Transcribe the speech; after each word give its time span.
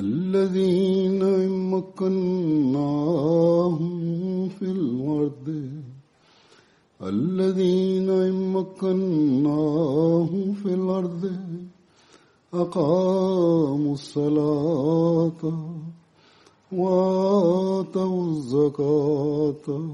الذين 0.00 1.22
مكناهم 1.70 4.48
في 4.48 4.62
الأرض 4.62 5.70
الذين 7.02 8.32
مكناهم 8.52 10.52
في 10.54 10.74
الأرض 10.74 11.32
أقاموا 12.54 13.92
الصلاة 13.92 15.42
وآتوا 16.72 18.26
الزكاة 18.30 19.90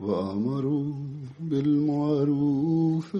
وأمروا 0.00 0.92
بالمعروف 1.40 3.16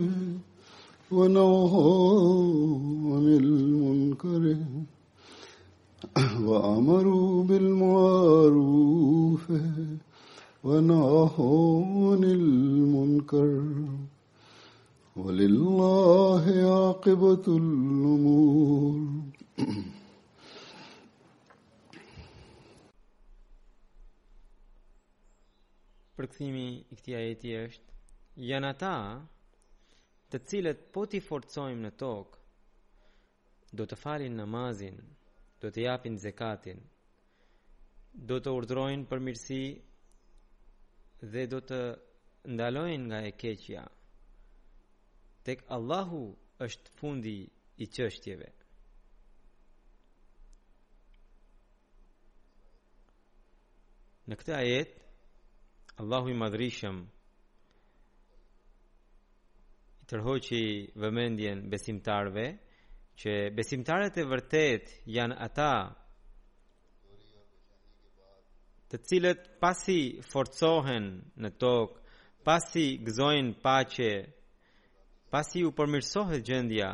ونهوا 1.13 2.75
عن 3.17 3.23
المنكر 3.23 4.57
wa 6.49 6.59
amuru 6.77 7.41
bil 7.49 7.67
ma'ruf 7.83 9.45
wa 10.69 10.77
nahy 10.89 11.45
anil 12.13 12.47
munkar 12.95 13.53
lillahi 15.41 16.55
'aqibatu 16.73 17.53
l 17.69 17.71
përkthimi 26.19 26.53
i 26.93 26.95
këtij 27.01 27.17
ajeti 27.23 27.51
është 27.63 27.89
janë 28.51 28.69
ata 28.75 28.95
të 30.31 30.37
cilët 30.53 30.79
po 30.93 31.03
ti 31.11 31.21
forcojmë 31.33 31.83
në 31.89 31.93
tokë 32.05 32.37
do 33.81 33.85
të 33.91 33.97
falin 34.05 34.35
namazin 34.45 34.99
do 35.63 35.71
të 35.71 35.83
japin 35.87 36.17
zekatin 36.19 36.81
do 38.31 38.39
të 38.43 38.51
urdhrojnë 38.59 39.07
për 39.11 39.21
mirësi 39.27 39.59
dhe 41.33 41.45
do 41.53 41.61
të 41.69 41.79
ndalojnë 42.57 43.05
nga 43.05 43.21
e 43.29 43.31
keqja 43.43 43.85
tek 45.47 45.63
Allahu 45.77 46.23
është 46.67 46.91
fundi 46.99 47.37
i 47.83 47.89
çështjeve 47.97 48.51
në 54.31 54.39
këtë 54.43 54.57
ajet 54.59 54.91
Allahu 56.03 56.31
i 56.33 56.37
madhrishëm 56.43 56.99
i 60.03 60.11
tërhoqi 60.11 60.65
vëmendjen 61.03 61.67
besimtarve 61.73 62.47
që 63.21 63.33
besimtarët 63.57 64.17
e 64.17 64.25
vërtet 64.31 64.93
janë 65.15 65.37
ata 65.47 65.69
të 68.93 69.01
cilët 69.09 69.45
pasi 69.63 69.99
forcohen 70.33 71.07
në 71.43 71.51
tokë, 71.57 72.01
pasi 72.47 72.87
gëzojnë 73.07 73.55
pace, 73.65 74.09
pasi 75.33 75.63
u 75.65 75.71
përmirësohet 75.79 76.43
gjendja, 76.49 76.91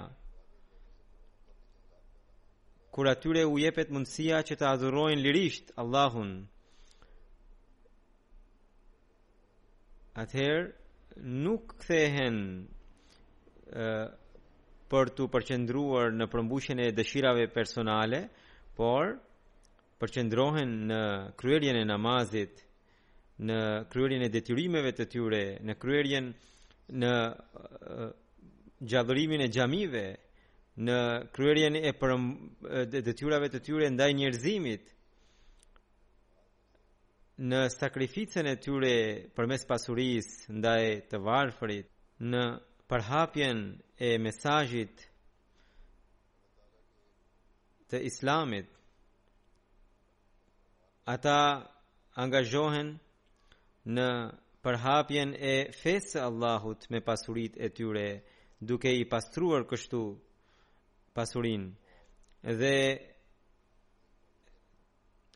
kur 2.95 3.11
atyre 3.13 3.43
u 3.51 3.59
jepet 3.59 3.91
mundësia 3.95 4.39
që 4.47 4.59
të 4.59 4.69
adhurojnë 4.69 5.25
lirisht 5.25 5.73
Allahun. 5.83 6.31
Atëherë 10.23 11.23
nuk 11.47 11.75
kthehen 11.83 12.41
për 14.89 15.11
të 15.17 15.25
përqendruar 15.33 16.13
në 16.17 16.27
përmbushjen 16.33 16.79
e 16.85 16.93
dëshirave 16.99 17.45
personale, 17.53 18.21
por 18.77 19.15
përqendrohen 20.01 20.73
në 20.91 21.01
kryerjen 21.41 21.77
e 21.81 21.85
namazit, 21.91 22.63
në 23.47 23.59
kryerjen 23.93 24.25
e 24.27 24.31
detyrimeve 24.35 24.93
të 24.99 25.07
tyre, 25.13 25.43
në 25.69 25.75
kryerjen 25.83 26.31
në 27.01 27.13
uh, 27.29 28.05
gjallërimin 28.91 29.45
e 29.45 29.51
xhamive, 29.55 30.05
në 30.87 30.99
kryerjen 31.35 31.77
e 31.85 31.93
përm, 31.99 32.25
detyrave 32.95 33.49
të 33.51 33.61
tyre 33.67 33.89
ndaj 33.91 34.11
njerëzimit, 34.21 34.95
në 37.51 37.61
sakrificën 37.75 38.47
e 38.51 38.55
tyre 38.63 38.95
përmes 39.37 39.67
pasurisë 39.71 40.55
ndaj 40.59 40.83
të 41.11 41.21
varfërit, 41.27 41.91
në 42.33 42.45
përhapjen 42.91 43.59
e 44.07 44.11
mesajit 44.25 45.03
të 47.93 47.99
islamit 48.09 48.69
ata 51.15 51.37
angazhohen 52.23 52.89
në 53.97 54.09
përhapjen 54.65 55.31
e 55.51 55.53
fesë 55.83 56.19
Allahut 56.29 56.89
me 56.93 57.01
pasurit 57.09 57.61
e 57.61 57.69
tyre 57.77 58.09
duke 58.69 58.91
i 59.01 59.05
pastruar 59.13 59.63
kështu 59.71 60.03
pasurin 61.17 61.65
dhe 62.61 62.75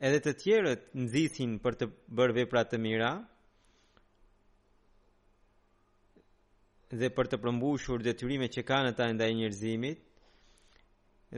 edhe 0.07 0.21
të 0.25 0.33
tjerët 0.45 0.83
nëzisin 1.01 1.59
për 1.65 1.73
të 1.83 1.87
bërë 2.19 2.37
vepra 2.41 2.63
të 2.71 2.81
mira 2.87 3.13
dhe 3.17 3.32
dhe 6.93 7.09
për 7.17 7.29
të 7.33 7.39
përmbushur 7.41 8.03
detyrimet 8.05 8.53
që 8.53 8.63
kanë 8.69 8.91
ata 8.93 9.07
ndaj 9.17 9.31
njerëzimit. 9.39 10.01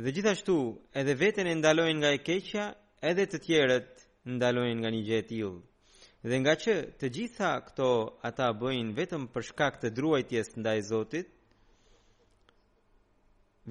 Dhe 0.03 0.13
gjithashtu, 0.17 0.55
edhe 1.03 1.15
veten 1.21 1.47
e 1.47 1.53
ndalojnë 1.61 1.99
nga 2.01 2.11
e 2.15 2.19
keqja, 2.27 2.65
edhe 3.11 3.27
të 3.31 3.39
tjerët 3.47 3.93
ndalojnë 4.39 4.81
nga 4.81 4.91
një 4.95 5.03
gjë 5.09 5.19
e 5.23 5.27
tillë. 5.31 5.63
Dhe 6.29 6.37
nga 6.43 6.55
që 6.63 6.73
të 6.99 7.07
gjitha 7.15 7.51
këto 7.69 7.89
ata 8.29 8.49
bëjnë 8.61 8.97
vetëm 8.99 9.29
për 9.33 9.43
shkak 9.53 9.75
të 9.83 9.93
druajtjes 9.97 10.49
ndaj 10.61 10.79
Zotit, 10.91 11.29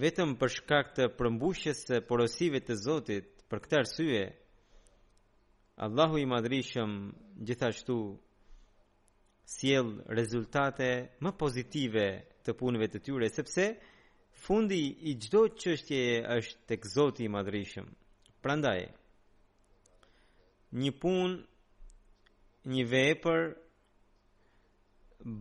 vetëm 0.02 0.36
për 0.40 0.50
shkak 0.60 0.94
të 1.00 1.10
përmbushjes 1.20 1.84
së 1.88 2.00
porosive 2.08 2.62
të 2.64 2.74
Zotit, 2.86 3.28
për 3.50 3.60
këtë 3.66 3.78
arsye 3.82 4.22
Allahu 5.86 6.16
i 6.24 6.30
madrishëm 6.34 6.92
gjithashtu 7.48 7.96
sjell 9.46 10.04
rezultate 10.08 10.90
më 11.24 11.32
pozitive 11.40 12.06
të 12.44 12.52
punëve 12.60 12.88
të 12.92 13.00
tyre 13.06 13.28
sepse 13.32 13.66
fundi 14.46 14.82
i 15.10 15.14
çdo 15.24 15.42
çështje 15.60 16.02
është 16.38 16.64
tek 16.70 16.82
Zoti 16.94 17.24
i 17.28 17.32
Madhrishëm. 17.36 17.88
Prandaj 18.44 18.80
një 20.82 20.92
punë 21.02 21.36
një 22.74 22.84
vepër 22.94 23.42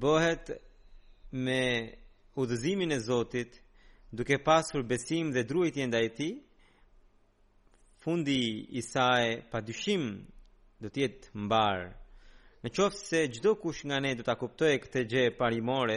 bëhet 0.03 0.45
me 1.45 1.63
udhëzimin 2.41 2.93
e 2.97 3.01
Zotit 3.09 3.53
duke 4.17 4.37
pasur 4.47 4.83
besim 4.91 5.33
dhe 5.35 5.43
drujtje 5.51 5.85
ndaj 5.89 6.07
ti, 6.19 6.31
fundi 8.03 8.43
i 8.79 8.83
saj 8.93 9.27
pa 9.51 9.59
dyshim 9.69 10.03
do 10.83 10.89
tjetë 10.95 11.27
mbarë 11.45 11.89
Në 12.63 12.71
qofë 12.75 12.99
se 13.01 13.21
gjdo 13.35 13.53
kush 13.63 13.81
nga 13.91 13.97
ne 14.03 14.11
du 14.19 14.23
të 14.27 14.35
kuptoj 14.41 14.75
këtë 14.85 15.01
gje 15.13 15.23
parimore, 15.39 15.97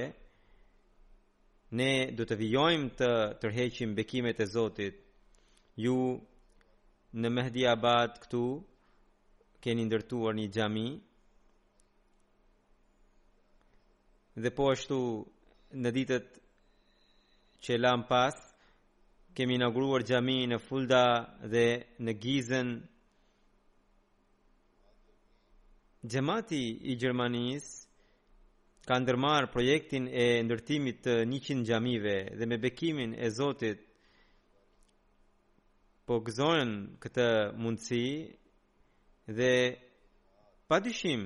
ne 1.79 1.89
du 2.17 2.25
të 2.29 2.37
vijojmë 2.39 2.87
të 3.01 3.09
tërheqim 3.43 3.91
bekimet 3.99 4.41
e 4.41 4.47
Zotit. 4.53 4.97
Ju 5.83 5.97
në 7.21 7.31
Mehdi 7.35 7.67
Abad 7.73 8.17
këtu 8.23 8.41
keni 9.63 9.85
ndërtuar 9.87 10.33
një 10.39 10.47
gjami, 10.55 10.87
dhe 14.41 14.51
po 14.57 14.71
ashtu 14.71 14.97
në 15.83 15.93
ditët 15.99 16.41
që 17.65 17.77
lam 17.77 18.07
pas, 18.09 18.41
kemi 19.37 19.59
inauguruar 19.59 20.01
gjami 20.09 20.39
në 20.49 20.61
Fulda 20.65 21.05
dhe 21.53 21.67
në 22.05 22.19
Gizën, 22.25 22.75
Gjemati 26.05 26.79
i 26.91 26.93
Gjermanis 27.01 27.65
ka 28.85 28.93
ndërmar 29.01 29.47
projektin 29.49 30.05
e 30.11 30.25
ndërtimit 30.45 30.99
të 31.01 31.15
100 31.25 31.63
gjamive 31.65 32.13
dhe 32.37 32.45
me 32.51 32.59
bekimin 32.61 33.15
e 33.25 33.29
Zotit 33.33 33.81
po 36.05 36.19
gëzojnë 36.27 36.75
këtë 37.01 37.25
mundësi 37.63 38.03
dhe 39.39 39.51
pa 40.69 40.77
dyshim 40.85 41.23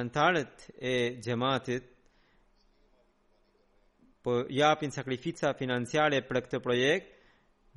antarët 0.00 0.66
e 0.74 0.94
gjematit 1.22 1.86
po 4.26 4.40
japin 4.62 4.90
sakrifica 4.96 5.54
financiare 5.62 6.24
për 6.26 6.42
këtë 6.48 6.62
projekt 6.66 7.14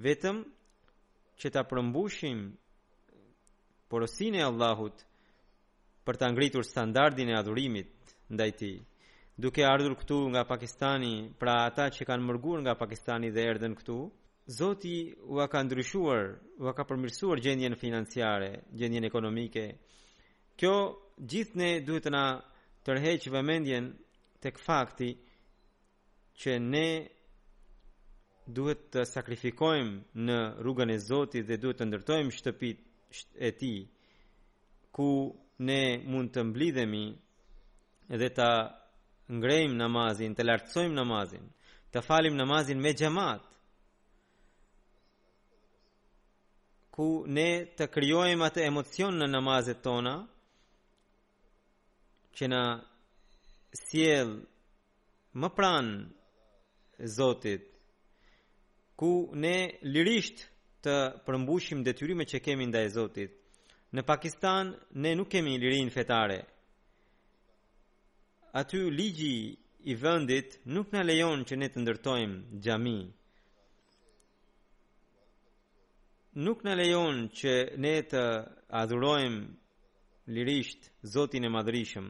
vetëm 0.07 0.41
që 1.43 1.53
ta 1.57 1.61
përmbushim 1.69 2.41
porosin 3.93 4.39
e 4.41 4.49
Allahut 4.51 5.04
për 6.07 6.19
të 6.21 6.27
ngritur 6.35 6.63
standardin 6.69 7.31
e 7.31 7.37
adhurimit 7.39 8.13
ndaj 8.33 8.51
ti. 8.59 8.71
Duke 9.41 9.65
ardhur 9.67 9.95
këtu 9.99 10.17
nga 10.31 10.41
Pakistani, 10.47 11.13
pra 11.39 11.55
ata 11.67 11.85
që 11.93 12.01
kanë 12.07 12.23
mërgur 12.29 12.59
nga 12.63 12.73
Pakistani 12.79 13.29
dhe 13.35 13.43
erdhen 13.51 13.75
këtu, 13.81 13.97
Zoti 14.57 14.95
u 15.33 15.39
ka 15.51 15.59
ndryshuar, 15.65 16.25
u 16.61 16.69
ka 16.77 16.83
përmirësuar 16.87 17.39
gjendjen 17.41 17.73
financiare, 17.83 18.51
gjendjen 18.77 19.07
ekonomike. 19.09 19.63
Kjo 20.59 20.75
gjithë 21.29 21.57
ne 21.61 21.69
duhet 21.87 22.05
të 22.05 22.11
na 22.13 22.25
tërheqë 22.85 23.31
vëmendjen 23.33 23.85
tek 24.45 24.61
fakti 24.65 25.09
që 26.45 26.51
ne 26.73 26.87
duhet 28.55 28.81
të 28.93 29.01
sakrifikojmë 29.15 29.95
në 30.27 30.37
rrugën 30.61 30.93
e 30.93 30.99
Zotit 31.09 31.45
dhe 31.49 31.57
duhet 31.61 31.79
të 31.81 31.87
ndërtojmë 31.89 32.35
shtëpit 32.37 32.77
e 33.49 33.51
ti 33.59 33.73
ku 34.95 35.09
ne 35.59 36.01
mund 36.05 36.31
të 36.35 36.43
mblidhemi 36.43 37.05
edhe 38.11 38.29
ta 38.35 38.49
ngrejmë 39.31 39.75
namazin, 39.79 40.33
të 40.35 40.43
lartësojmë 40.45 40.95
namazin, 40.95 41.45
të 41.91 42.01
falim 42.05 42.35
namazin 42.37 42.81
me 42.81 42.91
gjemat, 42.93 43.43
ku 46.95 47.25
ne 47.27 47.47
të 47.77 47.87
kryojmë 47.93 48.45
atë 48.49 48.65
emocion 48.67 49.17
në 49.19 49.27
namazet 49.31 49.81
tona, 49.83 50.15
që 52.35 52.45
na 52.51 52.63
sjell 53.85 54.33
më 55.39 55.49
pran 55.55 55.87
Zotit, 57.15 57.63
ku 58.95 59.31
ne 59.35 59.57
lirisht 59.83 60.45
të 60.83 60.95
përmbushim 61.25 61.81
detyrimet 61.83 62.29
që 62.31 62.39
kemi 62.45 62.65
ndaj 62.69 62.87
Zotit, 62.95 63.31
Në 63.95 64.03
Pakistan 64.03 64.73
ne 65.03 65.13
nuk 65.15 65.29
kemi 65.31 65.53
lirin 65.61 65.87
fetare. 65.95 66.39
Aty 68.61 68.81
ligji 68.97 69.35
i 69.91 69.93
vendit 70.01 70.57
nuk 70.75 70.91
na 70.95 71.03
lejon 71.07 71.45
që 71.47 71.57
ne 71.61 71.69
të 71.73 71.83
ndërtojmë 71.83 72.59
xhami. 72.65 72.97
Nuk 76.45 76.65
na 76.67 76.73
lejon 76.79 77.23
që 77.39 77.53
ne 77.83 77.93
të 78.11 78.23
adhurojmë 78.81 80.33
lirisht 80.37 80.89
Zotin 81.13 81.47
e 81.47 81.53
Madhrishëm. 81.55 82.09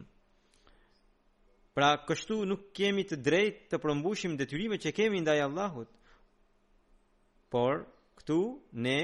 Pra 1.78 1.92
kështu 2.08 2.40
nuk 2.50 2.70
kemi 2.78 3.04
të 3.10 3.20
drejtë 3.28 3.70
të 3.74 3.82
përmbushim 3.84 4.38
detyrimet 4.42 4.86
që 4.88 4.96
kemi 5.02 5.22
ndaj 5.26 5.38
Allahut. 5.50 5.92
Por 7.54 7.84
këtu 8.18 8.40
ne 8.86 9.00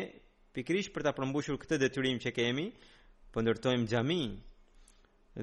pikrish 0.54 0.90
për 0.94 1.06
ta 1.08 1.12
përmbushur 1.16 1.58
këtë 1.62 1.78
detyrim 1.86 2.18
që 2.22 2.32
kemi, 2.36 2.66
po 3.32 3.44
ndërtojmë 3.46 3.88
xhamin. 3.92 4.34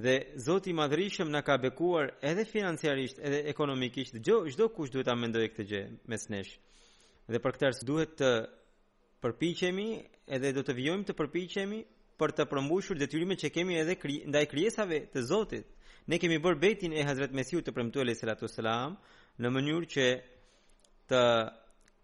Dhe 0.04 0.14
Zoti 0.44 0.74
i 0.74 0.76
Madhrishëm 0.76 1.30
na 1.32 1.40
ka 1.44 1.54
bekuar 1.60 2.10
edhe 2.20 2.44
financiarisht, 2.48 3.20
edhe 3.24 3.38
ekonomikisht. 3.52 4.18
Jo, 4.24 4.42
çdo 4.52 4.66
kush 4.74 4.92
duhet 4.92 5.08
ta 5.08 5.14
mendojë 5.16 5.52
këtë 5.54 5.66
gjë 5.70 5.82
mes 6.12 6.26
nesh. 6.34 6.56
Dhe 7.32 7.40
për 7.44 7.56
këtë 7.56 7.68
arsye 7.70 7.86
duhet 7.88 8.12
të 8.20 8.32
përpiqemi 9.24 9.86
edhe 10.36 10.52
do 10.58 10.62
të 10.66 10.76
vijojmë 10.76 11.08
të 11.08 11.16
përpiqemi 11.22 11.80
për 12.20 12.34
të 12.36 12.48
përmbushur 12.52 13.00
detyrimet 13.00 13.40
që 13.42 13.50
kemi 13.56 13.78
edhe 13.80 13.96
kri, 13.96 14.18
ndaj 14.28 14.44
krijesave 14.52 15.00
të 15.14 15.24
Zotit. 15.30 15.66
Ne 16.08 16.18
kemi 16.20 16.36
bër 16.44 16.56
betin 16.62 16.92
e 16.96 17.02
Hazret 17.08 17.32
Mesiu 17.36 17.60
të 17.62 17.72
premtuar 17.76 18.08
sallallahu 18.08 18.44
alaihi 18.44 18.48
wasallam 18.48 18.92
në 19.40 19.48
mënyrë 19.56 19.88
që 19.94 20.06
të 21.08 21.20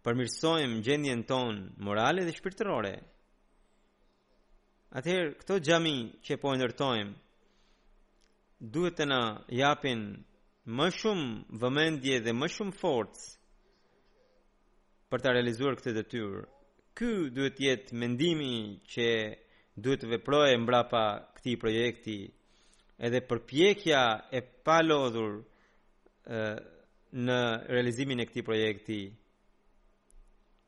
përmirësojmë 0.04 0.80
gjendjen 0.86 1.20
tonë 1.28 1.60
morale 1.86 2.24
dhe 2.26 2.32
shpirtërore. 2.38 2.94
Atëherë 5.00 5.30
këto 5.40 5.56
xhami 5.66 5.94
që 6.26 6.36
po 6.42 6.50
ndërtojmë 6.58 7.14
duhet 8.74 8.98
të 9.00 9.06
na 9.08 9.20
japin 9.60 10.02
më 10.76 10.88
shumë 10.98 11.30
vëmendje 11.62 12.18
dhe 12.24 12.34
më 12.40 12.48
shumë 12.56 12.76
forcë 12.82 13.24
për 15.10 15.24
të 15.24 15.32
realizuar 15.34 15.78
këtë 15.80 15.96
detyrë. 15.98 16.44
Ky 16.96 17.10
duhet 17.34 17.56
të 17.58 17.64
jetë 17.70 17.98
mendimi 18.02 18.54
që 18.92 19.08
duhet 19.82 20.00
të 20.04 20.12
veprojë 20.14 20.60
mbrapa 20.64 21.04
këtij 21.40 21.56
projekti 21.64 22.18
edhe 23.06 23.20
përpjekja 23.28 24.02
e 24.30 24.40
palodhur 24.68 25.32
në 27.26 27.40
realizimin 27.72 28.20
e 28.22 28.28
këtij 28.28 28.44
projekti. 28.46 29.00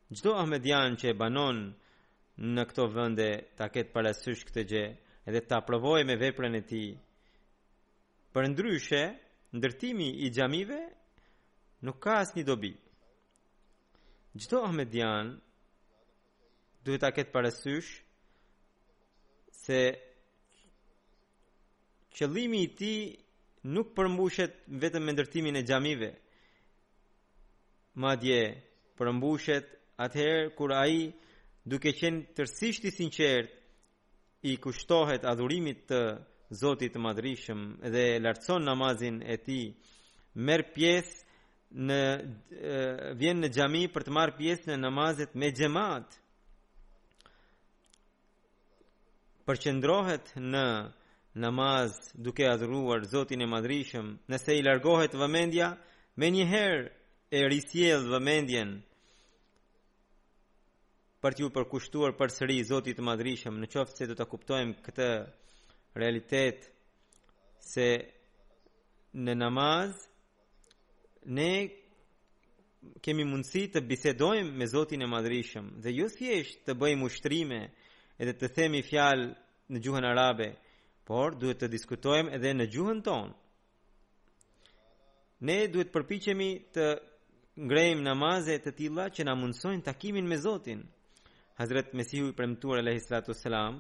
Gjdo 0.07 0.35
Ahmedian 0.39 0.95
që 0.95 1.09
e 1.11 1.15
banon 1.19 1.57
në 2.39 2.63
këto 2.71 2.85
vënde 2.95 3.27
ta 3.59 3.67
ketë 3.75 3.91
parasysh 3.91 4.45
këtë 4.47 4.63
gjë 4.73 4.83
edhe 5.27 5.41
ta 5.51 5.59
provoj 5.67 5.99
me 6.07 6.15
veprën 6.21 6.55
e 6.55 6.61
ti. 6.69 6.83
Për 8.31 8.47
ndryshe, 8.53 9.01
ndërtimi 9.59 10.09
i 10.27 10.31
gjamive 10.37 10.79
nuk 11.87 11.99
ka 12.05 12.21
asë 12.21 12.39
një 12.39 12.45
dobi. 12.47 12.71
Gjdo 14.39 14.63
Ahmedian 14.69 15.35
duhet 16.87 17.03
ta 17.03 17.11
ketë 17.17 17.35
parasysh 17.35 17.91
se 19.65 19.81
qëllimi 22.15 22.61
i 22.63 22.71
ti 22.79 22.95
nuk 23.75 23.91
përmbushet 23.99 24.63
vetëm 24.85 25.09
me 25.09 25.17
ndërtimin 25.17 25.59
e 25.59 25.65
gjamive, 25.67 26.13
madje 27.99 28.39
përmbushet 28.97 29.75
atëherë 29.97 30.55
kur 30.57 30.73
ai 30.77 30.97
duke 31.65 31.93
qenë 31.97 32.35
tërësisht 32.37 32.85
i 32.89 32.95
sinqert 32.95 33.53
i 34.51 34.57
kushtohet 34.63 35.25
adhurimit 35.27 35.87
të 35.91 36.01
Zotit 36.61 36.93
të 36.95 37.01
Madhrishëm 37.03 37.63
dhe 37.91 38.03
lartëson 38.23 38.63
namazin 38.69 39.17
e 39.19 39.35
tij 39.47 39.73
merr 40.47 40.63
pjesë 40.75 41.17
në 41.87 41.97
e, 42.73 42.77
vjen 43.19 43.41
në 43.43 43.49
xhami 43.57 43.83
për 43.93 44.05
të 44.07 44.15
marr 44.15 44.37
pjesë 44.39 44.69
në 44.71 44.77
namazet 44.85 45.35
me 45.41 45.49
xhamat 45.59 46.07
përqendrohet 49.47 50.31
në 50.53 50.65
namaz 51.45 51.97
duke 52.25 52.47
adhuruar 52.53 53.03
Zotin 53.13 53.43
e 53.43 53.51
Madhrishëm 53.51 54.15
nëse 54.31 54.55
i 54.55 54.63
largohet 54.67 55.19
vëmendja 55.21 55.73
me 56.19 56.31
njëherë 56.37 56.85
e 57.35 57.41
risjell 57.51 58.07
vëmendjen 58.15 58.77
për 61.27 61.35
t'ju 61.35 61.49
përkushtuar 61.51 62.13
për 62.15 62.31
sëri 62.31 62.57
Zotit 62.69 62.95
të 62.95 63.03
madrishëm, 63.03 63.57
në 63.59 63.67
qoftë 63.73 63.97
se 63.99 64.07
do 64.07 64.15
të 64.15 64.25
kuptojmë 64.31 64.75
këtë 64.87 65.07
realitet 65.99 66.69
se 67.67 67.87
në 69.27 69.35
namaz 69.41 69.91
ne 71.37 71.49
kemi 73.05 73.25
mundësi 73.27 73.65
të 73.75 73.83
bisedojmë 73.91 74.55
me 74.61 74.69
Zotin 74.71 75.03
e 75.03 75.09
madrishëm 75.11 75.73
dhe 75.83 75.97
ju 75.97 76.05
jo 76.07 76.13
thjesht 76.15 76.61
të 76.69 76.77
bëjmë 76.83 77.09
ushtrime 77.11 77.61
edhe 78.23 78.37
të 78.39 78.53
themi 78.61 78.85
fjalë 78.89 79.27
në 79.73 79.83
gjuhën 79.83 80.07
arabe, 80.13 80.53
por 81.07 81.35
duhet 81.41 81.59
të 81.61 81.73
diskutojmë 81.75 82.37
edhe 82.39 82.53
në 82.55 82.69
gjuhën 82.75 83.01
tonë. 83.09 83.33
Ne 85.51 85.59
duhet 85.75 85.91
përpichemi 85.95 86.51
të 86.77 86.87
ngrejmë 87.67 88.05
namaze 88.11 88.61
të 88.63 88.73
tila 88.79 89.09
që 89.11 89.27
na 89.27 89.35
mundësojnë 89.41 89.87
takimin 89.91 90.31
me 90.31 90.39
Zotin. 90.39 90.87
Hazret 91.57 91.95
Mesihu 91.95 92.29
i 92.29 92.35
premtuar 92.35 92.79
alayhi 92.79 93.01
salatu 93.01 93.31
wasalam 93.33 93.77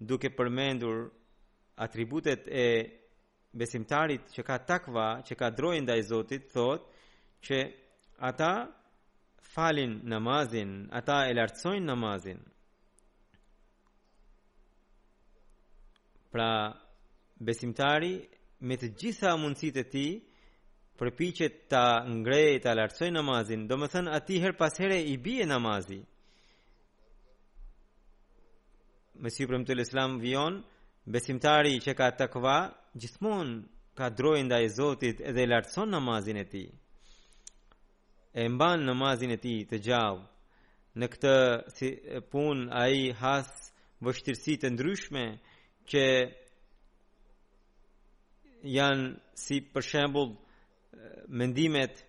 duke 0.00 0.28
përmendur 0.30 0.98
atributet 1.86 2.46
e 2.46 2.66
besimtarit 3.60 4.24
që 4.34 4.42
ka 4.48 4.56
takva, 4.70 5.06
që 5.26 5.34
ka 5.40 5.48
drojë 5.58 5.80
ndaj 5.82 6.00
Zotit, 6.10 6.44
thotë 6.54 6.86
që 7.46 7.58
ata 8.30 8.52
falin 9.52 9.96
namazin, 10.12 10.70
ata 10.98 11.18
e 11.26 11.32
lartësojnë 11.38 11.86
namazin. 11.90 12.38
Pra 16.32 16.52
besimtari 17.48 18.12
me 18.68 18.76
të 18.78 18.92
gjitha 19.00 19.34
mundësitë 19.42 19.82
e 19.84 19.88
tij 19.96 20.12
përpiqet 21.02 21.54
ta 21.70 21.84
ngrejë 22.20 22.62
ta 22.64 22.76
lartësojë 22.78 23.16
namazin, 23.18 23.66
domethënë 23.70 24.14
aty 24.18 24.38
her 24.44 24.54
pas 24.62 24.78
here 24.78 25.00
i 25.14 25.18
bie 25.26 25.50
namazi 25.50 25.98
me 29.20 29.28
si 29.28 29.44
për 29.44 29.58
mëtë 29.60 29.74
islam 29.82 30.14
vion, 30.22 30.54
besimtari 31.12 31.74
që 31.84 31.92
ka 31.98 32.06
takva, 32.22 32.54
gjithmon 32.96 33.50
ka 33.98 34.06
drojnë 34.16 34.46
nda 34.48 34.58
e 34.64 34.68
Zotit 34.72 35.18
edhe 35.28 35.44
lartëson 35.50 35.90
namazin 35.92 36.38
e 36.40 36.44
ti. 36.52 36.64
E 38.32 38.42
mban 38.54 38.80
namazin 38.88 39.34
e 39.36 39.40
ti 39.42 39.54
të 39.68 39.76
gjavë. 39.86 40.24
Në 41.00 41.06
këtë 41.12 41.34
si, 41.76 41.88
pun 42.32 42.58
a 42.72 42.82
i 42.96 43.04
has 43.20 43.48
vështirësi 44.04 44.54
të 44.60 44.70
ndryshme 44.72 45.24
që 45.90 46.02
janë 48.78 49.06
si 49.44 49.56
për 49.72 49.82
shembull 49.90 50.32
mendimet 51.38 52.00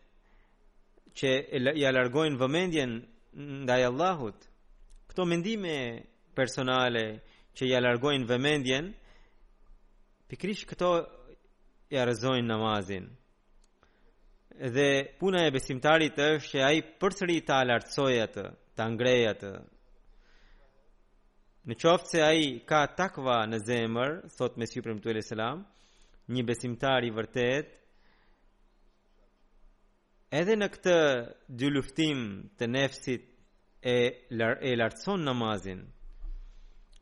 që 1.17 1.31
i 1.75 1.85
largojnë 1.95 2.39
vëmendjen 2.41 2.95
ndaj 3.67 3.81
Allahut. 3.91 4.39
Këto 5.11 5.21
mendime 5.27 5.75
personale 6.33 7.01
që 7.57 7.65
ja 7.67 7.81
largojnë 7.83 8.27
vëmendjen, 8.29 8.87
pikrish 10.31 10.63
këto 10.69 10.91
ja 11.91 12.05
rëzojnë 12.07 12.47
namazin. 12.47 13.09
Dhe 14.71 14.87
puna 15.19 15.41
e 15.47 15.51
besimtarit 15.53 16.17
është 16.19 16.49
që 16.55 16.63
ai 16.67 16.79
përsëri 17.01 17.37
ta 17.47 17.59
lartësojë 17.67 18.21
atë, 18.27 18.45
ta 18.77 18.83
ngrejë 18.93 19.27
atë. 19.33 19.53
Në 21.67 21.75
qoftë 21.81 22.09
se 22.11 22.21
ai 22.25 22.43
ka 22.69 22.81
takva 22.97 23.37
në 23.49 23.57
zemër, 23.67 24.11
thot 24.37 24.53
me 24.57 24.65
Sipërim 24.65 24.99
Tuaj 25.01 25.21
Selam, 25.27 25.59
një 26.33 26.43
besimtar 26.47 27.03
i 27.07 27.11
vërtet, 27.13 27.67
edhe 30.39 30.55
në 30.57 30.67
këtë 30.73 30.97
dy 31.59 31.69
luftim 31.73 32.19
të 32.57 32.65
nefsit 32.77 33.21
e, 33.93 33.97
e 34.71 34.75
lartëson 34.79 35.21
namazin, 35.27 35.83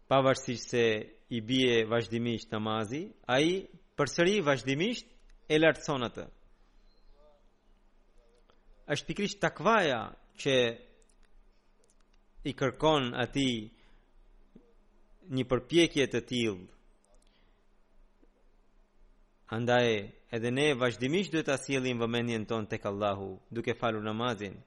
pavarësisht 0.09 0.71
se 0.73 0.83
i 1.29 1.39
bie 1.45 1.83
vazhdimisht 1.85 2.51
namazi, 2.51 3.03
ai 3.29 3.49
përsëri 3.97 4.39
vazhdimisht 4.47 5.05
e 5.53 5.57
lartëson 5.61 6.05
atë. 6.09 6.25
Është 8.89 9.07
pikrisht 9.09 9.39
takvaja 9.43 9.99
që 10.41 10.55
i 12.49 12.53
kërkon 12.57 13.11
ati 13.23 13.49
një 15.35 15.43
përpjekje 15.49 16.07
të 16.09 16.21
tillë. 16.31 16.65
Andaj 19.53 19.89
edhe 20.35 20.49
ne 20.53 20.67
vazhdimisht 20.81 21.33
duhet 21.33 21.51
asilin 21.53 21.97
vëmenjen 21.97 22.01
vëmendjen 22.01 22.49
tonë 22.49 22.69
tek 22.73 22.85
Allahu 22.89 23.29
duke 23.53 23.75
falur 23.77 24.01
namazin. 24.03 24.57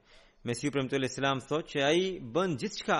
Mesiu 0.47 0.71
premtu 0.71 0.95
të 0.95 1.09
Islam 1.11 1.43
thotë 1.43 1.69
që 1.71 1.79
ai 1.89 2.01
bën 2.35 2.55
gjithçka 2.59 2.97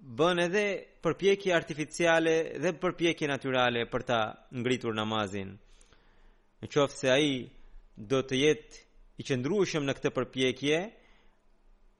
bën 0.00 0.38
edhe 0.46 0.66
përpjekje 1.04 1.52
artificiale 1.54 2.32
dhe 2.62 2.70
përpjekje 2.80 3.28
natyrale 3.28 3.82
për 3.92 4.02
ta 4.08 4.20
ngritur 4.56 4.94
namazin. 4.96 5.50
Në 6.60 6.68
qoftë 6.72 6.96
se 6.98 7.10
ai 7.12 7.28
do 8.00 8.22
të 8.24 8.36
jetë 8.40 8.78
i 9.20 9.26
qëndrueshëm 9.28 9.84
në 9.84 9.94
këtë 9.98 10.12
përpjekje, 10.16 10.78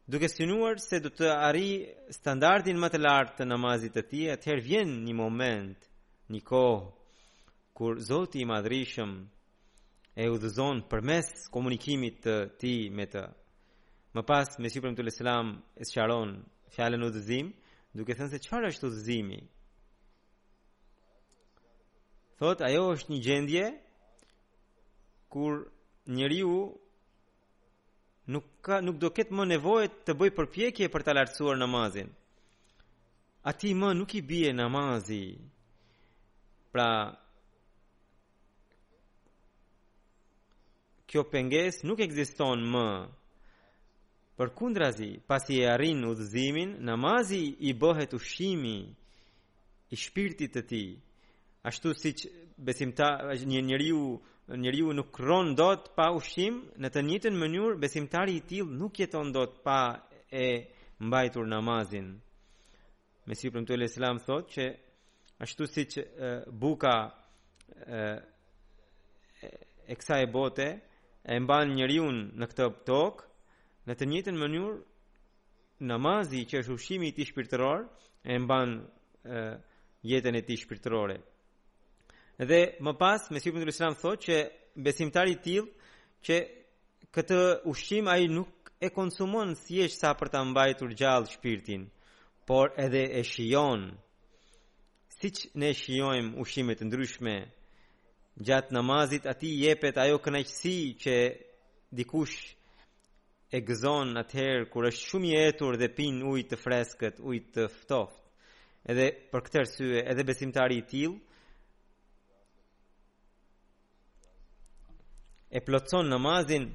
duke 0.08 0.30
synuar 0.32 0.80
se 0.80 1.00
do 1.04 1.12
të 1.12 1.28
arri 1.34 1.90
standardin 2.16 2.80
më 2.80 2.88
të 2.92 3.02
lartë 3.04 3.36
të 3.40 3.48
namazit 3.50 3.92
të 3.96 4.06
tij, 4.08 4.26
atëherë 4.32 4.64
vjen 4.68 4.90
një 5.04 5.14
moment, 5.20 5.78
një 6.32 6.40
kohë 6.40 6.88
kur 7.76 8.00
Zoti 8.04 8.40
i 8.40 8.48
Madhrishëm 8.48 9.12
e 10.16 10.24
udhëzon 10.32 10.86
përmes 10.88 11.28
komunikimit 11.52 12.24
të 12.24 12.34
tij 12.60 12.88
me 12.96 13.04
të. 13.12 13.26
Më 14.16 14.22
pas 14.28 14.56
me 14.58 14.72
sipër 14.72 14.92
mtu 14.92 15.04
selam 15.12 15.46
e 15.76 15.82
sqaron 15.86 16.38
fjalën 16.72 17.04
udhëzimi 17.06 17.59
duke 17.98 18.14
thënë 18.18 18.30
se 18.32 18.38
qëfar 18.42 18.66
është 18.70 18.90
zimi. 19.04 19.40
Thot, 22.40 22.62
ajo 22.68 22.84
është 22.96 23.10
një 23.12 23.20
gjendje, 23.24 23.64
kur 25.30 25.56
njëri 26.16 26.38
u 26.46 26.58
nuk, 28.34 28.46
ka, 28.64 28.80
nuk 28.84 28.96
do 29.02 29.10
ketë 29.16 29.34
më 29.36 29.44
nevojë 29.54 29.90
të 30.08 30.12
bëj 30.18 30.30
përpjekje 30.38 30.88
për 30.94 31.04
të 31.06 31.16
lartësuar 31.18 31.58
namazin. 31.60 32.08
A 33.42 33.50
ti 33.58 33.72
më 33.80 33.88
nuk 33.98 34.14
i 34.18 34.22
bie 34.28 34.52
namazi. 34.54 35.24
Pra, 36.72 36.88
kjo 41.10 41.24
penges 41.32 41.82
nuk 41.84 42.00
eksiston 42.04 42.62
më. 42.72 42.88
Për 44.40 44.48
kundrazi, 44.56 45.06
pasi 45.28 45.58
e 45.60 45.66
arrin 45.68 45.98
udhëzimin, 46.08 46.70
namazi 46.88 47.40
i 47.68 47.74
bëhet 47.82 48.14
ushimi 48.16 48.76
i 49.92 49.98
shpirtit 50.02 50.54
të 50.54 50.62
tij. 50.70 50.86
Ashtu 51.68 51.92
si 52.00 52.12
që 52.22 53.34
një 53.50 53.60
njeriu 53.68 54.00
njeriu 54.62 54.94
nuk 54.96 55.20
do 55.20 55.36
dot 55.60 55.90
pa 55.96 56.06
ushim, 56.20 56.54
në 56.80 56.88
të 56.90 57.02
njëjtën 57.08 57.36
mënyrë 57.42 57.76
besimtari 57.84 58.38
i 58.40 58.40
tillë 58.48 58.78
nuk 58.80 58.96
jeton 59.02 59.28
dot 59.36 59.60
pa 59.64 59.80
e 60.44 60.72
mbajtur 61.00 61.44
namazin. 61.52 62.08
Me 63.26 63.34
si 63.36 63.52
përmëtu 63.52 63.72
e 63.76 63.80
lëslam 63.84 64.24
thot 64.26 64.44
që 64.56 64.64
ashtu 65.44 65.62
si 65.72 65.82
që 65.92 66.00
buka 66.60 66.96
e, 67.98 68.02
e, 69.46 69.48
e 69.84 69.94
kësa 70.00 70.16
e 70.24 70.32
bote 70.36 70.68
e 71.32 71.42
mban 71.44 71.66
njëriun 71.76 72.16
në 72.40 72.44
këtë 72.50 72.66
tokë, 72.88 73.26
Në 73.88 73.94
të 73.96 74.06
njëjtën 74.10 74.36
mënyrë, 74.40 74.72
namazi 75.88 76.42
që 76.50 76.58
është 76.60 76.74
ushqimi 76.76 77.08
i 77.08 77.12
ti 77.16 77.24
shpirtëror, 77.28 77.86
e 78.24 78.34
mban 78.44 78.74
ë 79.24 79.44
jetën 80.10 80.36
e 80.36 80.42
ti 80.48 80.56
shpirtërore. 80.60 81.16
Dhe 82.48 82.60
më 82.84 82.92
pas 83.00 83.28
Mesia 83.32 83.50
iutul 83.52 83.72
Islam 83.72 83.96
thotë 84.02 84.22
që 84.26 84.36
besimtari 84.84 85.34
i 85.36 85.40
tillë 85.44 86.20
që 86.26 86.36
këtë 87.14 87.38
ushim 87.72 88.06
ai 88.12 88.28
nuk 88.32 88.70
e 88.86 88.92
konsumon 88.96 89.56
si 89.62 89.80
e 89.84 89.88
shër 89.88 89.96
sa 90.00 90.10
për 90.18 90.28
ta 90.36 90.40
mbajtur 90.50 90.92
gjallë 91.00 91.32
shpirtin, 91.36 91.82
por 92.48 92.66
edhe 92.84 93.04
e 93.18 93.22
shijon. 93.32 93.82
Siç 95.20 95.36
ne 95.60 95.72
shijojmë 95.80 96.32
ushqime 96.42 96.76
të 96.76 96.84
ndryshme 96.88 97.34
gjatë 98.46 98.76
namazit, 98.76 99.24
aty 99.32 99.48
jepet 99.64 99.96
ajo 100.04 100.16
kënaqësi 100.24 100.76
që 101.02 101.14
dikush 101.98 102.38
e 103.50 103.58
gëzon 103.66 104.12
atëherë 104.20 104.66
kur 104.70 104.86
është 104.86 105.06
shumë 105.10 105.28
i 105.30 105.32
etur 105.40 105.74
dhe 105.80 105.88
pin 105.98 106.20
ujë 106.30 106.44
të 106.52 106.58
freskët, 106.62 107.16
ujë 107.30 107.40
të 107.56 107.64
ftoft. 107.80 108.20
Edhe 108.92 109.06
për 109.32 109.42
këtë 109.46 109.58
arsye, 109.60 110.04
edhe 110.12 110.24
besimtari 110.28 110.76
i 110.80 110.84
tillë 110.88 111.18
e 115.50 115.60
plotson 115.66 116.06
namazin 116.12 116.68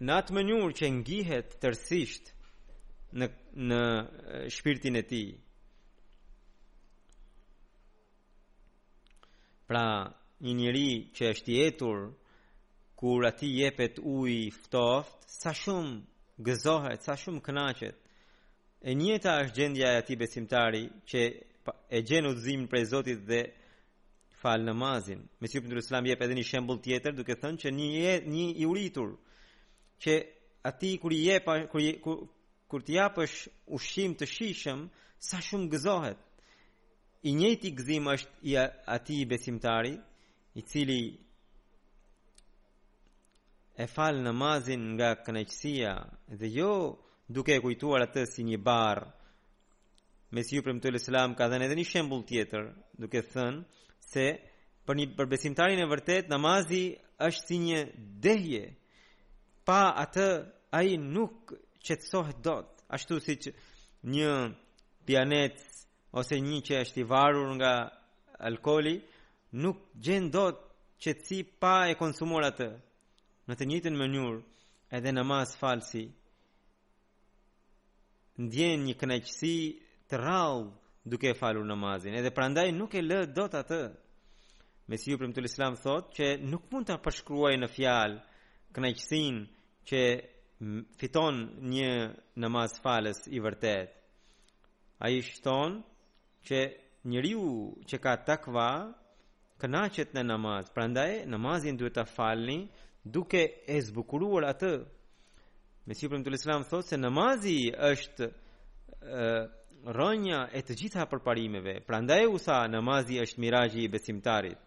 në 0.00 0.16
atë 0.22 0.34
mënyrë 0.38 0.70
që 0.80 0.90
ngjihet 0.98 1.58
tërësisht 1.62 2.32
në 3.20 3.28
në 3.68 3.80
shpirtin 4.56 4.96
e 4.98 5.04
tij. 5.12 5.28
Pra, 9.68 9.84
një 10.44 10.56
njeri 10.62 10.88
që 11.16 11.30
është 11.34 11.52
i 11.54 11.60
etur 11.68 12.06
kur 13.04 13.22
ati 13.26 13.46
jepet 13.56 13.98
uj 14.02 14.32
ftoft, 14.64 15.16
sa 15.28 15.50
shumë 15.52 15.98
gëzohet, 16.46 17.02
sa 17.04 17.12
shumë 17.22 17.42
kënaqet. 17.44 17.96
E 18.80 18.90
njëta 18.96 19.32
është 19.42 19.56
gjendja 19.58 19.88
e 19.92 19.98
ati 20.00 20.14
besimtari 20.20 20.82
që 21.12 21.20
e 21.98 22.00
gjenë 22.08 22.30
udhëzim 22.32 22.62
prej 22.72 22.84
Zotit 22.94 23.18
dhe 23.30 23.40
fal 24.40 24.60
namazin. 24.68 25.20
Me 25.40 25.46
sipër 25.52 25.68
ndër 25.68 25.82
Islam 25.84 26.04
jep 26.08 26.22
edhe 26.24 26.34
një 26.38 26.46
shembull 26.50 26.80
tjetër 26.86 27.12
duke 27.18 27.34
thënë 27.42 27.60
që 27.66 27.74
një 27.76 27.88
je, 28.00 28.14
një 28.34 28.46
i 28.64 28.64
uritur 28.72 29.10
që 30.02 30.12
ati, 30.72 30.90
kur 31.00 31.12
i 31.16 31.20
jep 31.26 31.46
kur 31.72 31.82
kur 32.68 32.82
ti 32.88 32.94
japësh 33.00 33.36
ushqim 33.76 34.14
të 34.18 34.26
shishëm, 34.34 34.80
sa 35.28 35.36
shumë 35.46 35.68
gëzohet. 35.76 36.16
I 37.28 37.36
njëti 37.40 37.68
gëzim 37.76 38.06
është 38.14 38.32
i 38.50 38.56
ati 38.96 39.16
besimtari 39.30 39.94
i 40.58 40.64
cili 40.70 41.00
e 43.76 43.84
falë 43.94 44.20
namazin 44.22 44.82
nga 44.94 45.08
kënaqësia 45.26 45.92
dhe 46.38 46.48
jo 46.56 46.70
duke 47.34 47.52
e 47.56 47.60
kujtuar 47.64 48.00
atë 48.06 48.22
si 48.32 48.42
një 48.46 48.58
barë, 48.66 49.06
mes 50.34 50.46
ju 50.52 50.62
për 50.62 50.78
të 50.82 50.92
lëslam 50.94 51.34
ka 51.38 51.48
dhenë 51.50 51.66
edhe 51.66 51.76
një 51.80 51.86
shembul 51.90 52.22
tjetër 52.28 52.68
duke 53.00 53.20
thënë 53.32 53.62
se 54.10 54.24
për 54.86 54.94
një 55.00 55.06
përbesimtarin 55.18 55.82
e 55.82 55.88
vërtet 55.90 56.30
namazi 56.30 56.82
është 57.28 57.46
si 57.46 57.56
një 57.66 57.80
dehje 58.24 58.64
pa 59.66 59.80
atë 60.04 60.26
a 60.74 60.80
i 60.82 60.94
nuk 60.98 61.52
do 62.14 62.22
dot 62.46 62.70
ashtu 62.96 63.14
si 63.24 63.34
që 63.46 63.50
një 64.14 64.32
pianet 65.06 65.56
ose 66.20 66.34
një 66.46 66.58
që 66.66 66.80
është 66.84 67.00
i 67.04 67.08
varur 67.14 67.50
nga 67.60 67.74
alkoli 68.50 68.96
nuk 69.62 69.82
gjendot 70.04 70.56
qëtësi 71.02 71.40
pa 71.62 71.74
e 71.90 71.94
konsumur 72.02 72.42
atë 72.50 72.70
në 73.48 73.54
të 73.60 73.66
njëjtën 73.68 73.96
mënyrë 74.00 74.36
edhe 74.96 75.10
namaz 75.12 75.50
falsi 75.62 76.02
ndjen 78.44 78.86
një 78.88 78.94
kënaqësi 79.02 79.50
të 80.10 80.18
rrallë 80.20 80.70
duke 81.12 81.32
falur 81.40 81.66
namazin 81.68 82.16
edhe 82.20 82.32
prandaj 82.38 82.68
nuk 82.78 82.94
e 82.94 83.02
lë 83.04 83.18
dot 83.36 83.58
atë 83.60 83.82
Mesiu 84.92 85.16
premtul 85.20 85.46
Islam 85.48 85.76
thotë 85.80 86.10
që 86.16 86.26
nuk 86.52 86.64
mund 86.72 86.88
ta 86.90 86.96
përshkruajë 87.04 87.60
në 87.60 87.68
fjalë 87.74 88.18
kënaqësinë 88.76 89.44
që 89.88 90.00
fiton 91.00 91.38
një 91.74 91.90
namaz 92.44 92.74
falës 92.84 93.22
i 93.36 93.40
vërtet. 93.44 93.94
A 95.04 95.08
i 95.14 95.22
shton 95.24 95.78
që 96.48 96.60
njëriu 97.12 97.46
që 97.88 97.96
ka 98.04 98.12
takva 98.28 98.68
kënaqet 99.60 100.12
në 100.14 100.26
namaz, 100.30 100.68
prandaj 100.76 101.12
namazin 101.32 101.80
duhet 101.80 101.96
të 101.96 102.04
falni 102.14 102.58
duke 103.06 103.60
e 103.68 103.80
zbukuruar 103.84 104.46
atë 104.48 104.70
me 105.84 105.94
siprim 105.94 106.22
përmë 106.22 106.24
të 106.24 106.32
lëslam 106.32 106.62
thot 106.68 106.86
se 106.88 106.96
namazi 106.96 107.56
është 107.86 108.28
e, 108.28 109.26
rënja 109.96 110.38
e 110.56 110.62
të 110.64 110.76
gjitha 110.80 111.04
përparimeve 111.12 111.74
pra 111.84 111.98
ndaj 112.00 112.24
u 112.32 112.38
tha 112.44 112.62
namazi 112.72 113.18
është 113.24 113.42
mirajji 113.44 113.82
i 113.84 113.90
besimtarit 113.92 114.60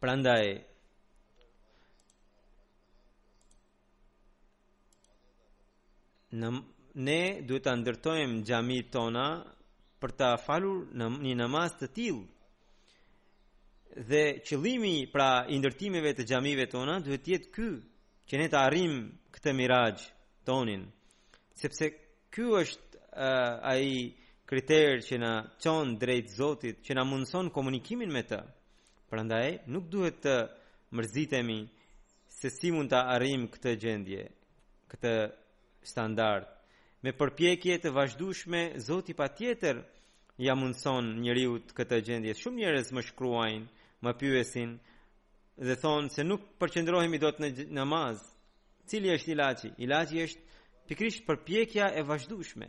pra 0.00 0.14
ndaj 0.20 0.44
ne 7.06 7.18
duhet 7.46 7.64
të 7.66 7.74
ndërtojmë 7.82 8.46
gjami 8.46 8.80
tona 8.94 9.26
për 10.00 10.14
të 10.22 10.30
falur 10.46 10.86
në, 10.98 11.10
një 11.26 11.34
namaz 11.42 11.74
të 11.82 11.92
tilë 11.98 12.24
dhe 14.04 14.24
qëllimi 14.44 15.06
pra 15.08 15.46
i 15.48 15.56
ndërtimeve 15.56 16.10
të 16.18 16.24
xhamive 16.28 16.66
tona 16.68 16.98
duhet 17.00 17.22
të 17.24 17.30
jetë 17.32 17.50
ky 17.54 17.68
që 18.28 18.34
ne 18.42 18.46
të 18.52 18.58
arrijm 18.60 18.96
këtë 19.32 19.52
mirazh 19.56 20.04
tonin 20.44 20.82
sepse 21.56 21.86
ky 22.34 22.44
është 22.60 23.00
uh, 23.16 23.54
ai 23.72 24.12
kriter 24.46 25.00
që 25.06 25.16
na 25.18 25.32
çon 25.62 25.94
drejt 25.96 26.28
Zotit 26.36 26.82
që 26.84 26.92
na 26.98 27.04
mundson 27.08 27.48
komunikimin 27.50 28.12
me 28.12 28.22
të 28.26 28.38
prandaj 29.08 29.64
nuk 29.72 29.88
duhet 29.92 30.20
të 30.24 30.34
mërzitemi 30.92 31.58
se 32.36 32.50
si 32.52 32.68
mund 32.76 32.92
të 32.92 33.00
arrijm 33.14 33.48
këtë 33.54 33.72
gjendje 33.80 34.26
këtë 34.92 35.14
standard 35.88 36.52
me 37.02 37.16
përpjekje 37.16 37.80
të 37.86 37.94
vazhdueshme 37.96 38.60
Zoti 38.80 39.14
patjetër 39.16 39.80
ja 40.44 40.52
mundson 40.56 41.14
njeriu 41.24 41.56
këtë 41.76 42.02
gjendje 42.10 42.36
shumë 42.42 42.60
njerëz 42.60 42.92
më 42.92 43.02
shkruajnë 43.08 43.72
më 44.06 44.14
pyesin 44.20 44.72
dhe 45.66 45.76
thonë 45.82 46.10
se 46.14 46.22
nuk 46.30 46.42
përqendrohemi 46.60 47.18
dot 47.24 47.36
në 47.42 47.48
namaz. 47.78 48.18
Cili 48.88 49.10
është 49.16 49.32
ilaçi? 49.34 49.68
Ilaçi 49.84 50.16
është 50.24 50.42
pikrisht 50.90 51.22
përpjekja 51.28 51.86
e 51.96 52.02
vazhdueshme. 52.10 52.68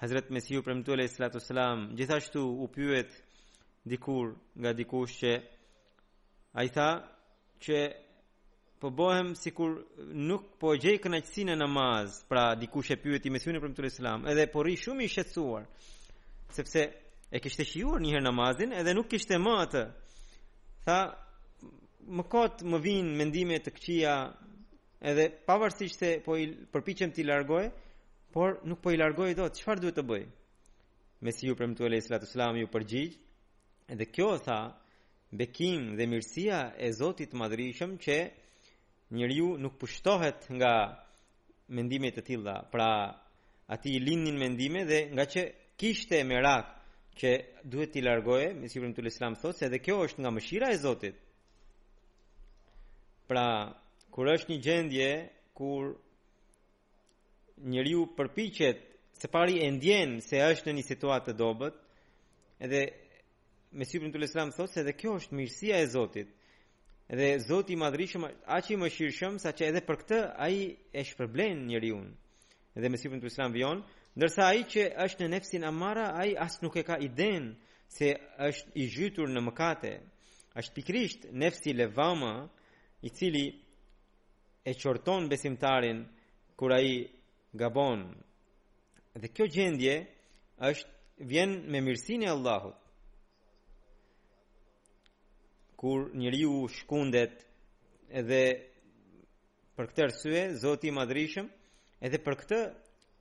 Hazrat 0.00 0.26
Mesiu 0.34 0.60
premtu 0.66 0.88
alayhi 0.92 1.12
salatu 1.16 1.40
sallam 1.48 1.78
gjithashtu 1.98 2.40
u 2.64 2.66
pyet 2.74 3.10
dikur 3.90 4.26
nga 4.60 4.70
dikush 4.78 5.14
që 5.20 5.32
ai 6.60 6.68
tha 6.76 6.90
që 7.64 7.76
po 8.80 8.88
bëhem 8.98 9.28
sikur 9.42 9.70
nuk 10.30 10.44
po 10.60 10.68
gjej 10.82 10.98
kënaqësinë 11.04 11.52
në 11.56 11.60
namaz, 11.64 12.08
pra 12.28 12.42
dikush 12.60 12.90
e 12.94 13.00
pyeti 13.02 13.28
Mesiu 13.32 13.56
premtu 13.62 13.80
alayhi 13.84 13.98
salam, 13.98 14.20
edhe 14.30 14.44
po 14.52 14.58
rri 14.64 14.76
shumë 14.82 15.02
i 15.04 15.10
shqetësuar 15.12 15.62
sepse 16.56 16.82
e 17.30 17.40
kishte 17.42 17.64
shijuar 17.66 18.00
njëherë 18.04 18.22
namazin 18.24 18.72
edhe 18.78 18.92
nuk 18.94 19.08
kishte 19.10 19.36
më 19.42 19.52
atë. 19.64 19.82
Tha 20.86 20.98
më 22.16 22.22
kot 22.30 22.60
më 22.70 22.78
vijnë 22.84 23.16
mendime 23.18 23.56
të 23.62 23.72
këqija 23.74 24.14
edhe 25.10 25.24
pavarësisht 25.48 25.98
se 26.02 26.10
po 26.24 26.36
i 26.38 26.44
përpiqem 26.72 27.10
ti 27.14 27.24
largoj, 27.26 27.66
por 28.32 28.60
nuk 28.68 28.80
po 28.82 28.92
i 28.94 29.00
largoj 29.00 29.32
dot. 29.38 29.58
Çfarë 29.58 29.82
duhet 29.82 29.96
të 29.98 30.04
bëj? 30.10 30.22
Me 31.24 31.32
si 31.34 31.48
ju 31.48 31.56
premtuar 31.58 31.90
lejë 31.90 32.06
sallatu 32.06 32.28
selam 32.30 32.58
ju 32.60 32.68
përgjigj. 32.70 33.16
Edhe 33.92 34.06
kjo 34.14 34.30
tha 34.46 34.60
bekim 35.32 35.94
dhe 35.98 36.06
mirësia 36.06 36.60
e 36.78 36.92
Zotit 36.94 37.34
madrishëm 37.34 37.98
që 38.04 38.16
njeriu 39.18 39.56
nuk 39.62 39.74
pushtohet 39.80 40.46
nga 40.54 40.74
mendime 41.74 42.12
të 42.14 42.22
tilla. 42.26 42.56
Pra, 42.70 42.90
ati 43.66 43.96
i 43.96 44.02
lindnin 44.02 44.38
mendime 44.38 44.84
dhe 44.86 45.00
nga 45.14 45.24
që 45.26 45.42
kishte 45.78 46.22
merak 46.24 46.75
që 47.16 47.30
duhet 47.64 47.94
t'i 47.94 48.02
largoje, 48.04 48.52
me 48.54 48.68
si 48.68 48.80
përmëtul 48.82 49.08
islam 49.08 49.36
thotë, 49.40 49.58
se 49.58 49.66
edhe 49.70 49.80
kjo 49.80 50.02
është 50.04 50.20
nga 50.22 50.32
mëshira 50.36 50.68
e 50.72 50.80
Zotit. 50.82 51.16
Pra, 53.26 53.44
kur 54.12 54.28
është 54.34 54.52
një 54.52 54.58
gjendje, 54.66 55.08
kur 55.56 55.94
njëriu 57.72 58.02
përpichet, 58.18 58.82
se 59.16 59.30
pari 59.32 59.62
e 59.64 59.70
ndjen 59.72 60.18
se 60.28 60.42
është 60.50 60.68
në 60.68 60.74
një 60.76 60.84
situatë 60.90 61.30
të 61.32 61.36
dobet, 61.40 61.78
edhe 62.66 62.82
me 63.76 63.88
si 63.88 63.96
përmëtul 64.02 64.28
islam 64.28 64.52
thotë, 64.52 64.74
se 64.74 64.82
edhe 64.84 64.96
kjo 65.00 65.16
është 65.22 65.38
mirësia 65.40 65.80
e 65.82 65.90
Zotit. 65.96 66.34
Edhe 67.08 67.28
Zoti 67.48 67.72
i 67.72 67.78
madhrishëm, 67.80 68.24
aq 68.50 68.72
i 68.74 68.80
mëshirshëm, 68.82 69.36
saqë 69.40 69.68
edhe 69.70 69.82
për 69.88 70.00
këtë 70.02 70.16
ai 70.42 70.56
e 70.98 71.04
shpërblen 71.06 71.60
njeriu. 71.70 72.00
Edhe 72.76 72.88
me 72.90 72.98
sipër 72.98 73.20
të 73.22 73.28
Islam 73.30 73.52
vjon, 73.54 73.82
Ndërsa 74.16 74.44
ai 74.48 74.62
që 74.72 74.82
është 75.04 75.26
në 75.26 75.32
nefsin 75.34 75.64
amara, 75.68 76.06
ai 76.20 76.30
as 76.40 76.54
nuk 76.64 76.78
e 76.80 76.84
ka 76.88 76.96
iden 77.04 77.44
se 77.96 78.08
është 78.48 78.70
i 78.82 78.86
zhytur 78.94 79.28
në 79.28 79.42
mëkate. 79.44 79.90
Është 80.56 80.74
pikrisht 80.78 81.26
nefsi 81.42 81.74
levama 81.76 82.32
i 83.04 83.10
cili 83.16 83.44
e 84.64 84.72
qorton 84.80 85.28
besimtarin 85.28 86.00
kur 86.58 86.70
ai 86.78 86.90
gabon. 87.60 88.06
Dhe 89.20 89.28
kjo 89.36 89.50
gjendje 89.52 89.94
është 90.70 90.88
vjen 91.28 91.52
me 91.72 91.84
mirësinë 91.84 92.24
e 92.26 92.32
Allahut. 92.32 92.80
Kur 95.80 96.06
njeriu 96.16 96.56
shkundet 96.78 97.34
edhe 98.20 98.40
për 99.76 99.90
këtë 99.92 100.06
arsye 100.08 100.42
Zoti 100.62 100.88
i 100.88 101.48
edhe 102.06 102.18
për 102.26 102.34
këtë 102.40 102.62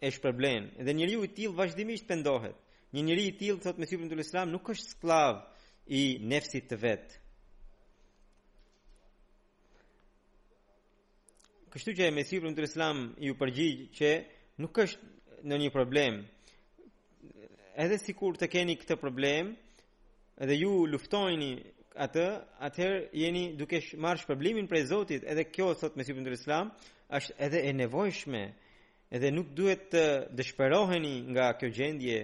e 0.05 0.11
shpërblen. 0.13 0.63
Dhe 0.85 0.93
njeriu 0.93 1.23
i 1.25 1.29
tillë 1.33 1.57
vazhdimisht 1.57 2.05
pendohet. 2.07 2.57
Një 2.93 3.01
njeri 3.09 3.23
i 3.31 3.35
tillë 3.39 3.61
thotë 3.63 3.81
me 3.81 3.87
siguri 3.89 4.21
Islam 4.21 4.51
nuk 4.53 4.69
është 4.73 4.91
skllav 4.93 5.39
i 5.97 6.01
nefsit 6.29 6.67
të 6.69 6.77
vet. 6.83 7.15
Kështu 11.73 11.95
që 11.97 12.05
e 12.07 12.13
me 12.15 12.23
siguri 12.23 12.53
në 12.53 12.69
Islam 12.69 13.01
ju 13.19 13.33
përgjigj 13.41 13.87
që 13.97 14.11
nuk 14.63 14.81
është 14.85 15.45
në 15.51 15.57
një 15.65 15.71
problem. 15.75 16.21
Edhe 17.83 17.97
sikur 17.99 18.37
të 18.39 18.47
keni 18.53 18.77
këtë 18.79 18.95
problem, 19.01 19.49
edhe 20.41 20.55
ju 20.61 20.83
luftojni 20.87 21.51
atë, 22.05 22.25
atëherë 22.69 23.01
jeni 23.23 23.43
duke 23.59 23.81
marrë 24.05 24.23
shpërblimin 24.23 24.69
prej 24.71 24.85
Zotit, 24.93 25.25
edhe 25.33 25.49
kjo 25.53 25.73
thotë 25.81 25.99
me 25.99 26.05
siguri 26.07 26.37
Islam 26.37 26.71
është 27.17 27.35
edhe 27.47 27.65
e 27.67 27.73
nevojshme 27.81 28.43
edhe 29.13 29.31
nuk 29.35 29.49
duhet 29.57 29.83
të 29.93 30.03
dëshpëroheni 30.37 31.13
nga 31.33 31.45
kjo 31.59 31.69
gjendje 31.77 32.17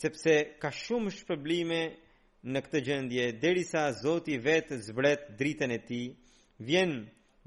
sepse 0.00 0.34
ka 0.62 0.68
shumë 0.82 1.10
shpërblime 1.20 1.80
në 2.52 2.58
këtë 2.66 2.80
gjendje 2.86 3.24
derisa 3.42 3.82
Zoti 4.02 4.38
vetë 4.46 4.78
zbret 4.86 5.26
dritën 5.38 5.74
e 5.76 5.78
tij 5.88 6.06
vjen 6.68 6.92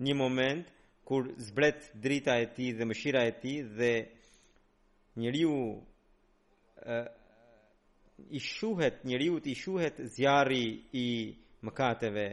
një 0.03 0.13
moment 0.17 0.65
kur 1.07 1.23
zbret 1.47 1.79
drita 2.03 2.33
e 2.43 2.47
tij 2.55 2.71
dhe 2.77 2.85
mëshira 2.87 3.21
e 3.29 3.33
tij 3.41 3.59
dhe 3.77 3.91
njeriu 5.19 5.55
i 8.29 8.39
shuhet 8.51 8.97
njeriu 9.09 9.35
i 9.43 9.53
shuhet 9.61 9.97
zjarri 10.15 10.67
i 10.93 11.09
mëkateve 11.65 12.27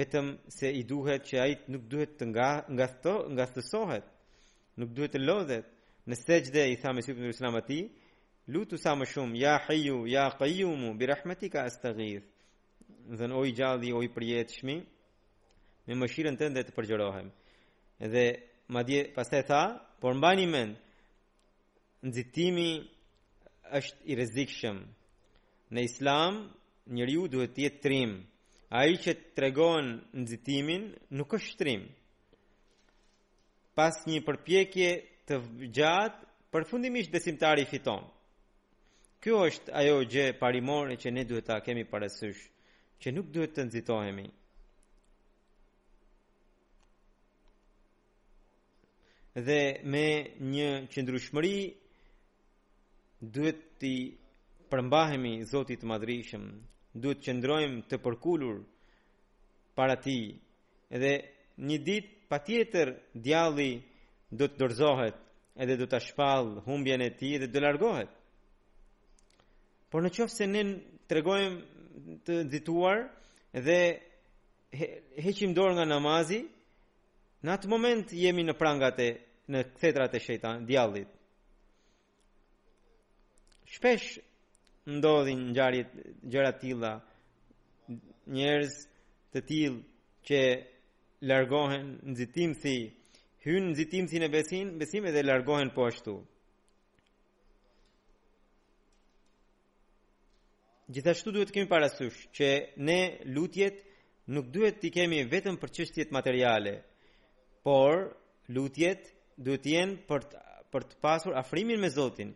vetëm 0.00 0.28
se 0.56 0.68
i 0.70 0.82
duhet 0.90 1.22
që 1.28 1.36
ai 1.44 1.52
nuk 1.72 1.84
duhet 1.90 2.12
të 2.18 2.24
nga 2.30 2.48
nga 2.74 2.86
sto 2.94 3.14
nga 3.32 3.44
stësohet 3.50 4.06
nuk 4.80 4.94
duhet 4.96 5.12
të 5.12 5.20
lodhet 5.20 5.66
në 6.08 6.16
sejdë 6.16 6.62
i 6.72 6.78
thamë 6.80 7.02
sipër 7.04 7.22
Nabi 7.26 7.36
sallallahu 7.36 7.64
atij 7.64 7.82
lutu 8.54 8.76
sa 8.82 8.90
më 8.98 9.06
shumë 9.12 9.36
ya 9.44 9.54
hayyu 9.66 9.96
ya 10.14 10.24
qayyum 10.40 10.80
bi 10.98 11.04
rahmatika 11.12 11.58
astaghith 11.68 12.24
dhe 13.16 13.26
oj 13.40 13.48
gjalli 13.58 13.90
oj 13.98 14.06
përjetshmi 14.16 14.76
me 15.86 15.92
mëshirën 16.00 16.36
tënde 16.40 16.60
të 16.64 16.72
përgjërohem 16.76 17.28
dhe 18.14 18.24
madje 18.74 19.00
pastaj 19.16 19.42
tha 19.50 19.62
por 20.00 20.12
mbani 20.18 20.46
mend 20.54 20.74
nxitimi 22.08 22.70
është 23.80 23.96
i 24.10 24.16
rrezikshëm 24.16 24.78
në 25.76 25.80
islam 25.90 26.34
njeriu 26.96 27.22
duhet 27.32 27.52
të 27.54 27.60
jetë 27.66 27.80
trim 27.84 28.10
ai 28.80 28.90
që 29.02 29.10
tregon 29.36 29.86
nxitimin 30.22 30.82
nuk 31.20 31.30
është 31.38 31.54
trim 31.60 31.82
pas 33.78 33.96
një 34.08 34.20
përpjekje 34.26 34.88
të 35.28 35.36
gjatë, 35.76 36.24
përfundimisht 36.52 37.10
besimtari 37.14 37.64
fiton. 37.70 38.02
Kjo 39.22 39.44
është 39.50 39.74
ajo 39.80 39.98
gjë 40.10 40.26
parimore 40.40 40.96
që 40.98 41.12
ne 41.12 41.24
duhet 41.28 41.46
ta 41.46 41.58
kemi 41.64 41.84
parasysh, 41.86 42.40
që 43.00 43.08
nuk 43.14 43.28
duhet 43.34 43.52
të 43.54 43.64
nxitohemi. 43.68 44.26
Dhe 49.46 49.60
me 49.92 50.06
një 50.52 50.70
qëndrueshmëri 50.92 51.56
duhet 53.34 53.60
të 53.80 53.92
përmbahemi 54.72 55.34
Zotit 55.50 55.78
të 55.80 55.90
Madhrishëm, 55.92 56.44
duhet 57.00 57.18
të 57.22 57.28
qëndrojmë 57.28 57.80
të 57.92 57.96
përkulur 58.04 58.56
para 59.78 59.94
Tij. 60.02 60.24
Dhe 61.02 61.12
një 61.68 61.76
ditë 61.86 62.19
pa 62.30 62.38
tjetër 62.38 62.88
djalli 63.26 63.70
do 64.38 64.46
të 64.46 64.58
dorzohet 64.62 65.16
edhe 65.62 65.74
do 65.80 65.86
të 65.90 65.98
shpal 66.06 66.44
humbjen 66.66 67.02
e 67.02 67.08
ti 67.18 67.30
dhe 67.42 67.48
do 67.52 67.60
largohet. 67.66 68.10
Por 69.90 70.04
në 70.04 70.10
qofë 70.14 70.36
se 70.36 70.46
ne 70.52 70.62
të 71.10 71.18
regojmë 71.18 72.14
të 72.28 72.34
dituar 72.52 72.98
dhe 73.66 73.78
he, 74.78 74.86
heqim 75.26 75.52
dorë 75.58 75.74
nga 75.80 75.86
namazi, 75.90 76.40
në 77.42 77.50
atë 77.56 77.72
moment 77.74 78.06
jemi 78.22 78.44
në 78.46 78.54
prangat 78.60 78.96
e 79.02 79.10
në 79.50 79.58
këthetrat 79.72 80.14
e 80.14 80.20
shejtan, 80.22 80.62
djallit. 80.70 81.08
Shpesh 83.74 84.08
ndodhin 85.00 85.48
njarit 85.56 85.90
gjërat 86.30 86.62
tila 86.62 86.94
njerëz 88.36 88.72
të 89.32 89.38
tilë 89.50 90.28
që 90.30 90.38
largohen 91.20 91.86
nxitim 92.10 92.52
thi, 92.62 92.76
hyn 93.44 93.64
nxitim 93.74 94.06
thi 94.10 94.18
në 94.22 94.28
besim 94.32 94.68
besim 94.80 95.04
edhe 95.08 95.22
largohen 95.26 95.68
po 95.76 95.82
ashtu 95.90 96.14
Gjithashtu 100.90 101.30
duhet 101.36 101.52
kemi 101.54 101.68
parasysh 101.70 102.16
që 102.36 102.46
ne 102.88 102.98
lutjet 103.34 103.76
nuk 104.34 104.46
duhet 104.54 104.80
t'i 104.82 104.90
kemi 104.90 105.20
vetëm 105.30 105.60
për 105.62 105.70
çështjet 105.76 106.10
materiale, 106.10 106.72
por 107.64 108.08
lutjet 108.56 109.12
duhet 109.38 109.62
të 109.64 109.74
jenë 109.76 110.00
për 110.08 110.24
të 110.28 110.38
për 110.72 110.82
të 110.86 110.98
pasur 111.02 111.32
afrimin 111.34 111.80
me 111.82 111.88
Zotin, 111.90 112.28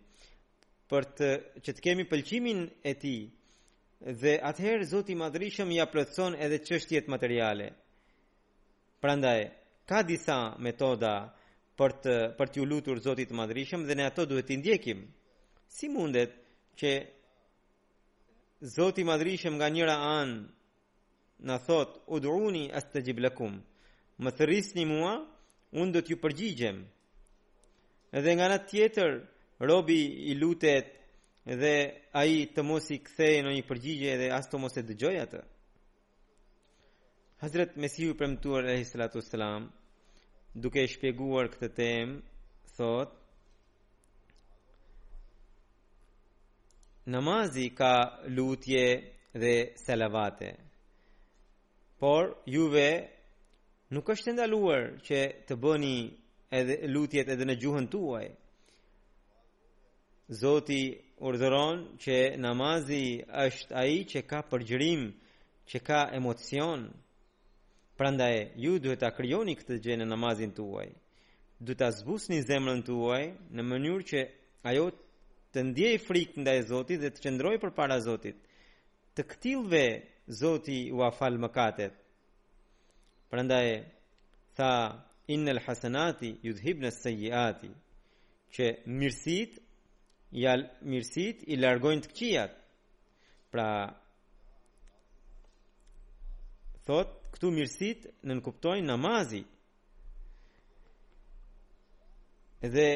për 0.90 1.02
të 1.18 1.28
që 1.66 1.70
të 1.74 1.82
kemi 1.86 2.06
pëlqimin 2.10 2.60
e 2.90 2.94
Tij. 2.98 3.20
Dhe 4.22 4.32
atëherë 4.50 4.88
Zoti 4.90 5.12
i 5.14 5.18
Madhrishëm 5.20 5.70
ja 5.76 5.86
plotson 5.92 6.34
edhe 6.46 6.58
çështjet 6.66 7.06
materiale. 7.14 7.68
Prandaj 9.04 9.38
ka 9.84 9.98
disa 10.08 10.34
metoda 10.64 11.10
për 11.76 11.92
të 12.06 12.12
për 12.38 12.50
t'ju 12.54 12.62
lutur 12.68 13.00
Zotit 13.06 13.28
të 13.28 13.36
Madhrishëm 13.36 13.82
dhe 13.88 13.96
ne 13.98 14.04
ato 14.10 14.24
duhet 14.30 14.46
t'i 14.48 14.56
ndjekim. 14.60 15.02
Si 15.76 15.90
mundet 15.96 16.38
që 16.80 16.92
Zoti 18.76 19.04
i 19.04 19.10
Madhrishëm 19.10 19.58
nga 19.58 19.68
njëra 19.74 19.96
anë 20.14 20.38
na 21.50 21.58
thot 21.66 21.98
ud'uni 22.16 22.62
astajib 22.80 23.20
lakum. 23.26 23.60
Më 24.24 24.32
thërrisni 24.38 24.86
mua, 24.94 25.12
unë 25.80 25.92
do 25.98 26.00
t'ju 26.06 26.18
përgjigjem. 26.24 26.80
Edhe 28.16 28.30
nga 28.38 28.48
ana 28.48 28.58
tjetër, 28.70 29.10
robi 29.70 30.00
i 30.30 30.38
lutet 30.40 30.86
dhe 31.60 31.74
ai 32.22 32.34
të 32.56 32.60
mos 32.70 32.88
i 32.96 33.02
kthejë 33.04 33.44
në 33.44 33.52
një 33.58 33.66
përgjigje 33.68 34.16
dhe 34.22 34.32
as 34.38 34.48
të 34.48 34.64
mos 34.64 34.80
e 34.80 34.86
dëgjoj 34.94 35.16
atë. 35.26 35.44
Hazret 37.40 37.74
Mesih 37.76 38.08
i 38.10 38.14
premtuar 38.16 38.64
e 38.64 38.78
Hissalatu 38.78 39.18
Selam 39.22 39.66
duke 40.62 40.84
shpjeguar 40.86 41.48
këtë 41.50 41.68
tem 41.74 42.12
thot 42.76 43.10
namazi 47.14 47.64
ka 47.80 47.92
lutje 48.36 48.84
dhe 49.40 49.54
salavate 49.84 50.52
por 51.98 52.30
juve 52.54 52.88
nuk 53.94 54.14
është 54.14 54.36
ndaluar 54.38 54.84
që 55.08 55.22
të 55.50 55.58
bëni 55.64 55.96
edhe 56.60 56.78
lutjet 56.94 57.34
edhe 57.34 57.48
në 57.50 57.56
gjuhën 57.62 57.90
tuaj 57.96 58.24
Zoti 60.40 60.82
urdhëron 61.28 61.84
që 62.04 62.16
namazi 62.46 63.04
është 63.46 63.74
ai 63.82 63.98
që 64.12 64.20
ka 64.30 64.40
përgjërim, 64.52 65.02
që 65.70 65.78
ka 65.86 66.00
emocion, 66.18 66.80
Prandaj 67.94 68.48
ju 68.58 68.74
duhet 68.82 69.04
të 69.04 69.08
krijoni 69.14 69.52
këtë 69.54 69.76
gjenë 69.84 70.02
në 70.04 70.10
namazin 70.10 70.50
të 70.56 70.64
uaj, 70.66 70.88
duhet 71.62 71.78
të 71.82 71.90
zbusni 72.00 72.40
një 72.40 72.44
zemrën 72.48 72.80
të 72.88 72.94
uaj, 72.98 73.26
në 73.54 73.66
mënyrë 73.68 74.06
që 74.10 74.22
ajo 74.70 74.86
të 75.54 75.62
ndjej 75.68 76.00
frikë 76.06 76.42
ndaj 76.42 76.56
Zotit 76.72 77.02
dhe 77.04 77.12
të 77.14 77.22
qëndroj 77.26 77.52
për 77.64 77.72
para 77.76 77.98
Zotit. 78.08 78.40
Të 79.14 79.26
këtilve, 79.30 79.84
Zotit 80.40 80.90
u 80.96 81.04
afal 81.08 81.38
mëkatet. 81.44 81.94
Prandaj 83.32 83.66
Pra 83.74 83.78
tha, 84.54 84.72
inë 85.34 85.42
në 85.48 85.52
lë 85.56 85.62
hasenati, 85.64 86.28
ju 86.46 86.52
dhib 86.58 86.82
në 86.84 86.90
ati, 87.42 87.70
që 88.54 88.66
mirësit, 88.98 89.56
ja 90.30 90.52
mirësit 90.86 91.40
i 91.50 91.56
largojnë 91.58 92.02
të 92.04 92.10
këqijat. 92.12 92.52
Pra, 93.50 93.66
thotë, 96.86 97.23
këtu 97.34 97.50
mirësit 97.50 98.06
në 98.22 98.34
nënkuptojnë 98.36 98.86
namazi. 98.88 99.40
Dhe 102.74 102.88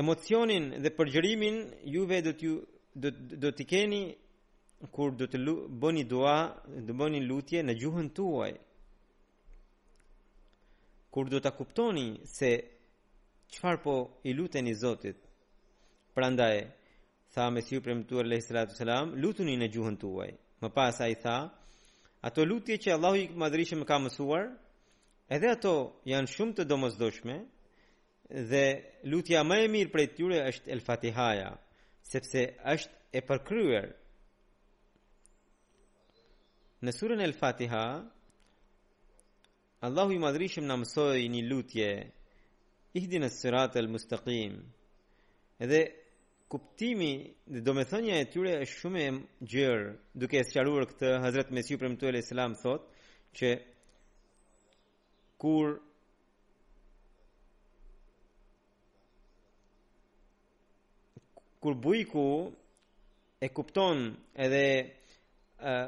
emocionin 0.00 0.66
dhe 0.82 0.92
përgjërimin 0.98 1.58
juve 1.94 2.18
do 2.26 2.32
t'ju 2.38 2.50
ju, 2.50 3.14
do 3.42 3.48
t'i 3.56 3.64
keni 3.72 4.02
kur 4.94 5.10
do 5.20 5.26
të 5.30 5.38
bëni 5.82 6.04
dua, 6.12 6.36
do 6.86 6.92
bëni 7.00 7.20
lutje 7.28 7.60
në 7.64 7.74
gjuhën 7.80 8.08
tuaj. 8.16 8.52
Kur 11.12 11.24
do 11.32 11.38
ta 11.42 11.50
kuptoni 11.60 12.08
se 12.38 12.50
çfarë 13.52 13.82
po 13.84 13.96
i 14.22 14.30
luteni 14.38 14.72
Zotit. 14.82 15.16
Prandaj 16.14 16.56
tha 17.34 17.44
me 17.52 17.60
si 17.62 17.74
ju 17.74 17.80
premtuar 17.84 18.24
lehi 18.26 19.16
lutuni 19.22 19.54
në 19.60 19.68
gjuhën 19.74 19.96
tuaj. 20.02 20.30
Më 20.60 20.68
pas 20.76 20.96
i 21.12 21.16
tha, 21.24 21.38
ato 22.20 22.44
lutje 22.44 22.78
që 22.78 22.92
Allahu 22.94 23.16
i 23.22 23.28
madhrishe 23.32 23.76
më 23.80 23.86
ka 23.88 23.98
mësuar, 24.04 24.50
edhe 25.32 25.48
ato 25.54 25.72
janë 26.08 26.28
shumë 26.34 26.56
të 26.58 26.66
domosdoshme 26.68 27.36
dhe 28.50 28.64
lutja 29.10 29.40
më 29.46 29.56
e 29.64 29.70
mirë 29.74 29.92
për 29.94 30.02
e 30.04 30.08
tyre 30.18 30.42
është 30.50 30.72
El 30.74 30.82
Fatihaja, 30.84 31.50
sepse 32.12 32.42
është 32.74 32.92
e 33.18 33.22
përkryer. 33.26 33.88
Në 36.84 36.94
surën 36.96 37.24
El 37.24 37.34
Fatiha, 37.40 37.84
Allahu 39.88 40.12
i 40.14 40.20
madhrishe 40.22 40.60
na 40.60 40.76
mësoi 40.76 41.16
mësoj 41.16 41.28
një 41.34 41.42
lutje, 41.50 41.88
ihdi 43.00 43.18
në 43.22 43.30
sëratë 43.38 43.78
el 43.80 43.88
mustëqim, 43.94 44.58
edhe 45.64 45.80
kuptimi 46.50 47.34
dhe 47.46 47.60
do 47.66 47.72
me 47.74 47.84
thënja 47.90 48.14
e 48.18 48.24
tyre 48.32 48.52
është 48.64 48.78
shumë 48.82 49.00
e 49.06 49.10
gjërë 49.52 49.84
duke 50.18 50.36
e 50.40 50.44
sëqaruar 50.48 50.84
këtë 50.90 51.10
Hazret 51.22 51.52
Mesiu 51.54 51.78
për 51.78 51.90
mëtu 51.92 52.10
e 52.10 52.22
selam 52.26 52.56
thot 52.58 52.88
që 53.38 53.52
kur 55.42 55.68
kur 61.62 61.74
bujku 61.84 62.26
e 63.38 63.48
kupton 63.56 63.98
edhe 64.46 64.64
uh, 65.62 65.84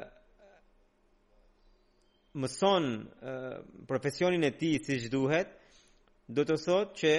mëson 2.39 2.85
uh, 3.03 3.57
profesionin 3.89 4.47
e 4.47 4.53
ti 4.59 4.71
si 4.85 4.95
që 5.03 5.11
duhet 5.17 5.51
do 6.37 6.47
të 6.47 6.57
thot 6.63 6.89
që 7.03 7.13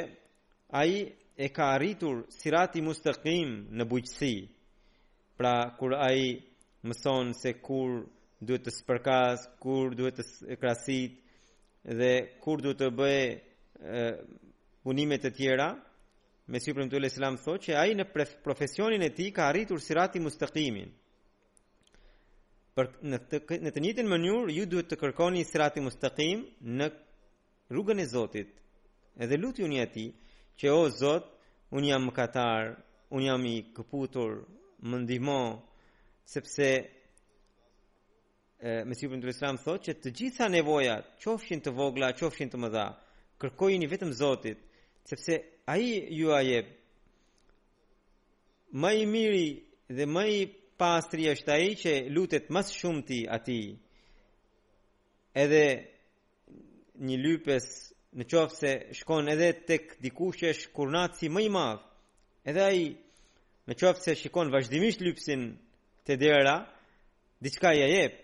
aji 0.81 1.03
e 1.37 1.49
ka 1.51 1.73
arritur 1.75 2.25
sirati 2.31 2.81
mustëqim 2.87 3.49
në 3.75 3.85
bujqësi. 3.91 4.35
Pra, 5.39 5.55
kur 5.79 5.91
a 5.99 6.09
i 6.15 6.29
mëson 6.87 7.33
se 7.35 7.51
kur 7.59 8.05
duhet 8.45 8.63
të 8.69 8.75
spërkas, 8.77 9.49
kur 9.63 9.97
duhet 9.99 10.21
të 10.21 10.55
krasit, 10.63 11.17
dhe 11.99 12.13
kur 12.43 12.63
duhet 12.63 12.79
të 12.79 12.89
bëhe 13.01 13.27
punimet 14.85 15.25
të 15.25 15.31
tjera, 15.35 15.69
me 16.47 16.61
si 16.61 16.71
përmë 16.77 16.91
të 16.93 16.99
ule 17.01 17.11
selam 17.11 17.39
thot 17.41 17.65
që 17.67 17.73
a 17.81 17.87
i 17.91 17.97
në 17.99 18.07
profesionin 18.45 19.03
e 19.03 19.11
ti 19.17 19.31
ka 19.35 19.49
arritur 19.51 19.81
sirati 19.83 20.23
mustëqimin. 20.23 20.91
Për 22.75 22.91
në 23.11 23.19
të, 23.31 23.41
në 23.65 23.71
të 23.75 23.83
njëjtën 23.83 24.09
mënyur, 24.11 24.51
ju 24.55 24.67
duhet 24.71 24.87
të 24.91 24.99
kërkoni 25.03 25.43
sirati 25.49 25.83
mustaqim 25.83 26.43
në 26.79 26.89
rrugën 27.73 28.01
e 28.03 28.07
Zotit, 28.13 28.49
edhe 29.19 29.39
lutë 29.39 29.63
ju 29.65 29.69
një 29.75 29.85
që 30.61 30.71
o 30.73 30.83
Zot, 30.95 31.29
unë 31.75 31.89
jam 31.93 32.05
mëkatar, 32.09 32.71
unë 33.15 33.27
jam 33.29 33.45
i 33.49 33.55
këputur, 33.75 34.37
më 34.89 35.01
ndihmo, 35.05 35.39
sepse 36.31 36.69
e, 38.61 38.79
Mesiu 38.89 39.11
për 39.13 39.33
Islam 39.33 39.59
thot 39.61 39.85
që 39.89 39.95
të 40.03 40.13
gjitha 40.19 40.49
nevojat, 40.53 41.11
qofshin 41.23 41.63
të 41.65 41.73
vogla, 41.77 42.13
qofshin 42.19 42.53
të 42.53 42.61
mëdha, 42.63 42.87
kërkojini 43.43 43.89
vetëm 43.91 44.13
Zotit, 44.19 44.61
sepse 45.09 45.41
a 45.69 45.75
i 45.81 45.91
ju 46.21 46.31
a 46.37 46.41
jebë, 46.45 46.79
më 48.75 48.91
i 49.03 49.07
miri 49.07 49.47
dhe 49.97 50.07
më 50.11 50.23
i 50.39 50.45
pastri 50.81 51.29
është 51.31 51.53
a 51.55 51.57
i 51.67 51.75
që 51.83 51.93
lutet 52.15 52.49
mas 52.51 52.73
shumë 52.75 53.03
ti 53.07 53.19
ati, 53.37 53.59
edhe 55.45 55.65
një 57.05 57.17
lypes 57.25 57.69
në 58.15 58.25
qofë 58.31 58.57
se 58.59 58.71
shkon 58.95 59.27
edhe 59.33 59.49
tek 59.67 59.89
këtë 59.91 60.05
dikush 60.05 60.43
që 60.43 60.51
është 60.55 61.07
si 61.19 61.31
mëj 61.35 61.49
madhë, 61.51 61.81
edhe 62.51 62.63
aji 62.63 62.87
në 63.67 63.77
qofë 63.81 64.03
se 64.05 64.15
shkon 64.23 64.53
vazhdimisht 64.55 65.03
lypsin 65.03 65.43
të 66.07 66.17
dera, 66.23 66.55
diçka 67.43 67.73
ja 67.75 67.87
jep, 67.91 68.21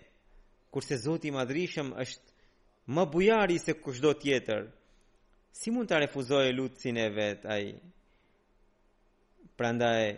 kurse 0.71 1.01
zoti 1.03 1.33
madrishëm 1.35 1.91
është 1.99 2.39
më 2.95 3.05
bujari 3.13 3.57
se 3.63 3.75
kushdo 3.83 4.15
tjetër, 4.23 4.63
si 5.59 5.73
mund 5.75 5.89
të 5.91 5.99
refuzoj 6.05 6.47
lutësin 6.55 6.99
e 7.03 7.07
vet 7.17 7.43
aji? 7.55 7.75
Pra 9.59 9.73
nda 9.75 9.91
e 10.07 10.11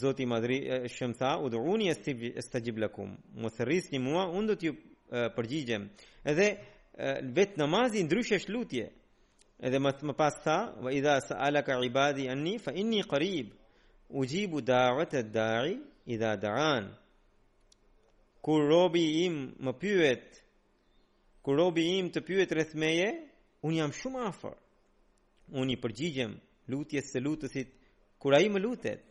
zoti 0.00 0.24
madrishëm 0.28 1.12
tha, 1.18 1.34
u 1.44 1.52
dhe 1.52 1.60
unë 1.72 1.90
jeshtë 1.90 2.48
të 2.52 2.64
gjiblakum, 2.66 3.12
më 3.42 3.52
thërris 3.58 3.92
një 3.92 4.00
mua, 4.08 4.24
unë 4.38 4.52
do 4.54 4.56
t'ju 4.60 4.74
përgjigjem. 5.10 5.84
Edhe 6.24 6.46
vet 7.36 7.56
namazi 7.56 8.02
ndryshe 8.04 8.34
është 8.40 8.52
lutje. 8.54 8.84
Edhe 9.66 9.78
më 9.80 9.90
më 10.06 10.14
pas 10.18 10.34
tha, 10.44 10.58
"Wa 10.82 10.90
idha 10.92 11.20
sa'alaka 11.20 11.72
'ibadi 11.82 12.28
anni 12.28 12.58
fa 12.58 12.72
inni 12.72 13.02
qarib 13.02 13.48
ujibu 14.10 14.60
da'wat 14.60 15.12
ad-da'i 15.14 15.78
idha 16.06 16.36
da'an." 16.36 16.84
Kur 18.42 18.68
robi 18.68 19.24
im 19.24 19.54
më 19.64 19.72
pyet, 19.80 20.42
kur 21.42 21.56
robi 21.56 21.82
im 21.98 22.10
të 22.12 22.20
pyet 22.22 22.50
rreth 22.52 22.74
meje, 22.74 23.28
un 23.62 23.74
jam 23.74 23.90
shumë 23.90 24.20
afër. 24.28 24.56
Un 25.52 25.70
i 25.70 25.76
përgjigjem 25.76 26.40
lutjes 26.68 27.12
së 27.12 27.20
lutësit 27.20 27.68
kur 28.18 28.34
ai 28.34 28.48
më 28.48 28.58
lutet. 28.60 29.02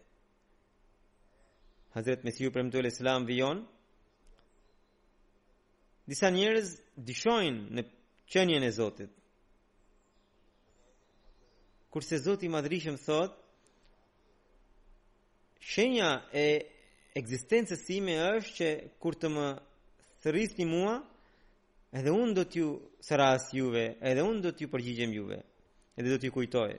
Hazreti 1.95 2.25
Mesiu 2.25 2.51
Premtu 2.51 2.77
el-islam 2.77 3.25
vijon 3.25 3.67
disa 6.07 6.29
njerëz 6.29 6.67
dishojnë 7.09 7.75
në 7.75 7.81
qenjen 8.29 8.63
e 8.67 8.71
Zotit. 8.77 9.09
Kurse 11.89 12.19
Zoti 12.21 12.45
i 12.45 12.53
Madhrishëm 12.53 12.97
thot, 13.05 13.35
shenja 15.61 16.11
e 16.35 16.47
ekzistencës 17.17 17.85
sime 17.87 18.15
është 18.35 18.53
që 18.59 18.69
kur 19.01 19.15
të 19.17 19.29
më 19.35 19.45
thërrisni 20.25 20.65
mua, 20.69 20.93
edhe 21.97 22.11
unë 22.13 22.35
do 22.37 22.43
t'ju 22.51 22.67
sëras 23.07 23.47
juve, 23.55 23.85
edhe 24.09 24.21
unë 24.29 24.43
do 24.43 24.51
t'ju 24.51 24.67
përgjigjem 24.73 25.13
juve, 25.15 25.39
edhe 25.97 26.09
do 26.11 26.17
t'ju 26.19 26.31
kujtoj. 26.35 26.73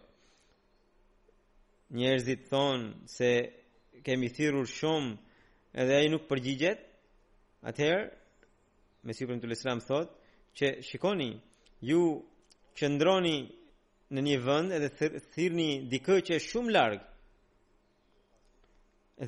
Njerëzit 1.96 2.40
thonë 2.50 2.86
se 3.16 3.30
kemi 4.06 4.28
thirur 4.36 4.66
shumë 4.76 5.16
edhe 5.82 5.94
ai 6.04 6.08
nuk 6.12 6.28
përgjigjet, 6.30 6.80
atëherë 7.70 8.04
Mesiu 9.06 9.26
Premtul 9.30 9.50
Islam 9.54 9.78
thot 9.86 10.10
që 10.58 10.68
shikoni 10.86 11.30
ju 11.88 11.98
qëndroni 12.78 13.36
në 14.14 14.24
një 14.28 14.38
vend 14.46 14.72
edhe 14.78 14.88
thirrni 15.34 15.68
dikë 15.92 16.16
që 16.26 16.38
është 16.40 16.48
shumë 16.54 16.74
larg 16.76 17.04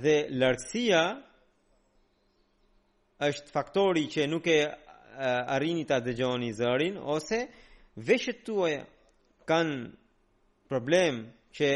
dhe 0.05 0.15
largësia 0.41 1.03
është 3.29 3.55
faktori 3.55 4.05
që 4.15 4.27
nuk 4.33 4.51
e 4.51 4.59
arrini 5.55 5.87
ta 5.89 6.01
dëgjoni 6.09 6.51
zërin 6.61 6.99
ose 7.15 7.39
veshët 8.11 8.43
tuaj 8.49 8.75
kanë 9.51 9.79
problem 10.71 11.23
që 11.59 11.71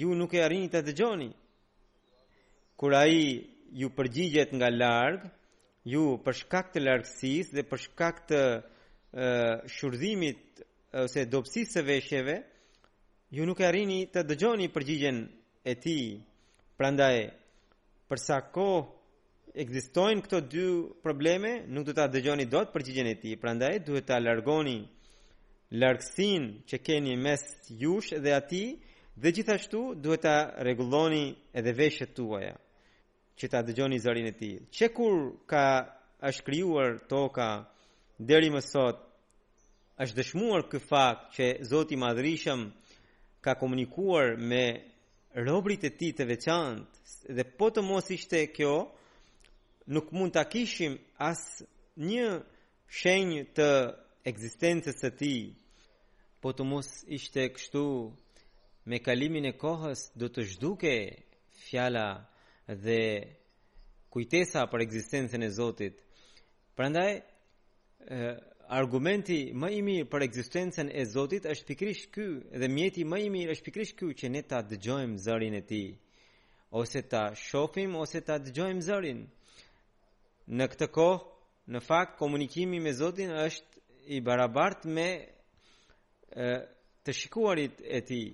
ju 0.00 0.16
nuk 0.20 0.32
e 0.38 0.44
arrini 0.46 0.72
ta 0.72 0.80
dëgjoni 0.88 1.30
kur 2.80 2.92
ai 3.04 3.20
ju 3.84 3.88
përgjigjet 3.96 4.50
nga 4.56 4.68
larg 4.80 5.20
ju 5.88 6.02
për 6.22 6.36
shkak 6.42 6.68
të 6.72 6.80
largësisë 6.86 7.56
dhe 7.58 7.62
për 7.66 7.80
shkak 7.86 8.18
të 8.30 8.40
uh, 8.58 8.64
shurdhimit 9.76 10.60
ose 11.02 11.24
dobësisë 11.32 11.72
së 11.78 11.82
veshjeve 11.88 12.36
ju 13.34 13.46
nuk 13.48 13.60
e 13.60 13.66
arrini 13.66 13.96
të 14.12 14.22
dëgjoni 14.30 14.68
përgjigjen 14.76 15.18
e 15.64 15.74
tij 15.82 16.04
prandaj 16.78 17.18
për 18.10 18.20
sa 18.26 18.38
kohë 18.54 19.58
ekzistojnë 19.64 20.24
këto 20.24 20.40
dy 20.52 20.66
probleme 21.04 21.52
nuk 21.74 21.86
do 21.88 21.92
ta 21.98 22.06
dëgjoni 22.14 22.46
dot 22.54 22.70
përgjigjen 22.76 23.10
e 23.12 23.16
tij 23.22 23.36
prandaj 23.42 23.74
duhet 23.86 24.06
ta 24.08 24.16
largoni 24.22 24.78
largësinë 25.80 26.48
që 26.68 26.76
keni 26.86 27.16
mes 27.26 27.42
jush 27.82 28.10
dhe 28.22 28.32
atij 28.38 28.68
dhe 29.20 29.28
gjithashtu 29.34 29.80
duhet 30.02 30.22
ta 30.28 30.36
rregulloni 30.62 31.24
edhe 31.58 31.72
veshjet 31.80 32.10
tuaja 32.16 32.54
që 33.38 33.44
ta 33.52 33.58
dëgjoni 33.68 33.98
zërin 34.04 34.28
e 34.30 34.34
ti. 34.40 34.50
Që 34.76 34.86
kur 34.96 35.14
ka 35.52 35.64
është 36.28 36.44
krijuar 36.48 36.90
toka 37.12 37.48
deri 38.30 38.48
më 38.54 38.62
sot, 38.72 38.98
është 40.02 40.16
dëshmuar 40.18 40.62
kë 40.70 40.80
fakt 40.90 41.22
që 41.36 41.46
Zoti 41.70 41.96
Madrishëm 42.04 42.60
ka 43.44 43.52
komunikuar 43.60 44.26
me 44.50 44.64
robrit 45.48 45.82
e 45.84 45.90
ti 45.98 46.08
të 46.16 46.24
veçant, 46.32 46.80
dhe 47.36 47.44
po 47.58 47.66
të 47.74 47.80
mos 47.90 48.06
ishte 48.16 48.38
kjo, 48.56 48.74
nuk 49.94 50.06
mund 50.16 50.32
të 50.34 50.40
akishim 50.46 50.92
as 51.30 51.40
një 52.08 52.28
shenjë 52.98 53.42
të 53.56 53.68
ekzistencës 54.30 55.00
e 55.08 55.12
ti, 55.22 55.36
po 56.40 56.48
të 56.56 56.62
mos 56.72 56.88
ishte 57.18 57.42
kështu 57.56 57.84
me 58.88 58.96
kalimin 59.06 59.46
e 59.52 59.56
kohës 59.62 60.00
do 60.20 60.26
të 60.32 60.40
zhduke 60.52 60.92
fjala 61.66 62.06
dhe 62.80 63.28
kujtesa 64.10 64.64
për 64.68 64.80
ekzistencën 64.86 65.42
e 65.44 65.50
Zotit. 65.50 65.98
Prandaj, 66.76 67.18
ë 68.02 68.30
argumenti 68.72 69.38
më 69.52 69.68
i 69.76 69.80
mirë 69.84 70.08
për 70.12 70.24
ekzistencën 70.26 70.90
e 70.92 71.04
Zotit 71.08 71.46
është 71.48 71.68
pikrisht 71.72 72.10
ky 72.14 72.26
dhe 72.60 72.68
mjeti 72.68 73.04
më 73.04 73.18
i 73.26 73.30
mirë 73.34 73.54
është 73.56 73.66
pikrisht 73.68 73.96
ky 73.98 74.10
që 74.20 74.30
ne 74.32 74.42
ta 74.48 74.60
dëgjojmë 74.70 75.20
zërin 75.26 75.54
e 75.58 75.62
tij 75.70 75.90
ose 76.80 77.02
ta 77.08 77.22
shohim 77.46 77.92
ose 78.02 78.20
ta 78.26 78.34
dëgjojmë 78.44 78.86
zërin. 78.88 79.20
Në 80.56 80.64
këtë 80.72 80.88
kohë, 80.96 81.24
në 81.72 81.78
fakt 81.88 82.16
komunikimi 82.18 82.80
me 82.80 82.92
Zotin 82.96 83.30
është 83.46 83.72
i 84.16 84.20
barabart 84.26 84.84
me 84.96 85.08
e, 86.32 86.48
të 87.04 87.10
shikuarit 87.20 87.74
e 87.96 88.00
tij 88.08 88.28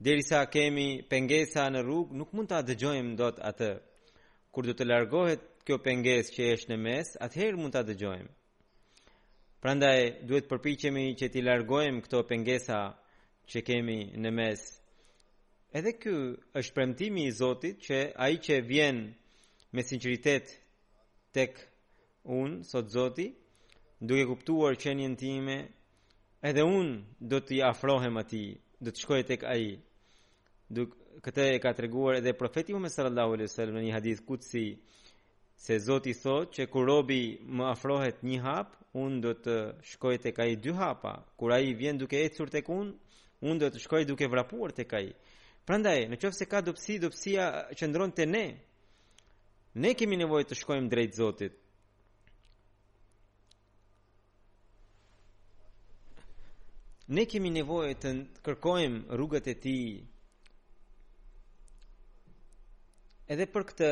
derisa 0.00 0.44
kemi 0.50 1.02
pengesa 1.10 1.66
në 1.70 1.80
rrugë, 1.82 2.14
nuk 2.18 2.30
mund 2.34 2.48
ta 2.52 2.60
dëgjojmë 2.62 3.16
dot 3.18 3.38
atë. 3.42 3.70
Kur 4.54 4.62
do 4.66 4.72
të 4.74 4.86
largohet 4.86 5.42
kjo 5.66 5.78
pengesë 5.84 6.32
që 6.34 6.44
është 6.56 6.70
në 6.72 6.78
mes, 6.82 7.14
atëherë 7.26 7.58
mund 7.58 7.72
ta 7.74 7.82
dëgjojmë. 7.86 8.30
Prandaj 9.62 9.98
duhet 10.22 10.46
përpiqemi 10.48 11.06
që 11.18 11.26
t'i 11.34 11.42
largojmë 11.42 12.02
këto 12.04 12.20
pengesa 12.30 12.78
që 13.50 13.58
kemi 13.66 13.98
në 14.22 14.30
mes. 14.38 14.60
Edhe 15.74 15.92
ky 15.98 16.14
është 16.58 16.74
premtimi 16.76 17.26
i 17.26 17.32
Zotit 17.38 17.82
që 17.86 17.98
ai 18.16 18.38
që 18.40 18.60
vjen 18.70 19.00
me 19.74 19.82
sinqeritet 19.84 20.46
tek 21.34 21.58
unë, 22.22 22.62
sot 22.70 22.86
Zoti, 22.94 23.26
duke 24.00 24.24
kuptuar 24.30 24.78
qenjen 24.80 25.16
time, 25.18 25.58
edhe 26.42 26.62
unë 26.62 26.96
do 27.30 27.40
t'i 27.42 27.58
afrohem 27.66 28.16
ati, 28.22 28.46
do 28.80 28.88
të 28.94 28.98
shkoj 29.04 29.22
tek 29.34 29.42
aji. 29.44 29.74
Duk, 30.68 30.92
këtë 31.24 31.44
e 31.54 31.58
ka 31.64 31.70
të 31.72 31.82
reguar 31.86 32.18
edhe 32.18 32.34
profeti 32.36 32.74
më 32.76 32.90
alaihi 33.00 33.40
wasallam 33.46 33.78
në 33.78 33.82
një 33.86 33.92
hadith 33.94 34.18
kutsi 34.28 34.64
se 35.64 35.78
Zoti 35.80 36.12
thotë 36.12 36.22
thot 36.22 36.50
që 36.56 36.66
kur 36.74 36.84
robi 36.90 37.20
më 37.56 37.64
afrohet 37.72 38.18
një 38.28 38.42
hap 38.44 38.74
unë 39.04 39.20
do 39.24 39.32
të 39.46 39.54
shkoj 39.92 40.12
të 40.26 40.32
kaj 40.36 40.48
dy 40.66 40.74
hapa 40.80 41.14
kur 41.40 41.54
ai 41.56 41.72
vjen 41.80 41.98
duke 42.02 42.20
e 42.20 42.28
cur 42.36 42.52
të 42.52 42.62
kun 42.68 42.90
unë 43.48 43.60
do 43.64 43.70
të 43.78 43.82
shkoj 43.86 44.02
duke 44.10 44.28
vrapuar 44.34 44.72
të 44.76 44.84
kaj 44.92 45.02
Prandaj, 45.68 45.94
ndaj, 45.96 46.10
në 46.12 46.20
qofë 46.20 46.36
se 46.40 46.48
ka 46.52 46.60
dopsi 46.68 46.98
dopsia 47.00 47.46
që 47.76 47.88
ndronë 47.88 48.16
të 48.18 48.28
ne 48.34 48.44
ne 49.84 49.94
kemi 49.96 50.20
nevoj 50.20 50.42
të 50.50 50.60
shkojmë 50.60 50.92
drejt 50.92 51.16
zotit 51.16 51.56
ne 57.16 57.24
kemi 57.32 57.56
nevoj 57.56 57.88
të 58.04 58.12
kërkojmë 58.44 59.02
rrugët 59.16 59.48
e 59.48 59.56
ti 59.64 59.76
Edhe 63.28 63.44
për 63.52 63.64
këtë 63.68 63.88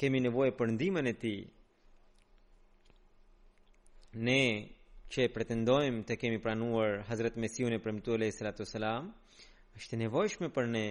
kemi 0.00 0.22
nevojë 0.24 0.52
për 0.58 0.70
ndihmën 0.74 1.08
e 1.10 1.12
ti. 1.22 1.32
Ne 4.28 4.36
që 5.12 5.26
pretendojmë 5.34 6.04
të 6.08 6.16
kemi 6.22 6.38
pranuar 6.46 6.94
Hazret 7.10 7.36
Mesihun 7.44 7.76
e 7.76 7.78
premtuar 7.84 8.22
Ali 8.22 8.30
sallallahu 8.32 8.56
alaihi 8.56 8.70
wasallam, 8.70 9.10
është 9.80 9.98
nevojshme 10.00 10.48
për 10.56 10.70
ne 10.70 10.84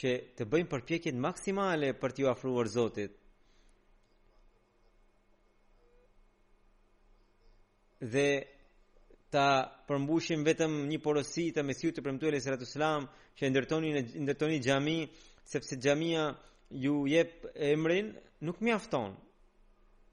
që 0.00 0.14
të 0.38 0.46
bëjmë 0.54 0.70
përpjekjet 0.72 1.18
maksimale 1.26 1.90
për 2.00 2.14
t'ju 2.16 2.30
ofruar 2.32 2.70
Zotit. 2.76 3.20
Dhe 8.14 8.26
ta 9.34 9.46
përmbushim 9.90 10.40
vetëm 10.48 10.80
një 10.88 11.02
porosi 11.04 11.50
të 11.52 11.66
Mesihut 11.68 12.00
e 12.00 12.06
premtuar 12.08 12.32
Ali 12.32 12.40
sallallahu 12.40 12.64
alaihi 12.64 12.80
wasallam 12.80 13.30
që 13.36 13.52
ndërtoni 13.54 13.92
ndërtoni 14.24 14.62
xhamin 14.66 15.04
sepse 15.52 15.80
xhamia 15.84 16.24
ju 16.74 17.06
jep 17.06 17.30
emrin 17.54 18.12
nuk 18.40 18.60
mjafton. 18.60 19.14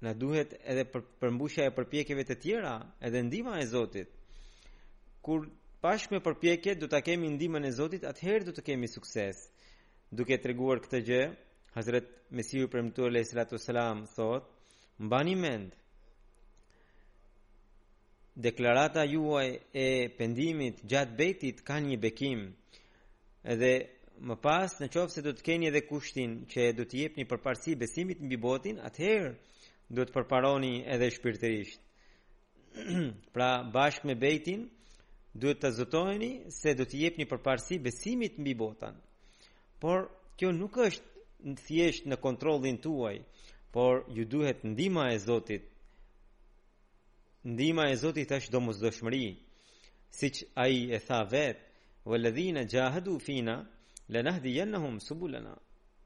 Na 0.02 0.13
duhet 0.17 0.54
edhe 0.65 0.84
për 0.91 1.04
përmbushja 1.21 1.67
e 1.67 1.74
përpjekjeve 1.78 2.24
të 2.28 2.36
tjera, 2.43 2.76
edhe 3.06 3.21
ndihma 3.21 3.56
e 3.62 3.65
Zotit. 3.69 4.10
Kur 5.21 5.45
pash 5.82 6.08
me 6.12 6.19
përpjekje 6.26 6.76
do 6.82 6.88
ta 6.89 7.02
kemi 7.06 7.30
ndihmën 7.36 7.67
e 7.67 7.71
Zotit, 7.78 8.04
atëherë 8.12 8.47
do 8.47 8.54
të 8.58 8.63
kemi 8.71 8.88
sukses. 8.89 9.38
Duke 10.12 10.39
treguar 10.41 10.80
këtë 10.82 11.02
gjë, 11.10 11.21
Hazret 11.76 12.08
Mesiu 12.36 12.67
premtuar 12.69 13.12
lejhi 13.13 13.30
salatu 13.30 13.58
selam 13.62 14.08
thot, 14.15 14.45
mbani 15.02 15.36
mend 15.36 15.71
deklarata 18.43 19.04
juaj 19.13 19.47
e 19.84 19.88
pendimit 20.17 20.78
gjatë 20.89 21.17
betit 21.19 21.58
ka 21.67 21.76
një 21.86 21.97
bekim 22.04 22.39
edhe 23.54 23.74
më 24.27 24.36
pas 24.45 24.71
në 24.79 24.88
qovë 24.93 25.13
se 25.15 25.21
do 25.25 25.31
të 25.34 25.43
keni 25.47 25.67
edhe 25.69 25.81
kushtin 25.89 26.34
që 26.51 26.63
do 26.77 26.84
të 26.86 26.97
jepni 27.03 27.23
një 27.23 27.29
përparësi 27.31 27.73
besimit 27.81 28.19
në 28.21 28.27
bibotin, 28.29 28.77
atëherë 28.86 29.29
do 29.97 30.01
të 30.05 30.13
përparoni 30.13 30.73
edhe 30.93 31.07
shpirtërisht. 31.15 31.79
pra 33.34 33.49
bashkë 33.73 34.07
me 34.07 34.15
bejtin, 34.21 34.67
do 35.34 35.49
të 35.55 35.71
të 35.73 36.29
se 36.60 36.73
do 36.79 36.86
të 36.86 36.97
jepni 37.03 37.23
një 37.25 37.31
përparësi 37.31 37.79
besimit 37.84 38.38
në 38.38 38.45
bibotan. 38.51 38.99
Por 39.81 40.05
kjo 40.38 40.51
nuk 40.53 40.77
është 40.77 41.05
në 41.47 41.55
thjesht 41.65 42.05
në 42.05 42.17
kontrolin 42.21 42.77
tuaj, 42.86 43.15
por 43.73 44.05
ju 44.15 44.25
duhet 44.29 44.62
ndima 44.63 45.07
e 45.15 45.19
zotit. 45.25 45.63
Ndima 47.53 47.88
e 47.89 47.95
zotit 48.03 48.31
është 48.38 48.53
domosdoshmëri, 48.53 49.25
siç 50.13 50.43
ai 50.43 50.43
si 50.43 50.45
që 50.45 50.49
aji 50.63 50.84
e 50.97 51.05
tha 51.07 51.19
vetë, 51.31 51.62
vëllëdhina 52.10 52.62
gjahëdu 52.71 53.17
fina, 53.25 53.55
le 54.12 54.21
nahdi 54.24 54.52
jenë 54.58 54.80
subulena. 55.04 55.54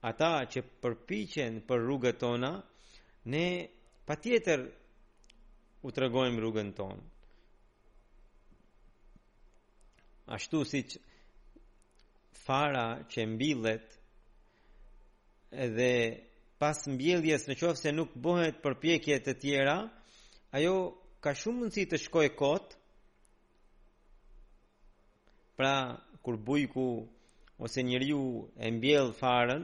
Ata 0.09 0.31
që 0.51 0.59
përpichen 0.81 1.55
për 1.67 1.79
rrugët 1.85 2.19
tona, 2.21 2.51
ne 3.33 3.45
pa 4.05 4.15
tjetër 4.23 4.61
u 5.85 5.91
të 5.91 6.01
regojmë 6.03 6.39
rrugën 6.41 6.69
tonë. 6.77 7.05
Ashtu 10.37 10.61
si 10.71 10.79
që 10.89 10.97
fara 12.45 12.85
që 13.11 13.25
mbillet 13.33 13.87
edhe 15.65 15.91
pas 16.61 16.77
mbjelljes 16.93 17.47
në 17.49 17.55
qofë 17.61 17.81
se 17.81 17.93
nuk 17.97 18.11
bëhet 18.23 18.61
përpjekje 18.63 19.17
të 19.25 19.33
tjera, 19.41 19.77
ajo 20.57 20.75
ka 21.23 21.31
shumë 21.39 21.59
mundësi 21.65 21.87
të 21.89 21.99
shkoj 22.05 22.29
kot 22.41 22.77
pra 25.57 25.73
kur 26.23 26.37
bujku 26.47 26.87
ose 27.59 27.83
njeriu 27.83 28.49
e 28.57 28.67
mbjell 28.77 29.11
farën 29.21 29.63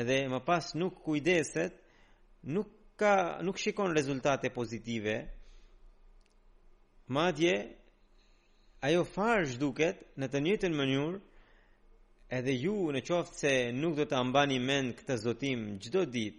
edhe 0.00 0.18
më 0.32 0.40
pas 0.48 0.64
nuk 0.80 0.94
kujdeset 1.04 1.74
nuk 2.54 2.68
ka 3.00 3.14
nuk 3.44 3.56
shikon 3.62 3.90
rezultate 3.98 4.48
pozitive 4.58 5.16
madje 7.14 7.54
ajo 8.86 9.02
farë 9.14 9.46
zhduket 9.54 9.96
në 10.20 10.26
të 10.32 10.38
njëjtën 10.44 10.74
mënyrë 10.80 11.20
edhe 12.38 12.52
ju 12.64 12.76
në 12.92 13.00
qoftë 13.08 13.38
se 13.42 13.54
nuk 13.80 13.94
do 13.98 14.04
të 14.10 14.16
ambani 14.22 14.58
mend 14.68 14.88
këtë 14.98 15.16
zotim 15.24 15.60
gjdo 15.82 16.00
dit 16.16 16.36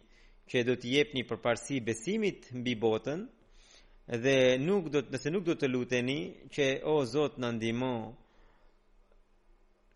që 0.49 0.57
do 0.67 0.73
të 0.79 0.87
jep 0.95 1.09
një 1.17 1.23
përparsi 1.29 1.75
besimit 1.89 2.39
mbi 2.59 2.73
botën 2.83 3.19
edhe 4.15 4.35
nuk 4.67 4.83
do 4.93 4.99
të, 5.01 5.09
nëse 5.13 5.29
nuk 5.33 5.43
do 5.49 5.53
të 5.59 5.67
luteni 5.73 6.19
që 6.55 6.65
o 6.93 7.01
zotë 7.13 7.41
në 7.41 7.49
ndimo 7.57 7.93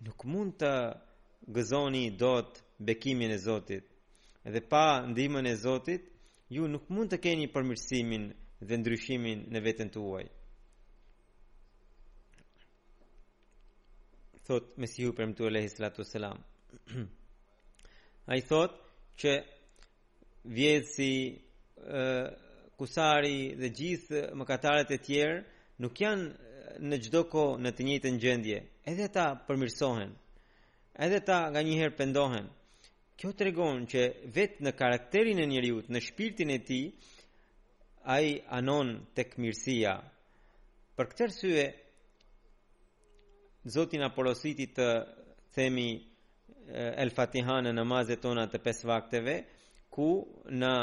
nuk 0.06 0.24
mund 0.30 0.54
të 0.62 0.72
gëzoni 1.56 2.04
do 2.20 2.34
të 2.46 2.60
bekimin 2.86 3.32
e 3.32 3.38
Zotit 3.46 3.86
edhe 4.48 4.62
pa 4.72 4.84
ndihmën 5.12 5.48
e 5.50 5.56
Zotit 5.66 6.04
ju 6.54 6.64
nuk 6.70 6.86
mund 6.94 7.10
të 7.14 7.18
keni 7.24 7.48
përmirësimin 7.54 8.26
dhe 8.68 8.74
ndryshimin 8.82 9.40
në 9.54 9.60
veten 9.66 9.90
tuaj 9.96 10.26
thot 14.46 14.66
mesiu 14.82 15.10
për 15.18 15.26
mtu 15.32 15.42
alayhi 15.50 15.72
salatu 15.74 16.02
sallam 16.12 16.38
ai 18.34 18.40
thot 18.50 18.72
që 19.22 19.32
vjet 20.58 20.86
si 20.96 21.12
kusari 22.78 23.40
dhe 23.60 23.68
gjithë 23.80 24.20
mëkatarët 24.40 24.90
e 24.98 25.00
tjerë 25.06 25.38
nuk 25.82 25.94
janë 26.04 26.45
në 26.82 26.98
gjdo 27.06 27.22
ko 27.30 27.44
në 27.62 27.72
të 27.78 27.86
njëtë 27.88 28.12
në 28.14 28.20
gjendje, 28.24 28.58
edhe 28.92 29.08
ta 29.14 29.26
përmirsohen, 29.48 30.12
edhe 31.08 31.20
ta 31.28 31.40
nga 31.50 31.62
njëherë 31.64 31.96
pëndohen. 31.98 32.48
Kjo 33.20 33.30
të 33.32 33.46
regonë 33.48 33.88
që 33.92 34.02
vetë 34.36 34.66
në 34.66 34.72
karakterin 34.76 35.40
e 35.40 35.48
njëriut, 35.48 35.88
në 35.94 36.00
shpirtin 36.04 36.50
e 36.52 36.58
ti, 36.68 36.80
a 38.12 38.18
i 38.22 38.34
anon 38.60 38.94
të 39.16 39.24
këmirësia. 39.32 39.94
Për 40.96 41.06
këtër 41.14 41.34
syve, 41.36 41.66
Zotin 43.72 44.04
Apolositi 44.06 44.68
të 44.78 44.90
themi 45.56 45.88
El 46.76 47.10
Fatiha 47.16 47.56
në 47.66 47.72
namazet 47.74 48.22
tona 48.22 48.44
të 48.50 48.60
pes 48.62 48.84
vakteve, 48.86 49.40
ku 49.96 50.06
në 50.60 50.74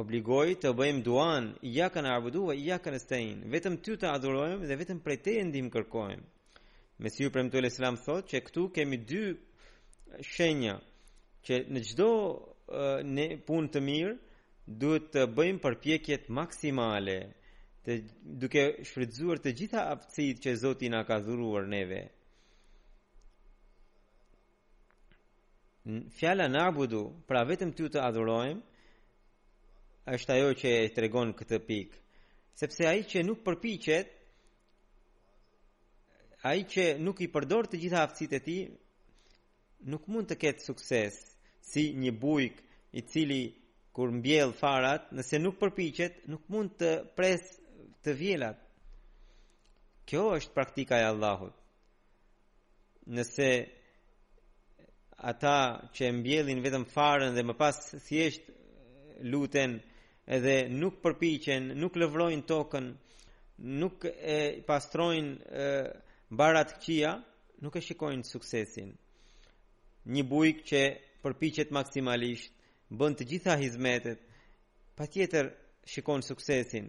obligoj 0.00 0.56
të 0.58 0.70
bëjmë 0.74 1.02
duan, 1.06 1.44
ja 1.70 1.86
kanë 1.94 2.10
arbudu 2.16 2.40
e 2.50 2.56
ja 2.58 2.80
kanë 2.82 2.98
stejnë, 3.02 3.50
vetëm 3.52 3.76
ty 3.84 3.94
të 4.00 4.08
adhurojmë 4.10 4.66
dhe 4.66 4.78
vetëm 4.80 5.02
prej 5.04 5.18
te 5.22 5.34
e 5.38 5.44
ndim 5.46 5.68
kërkojmë. 5.74 6.24
Mesiu 7.04 7.30
për 7.34 7.44
mëtu 7.46 7.60
e 7.60 7.62
lësram 7.62 7.98
thot 8.02 8.24
që 8.30 8.40
këtu 8.48 8.64
kemi 8.74 8.98
dy 9.10 9.22
shenja 10.32 10.74
që 11.46 11.60
në 11.74 11.82
gjdo 11.90 12.08
uh, 12.24 13.38
punë 13.46 13.70
të 13.74 13.82
mirë 13.88 14.12
duhet 14.82 15.08
të 15.14 15.24
bëjmë 15.38 15.62
përpjekjet 15.64 16.26
maksimale 16.40 17.16
të, 17.86 17.98
duke 18.42 18.64
shfrytzuar 18.88 19.42
të 19.42 19.52
gjitha 19.60 19.84
aftësitë 19.94 20.44
që 20.46 20.54
Zotin 20.62 20.94
a 21.00 21.04
ka 21.06 21.20
dhuruar 21.26 21.68
neve. 21.74 22.00
Fjala 26.18 26.46
nabudu, 26.58 27.06
pra 27.28 27.42
vetëm 27.50 27.70
ty 27.76 27.90
të 27.92 28.00
adhurojmë, 28.08 28.62
është 30.12 30.32
ajo 30.36 30.48
që 30.60 30.70
e 30.84 30.88
tregon 30.92 31.30
këtë 31.38 31.58
pikë. 31.64 32.00
Sepse 32.60 32.84
ai 32.86 33.00
që 33.08 33.22
nuk 33.24 33.38
përpiqet, 33.46 34.10
ai 36.48 36.58
që 36.72 36.84
nuk 37.00 37.22
i 37.24 37.30
përdor 37.32 37.64
të 37.70 37.78
gjitha 37.80 38.02
aftësitë 38.04 38.36
e 38.36 38.44
tij, 38.44 38.62
nuk 39.92 40.04
mund 40.12 40.28
të 40.28 40.36
ketë 40.42 40.64
sukses 40.66 41.16
si 41.70 41.86
një 42.02 42.12
bujk 42.20 42.60
i 42.92 43.00
cili 43.10 43.42
kur 43.96 44.12
mbjell 44.20 44.52
farat, 44.60 45.08
nëse 45.16 45.36
nuk 45.40 45.56
përpiqet, 45.60 46.20
nuk 46.32 46.44
mund 46.52 46.76
të 46.82 46.90
pres 47.16 47.42
të 48.04 48.14
vjelat. 48.20 48.60
Kjo 50.08 50.26
është 50.36 50.52
praktika 50.54 50.98
e 51.00 51.06
Allahut. 51.12 51.56
Nëse 53.16 53.48
ata 55.32 55.56
që 55.96 56.04
mbjellin 56.18 56.60
vetëm 56.64 56.84
farën 56.94 57.32
dhe 57.36 57.42
më 57.48 57.54
pas 57.62 57.76
thjesht 58.06 58.44
luten, 59.32 59.78
edhe 60.32 60.68
nuk 60.80 60.94
përpiqen, 61.04 61.66
nuk 61.80 61.96
lëvrojn 62.00 62.42
tokën, 62.48 62.86
nuk 63.80 64.04
e 64.36 64.40
pastrojnë 64.66 65.64
barat 66.38 66.72
këqia, 66.78 67.10
nuk 67.62 67.74
e 67.76 67.82
shikojnë 67.86 68.26
suksesin. 68.28 68.92
Një 70.14 70.22
bujk 70.30 70.62
që 70.70 70.82
përpiqet 71.24 71.72
maksimalisht, 71.72 72.50
bën 72.98 73.14
të 73.16 73.26
gjitha 73.30 73.56
hizmetet, 73.60 74.20
pa 74.96 75.06
tjetër 75.12 75.46
shikon 75.92 76.20
suksesin. 76.22 76.86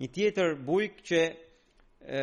Një 0.00 0.08
tjetër 0.14 0.54
bujk 0.66 0.98
që 1.08 1.20
e, 2.18 2.22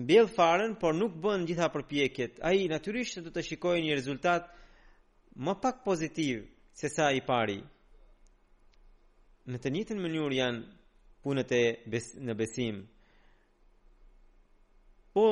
mbjell 0.00 0.28
farën, 0.36 0.74
por 0.80 0.94
nuk 0.96 1.16
bën 1.24 1.46
gjitha 1.48 1.68
përpjekjet. 1.74 2.40
A 2.44 2.52
i, 2.56 2.68
naturisht, 2.72 3.20
të 3.24 3.32
të 3.34 3.44
shikojnë 3.50 3.84
një 3.86 3.96
rezultat 3.98 4.50
më 5.46 5.54
pak 5.62 5.82
pozitiv 5.84 6.44
se 6.76 6.88
sa 6.92 7.10
i 7.12 7.20
pari 7.24 7.60
në 9.52 9.58
të 9.62 9.70
njëtën 9.70 9.98
mënyur 10.02 10.32
janë 10.34 10.62
punët 11.22 11.52
e 11.56 11.62
bes, 11.90 12.08
në 12.26 12.34
besim. 12.38 12.80
Po, 15.14 15.26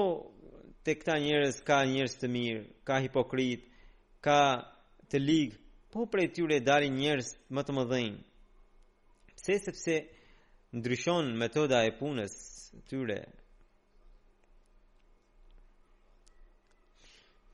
të 0.87 0.95
këta 1.01 1.17
njërës 1.25 1.59
ka 1.67 1.81
njërës 1.91 2.15
të 2.21 2.31
mirë, 2.37 2.61
ka 2.87 3.01
hipokrit, 3.05 3.67
ka 4.25 4.39
të 5.11 5.19
ligë, 5.21 5.59
po 5.93 6.07
prej 6.11 6.29
tyre 6.37 6.61
dalin 6.67 6.95
njërës 7.01 7.33
më 7.55 7.63
të 7.67 7.73
më 7.77 7.85
dhejnë. 7.91 8.23
Pse 9.35 9.59
sepse 9.65 9.97
ndryshon 10.75 11.35
metoda 11.41 11.83
e 11.83 11.91
punës 11.99 12.33
tyre. 12.91 13.19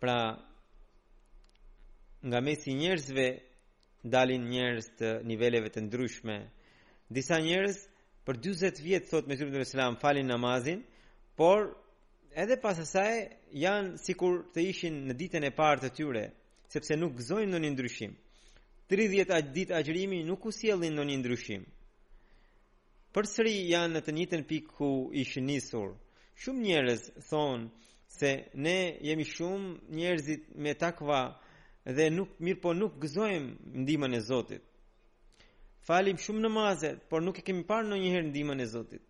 Pra, 0.01 0.21
nga 2.29 2.39
mesi 2.45 2.71
njërzve 2.77 2.77
njerëzve 3.25 3.29
dalin 4.05 4.47
njerëz 4.49 4.87
të 4.99 5.09
niveleve 5.29 5.71
të 5.75 5.81
ndryshme. 5.85 6.37
Disa 7.13 7.39
njerëz 7.43 7.81
për 8.25 8.39
40 8.47 8.81
vjet 8.85 9.11
thotë 9.11 9.29
me 9.29 9.37
Zotin 9.37 9.57
e 9.57 9.61
Islam 9.63 9.97
falin 10.01 10.27
namazin, 10.31 10.81
por 11.37 11.67
edhe 12.43 12.57
pas 12.63 12.79
asaj 12.85 13.13
janë 13.65 13.99
sikur 14.05 14.43
të 14.55 14.61
ishin 14.71 15.03
në 15.09 15.15
ditën 15.21 15.45
e 15.49 15.53
parë 15.61 15.81
të 15.85 15.91
tyre, 15.99 16.25
sepse 16.73 16.97
nuk 16.97 17.15
gëzojnë 17.19 17.51
ndonjë 17.51 17.73
ndryshim. 17.75 18.13
30 18.91 19.17
ditë 19.17 19.41
ditë 19.57 19.75
agjërimi 19.79 20.21
nuk 20.27 20.47
u 20.49 20.53
sjellin 20.53 20.97
ndonjë 20.97 21.19
ndryshim. 21.21 21.63
Përsëri 23.15 23.57
janë 23.75 23.93
në 23.97 24.01
të 24.07 24.17
njëjtën 24.17 24.43
pikë 24.51 24.71
ku 24.79 24.91
ishin 25.19 25.45
nisur. 25.51 25.93
Shumë 26.41 26.63
njerëz 26.69 27.01
thonë 27.29 27.69
se 28.17 28.31
ne 28.65 28.79
jemi 29.07 29.27
shumë 29.35 29.69
njerëzit 29.99 30.45
me 30.63 30.73
takva, 30.79 31.21
dhe 31.97 32.11
nuk 32.17 32.29
mirë 32.45 32.61
po 32.63 32.71
nuk 32.81 32.93
gëzojmë 33.03 33.51
ndihmën 33.83 34.15
e 34.15 34.21
Zotit. 34.29 34.65
Falim 35.87 36.17
shumë 36.25 36.43
namazet, 36.45 36.99
por 37.09 37.21
nuk 37.23 37.37
e 37.41 37.45
kemi 37.47 37.65
parë 37.71 37.87
në 37.89 37.97
njëherë 38.03 38.27
ndihmën 38.31 38.61
e 38.63 38.67
Zotit. 38.75 39.03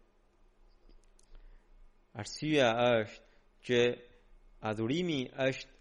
Arsyeja 2.21 2.69
është 3.01 3.21
që 3.67 3.79
adhurimi 4.71 5.21
është 5.49 5.73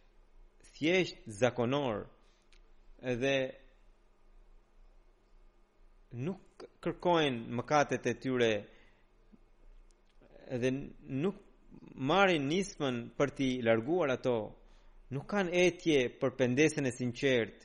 thjesht 0.73 1.17
zakonor 1.39 1.95
dhe 3.21 3.33
nuk 6.25 6.57
kërkojnë 6.83 7.41
mëkatet 7.57 8.03
e 8.07 8.13
tyre 8.21 8.53
dhe 10.59 10.69
nuk 11.23 11.37
marrin 12.09 12.43
nismën 12.51 12.95
për 13.17 13.29
t'i 13.37 13.49
larguar 13.65 14.09
ato 14.17 14.37
nuk 15.16 15.26
kanë 15.32 15.53
etje 15.68 16.01
për 16.22 16.36
pendesën 16.38 16.86
e 16.86 16.91
sinqert. 16.93 17.64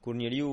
Kur 0.00 0.16
njëri 0.16 0.38
ju 0.40 0.52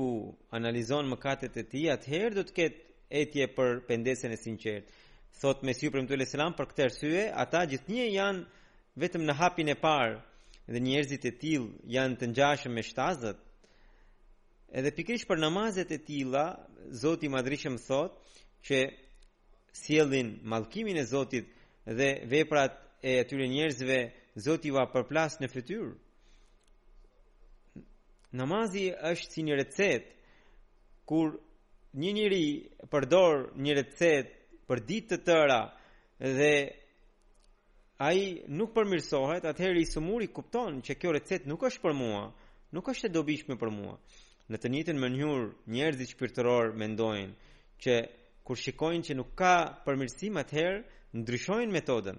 analizon 0.56 1.06
mëkatet 1.12 1.54
e 1.56 1.64
ti, 1.70 1.84
atëherë 1.94 2.34
do 2.36 2.42
të 2.44 2.54
ketë 2.58 2.80
etje 3.22 3.46
për 3.56 3.78
pendesën 3.88 4.34
e 4.34 4.40
sinqert. 4.44 4.90
Thot 5.40 5.62
ju 5.64 5.90
për 5.90 6.02
mëtu 6.02 6.14
e 6.14 6.20
lesëlam 6.20 6.52
për 6.56 6.66
këtë 6.70 6.88
syve 6.98 7.22
ata 7.42 7.64
gjithë 7.70 7.92
një 7.96 8.04
janë 8.16 8.42
vetëm 9.02 9.24
në 9.26 9.36
hapin 9.40 9.68
e 9.72 9.76
parë 9.84 10.14
dhe 10.72 10.80
njerëzit 10.80 11.24
e 11.24 11.32
til 11.40 11.62
janë 11.94 12.16
të 12.20 12.28
njashëm 12.34 12.72
me 12.76 12.82
shtazët. 12.88 13.38
Edhe 14.78 14.90
pikrish 14.96 15.26
për 15.28 15.38
namazet 15.38 15.90
e 15.92 15.98
tila, 16.06 16.44
Zoti 17.00 17.28
Madrishëm 17.28 17.76
thot 17.86 18.12
që 18.66 18.78
sielin 19.80 20.40
malkimin 20.50 20.98
e 20.98 21.04
Zotit 21.12 21.46
dhe 21.98 22.10
veprat 22.30 22.83
e 23.04 23.20
atyre 23.20 23.44
njerëzve 23.52 23.98
Zoti 24.44 24.70
ua 24.72 24.86
përplas 24.88 25.34
në 25.42 25.48
fytyrë. 25.52 25.90
Namazi 28.40 28.86
është 29.10 29.30
si 29.34 29.42
një 29.44 29.58
recetë 29.60 30.40
kur 31.08 31.34
një 32.00 32.14
njeri 32.16 32.46
përdor 32.90 33.50
një 33.60 33.76
recetë 33.78 34.64
për 34.68 34.82
ditë 34.88 35.12
të 35.12 35.20
tëra 35.28 35.60
dhe 36.38 36.54
ai 38.08 38.18
nuk 38.58 38.72
përmirësohet, 38.74 39.44
atëherë 39.52 39.84
i 39.84 39.86
sumuri 39.92 40.30
kupton 40.34 40.80
që 40.86 40.96
kjo 40.96 41.12
recetë 41.18 41.50
nuk 41.52 41.62
është 41.68 41.84
për 41.84 41.94
mua, 42.00 42.22
nuk 42.74 42.88
është 42.90 43.10
e 43.12 43.14
dobishme 43.18 43.60
për 43.60 43.70
mua. 43.70 43.98
Në 44.48 44.56
të 44.60 44.72
njëjtën 44.72 45.00
mënyrë 45.04 45.44
njerëzit 45.76 46.14
shpirtëror 46.16 46.72
mendojnë 46.80 47.52
që 47.84 48.00
kur 48.48 48.58
shikojnë 48.64 49.06
që 49.12 49.20
nuk 49.20 49.36
ka 49.40 49.54
përmirësim 49.84 50.40
atëherë 50.40 50.80
ndryshojnë 51.20 51.76
metodën. 51.82 52.16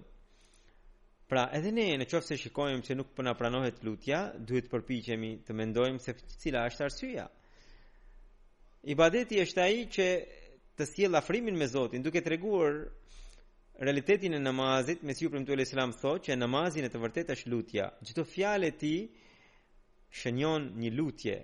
Pra, 1.25 1.47
edhe 1.57 1.71
ne 1.73 1.83
në 1.97 2.05
qofë 2.05 2.27
se 2.27 2.35
shikojmë 2.37 2.83
që 2.85 2.95
nuk 2.99 3.13
përna 3.17 3.31
pranohet 3.39 3.79
lutja, 3.87 4.17
duhet 4.49 4.67
përpiqemi 4.69 5.29
të 5.47 5.55
mendojmë 5.57 6.01
se 6.03 6.13
cila 6.43 6.67
është 6.69 6.83
arsyja. 6.85 7.23
Ibadeti 8.93 9.39
është 9.41 9.63
aji 9.63 9.87
që 9.95 10.05
të 10.77 10.85
sjell 10.91 11.17
afrimin 11.17 11.57
me 11.57 11.65
Zotin, 11.71 12.03
duke 12.05 12.21
treguar 12.21 12.77
realitetin 13.81 14.37
e 14.37 14.41
namazit, 14.43 15.01
me 15.03 15.15
siu 15.17 15.31
premtu 15.33 15.57
e 15.57 15.65
selam 15.65 15.95
thotë 15.97 16.27
që 16.27 16.37
namazi 16.37 16.85
në 16.85 16.91
të 16.93 17.01
vërtetë 17.07 17.37
është 17.39 17.49
lutja. 17.55 17.87
Çdo 18.07 18.27
fjalë 18.35 18.69
e 18.69 18.75
ti 18.83 18.93
shënjon 20.21 20.69
një 20.83 20.93
lutje. 20.99 21.39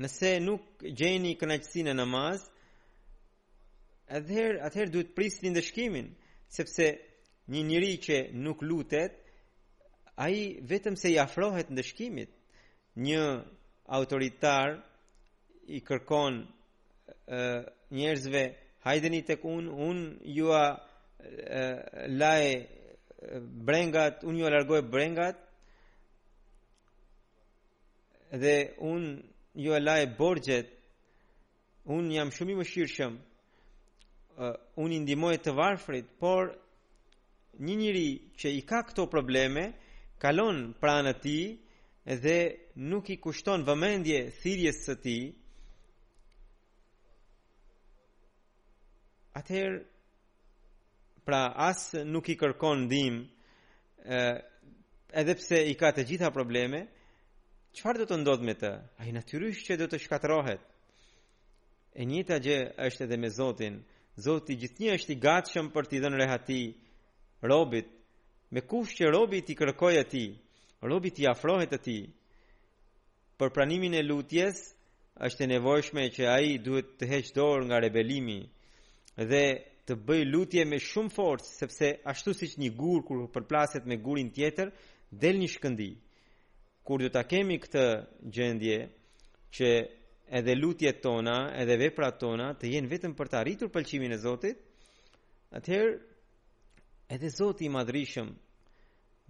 Nëse 0.00 0.32
nuk 0.40 0.88
gjeni 1.02 1.34
kënaqësinë 1.40 1.92
në 1.92 1.98
namaz, 2.00 2.48
atëherë 4.18 4.64
atëherë 4.70 4.94
duhet 4.96 5.12
prisni 5.18 5.52
ndeshkimin, 5.52 6.08
sepse 6.50 6.88
një 7.52 7.62
njëri 7.70 7.92
që 8.06 8.16
nuk 8.44 8.58
lutet, 8.68 9.12
a 10.20 10.26
i 10.30 10.42
vetëm 10.70 10.94
se 11.00 11.08
i 11.12 11.18
afrohet 11.18 11.70
në 11.72 11.76
dëshkimit, 11.80 12.30
një 13.04 13.22
autoritar 13.98 14.68
i 15.66 15.78
kërkon 15.88 16.34
e, 16.44 16.46
njerëzve, 17.96 18.42
hajdeni 18.86 19.20
të 19.26 19.34
kun, 19.42 19.66
unë 19.88 20.04
ju 20.36 20.46
a 20.64 20.66
laje 22.20 22.52
brengat, 23.66 24.22
unë 24.28 24.38
ju 24.40 24.46
a 24.46 24.54
largohet 24.56 24.86
brengat, 24.94 25.38
dhe 28.42 28.56
unë 28.92 29.12
ju 29.64 29.70
a 29.76 29.80
laje 29.82 30.06
borgjet, 30.18 30.68
unë 31.94 32.14
jam 32.16 32.30
shumë 32.36 32.54
i 32.54 32.58
më 32.60 32.68
shirëshëm, 32.72 33.12
unë 34.80 34.94
i 34.96 35.02
ndimojë 35.04 35.40
të 35.44 35.56
varfrit, 35.58 36.06
por 36.20 36.54
një 37.64 37.74
njëri 37.76 38.10
që 38.40 38.48
i 38.58 38.62
ka 38.64 38.82
këto 38.88 39.04
probleme, 39.12 39.64
kalon 40.22 40.70
pranë 40.80 41.12
ti 41.20 41.38
dhe 42.22 42.38
nuk 42.88 43.10
i 43.12 43.18
kushton 43.20 43.64
vëmendje 43.68 44.20
thirjes 44.40 44.78
së 44.86 44.94
ti, 45.04 45.16
atëherë 49.38 49.78
pra 51.24 51.42
as 51.68 51.90
nuk 52.08 52.32
i 52.32 52.38
kërkon 52.40 52.88
dim, 52.90 53.20
ë 54.08 54.20
edhe 55.20 55.34
pse 55.38 55.58
i 55.70 55.74
ka 55.78 55.88
të 55.92 56.04
gjitha 56.08 56.28
probleme 56.34 56.80
çfarë 57.76 57.98
do 57.98 58.04
të 58.10 58.16
ndodh 58.24 58.44
me 58.46 58.52
të 58.58 58.68
ai 59.02 59.08
natyrisht 59.14 59.66
që 59.66 59.74
do 59.80 59.86
të 59.90 59.98
shkatërrohet 60.04 60.62
e 62.00 62.04
njëjta 62.08 62.38
gjë 62.42 62.56
është 62.86 63.04
edhe 63.08 63.18
me 63.18 63.30
Zotin 63.36 63.76
Zoti 64.24 64.54
një 64.64 64.92
është 64.96 65.14
i 65.16 65.16
gatshëm 65.24 65.68
për 65.74 65.88
t'i 65.90 66.00
dhënë 66.04 66.20
rehati 66.22 66.58
robit, 67.40 67.88
me 68.48 68.62
kush 68.66 68.94
që 68.98 69.08
robit 69.12 69.48
i 69.52 69.56
kërkoj 69.56 69.98
e 70.00 70.04
ti, 70.10 70.24
robit 70.84 71.20
i 71.22 71.26
afrohet 71.30 71.72
e 71.76 71.80
ti. 71.82 71.98
Për 73.40 73.52
pranimin 73.54 73.94
e 73.96 74.02
lutjes, 74.04 74.58
është 75.24 75.44
e 75.44 75.48
nevojshme 75.54 76.06
që 76.16 76.26
aji 76.34 76.58
duhet 76.64 76.94
të 77.00 77.08
heqë 77.12 77.34
dorë 77.36 77.66
nga 77.68 77.78
rebelimi 77.82 78.40
dhe 79.30 79.44
të 79.86 79.96
bëj 80.06 80.22
lutje 80.32 80.64
me 80.68 80.78
shumë 80.80 81.12
forcë, 81.14 81.44
sepse 81.60 81.88
ashtu 82.12 82.32
si 82.36 82.48
që 82.52 82.60
një 82.62 82.70
gurë 82.80 83.04
kur 83.08 83.24
përplaset 83.34 83.88
me 83.90 83.96
gurin 84.04 84.30
tjetër, 84.36 84.70
del 85.22 85.38
një 85.40 85.48
shkëndi. 85.56 85.90
Kur 86.86 87.02
do 87.04 87.10
të 87.12 87.22
kemi 87.30 87.56
këtë 87.64 87.84
gjendje 88.36 88.76
që 89.56 89.70
edhe 90.40 90.54
lutjet 90.56 91.00
tona, 91.04 91.38
edhe 91.62 91.76
veprat 91.82 92.16
tona 92.20 92.52
të 92.54 92.70
jenë 92.76 92.92
vetëm 92.94 93.16
për 93.18 93.32
të 93.32 93.38
arritur 93.42 93.72
pëlqimin 93.74 94.14
e 94.14 94.20
Zotit, 94.22 94.60
atëherë 95.58 95.96
edhe 97.10 97.28
Zoti 97.30 97.64
i 97.64 97.70
Madhrishëm 97.74 98.28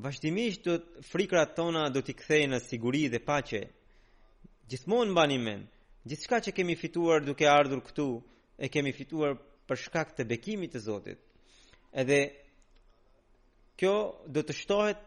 vazhdimisht 0.05 0.65
do 0.67 0.75
frikrat 1.13 1.55
tona 1.57 1.87
do 1.95 2.03
t'i 2.05 2.13
kthejë 2.17 2.49
në 2.53 2.59
siguri 2.65 3.07
dhe 3.13 3.21
paqe. 3.25 3.63
Gjithmonë 4.69 5.13
mbani 5.15 5.39
mend, 5.41 5.67
gjithçka 6.09 6.39
që 6.45 6.55
kemi 6.57 6.77
fituar 6.81 7.25
duke 7.25 7.49
ardhur 7.49 7.81
këtu 7.89 8.07
e 8.65 8.69
kemi 8.73 8.93
fituar 8.99 9.33
për 9.69 9.77
shkak 9.87 10.13
të 10.17 10.29
bekimit 10.29 10.75
të 10.77 10.83
Zotit. 10.87 11.21
Edhe 12.03 12.21
kjo 13.81 13.97
do 14.29 14.43
të 14.45 14.57
shtohet 14.61 15.01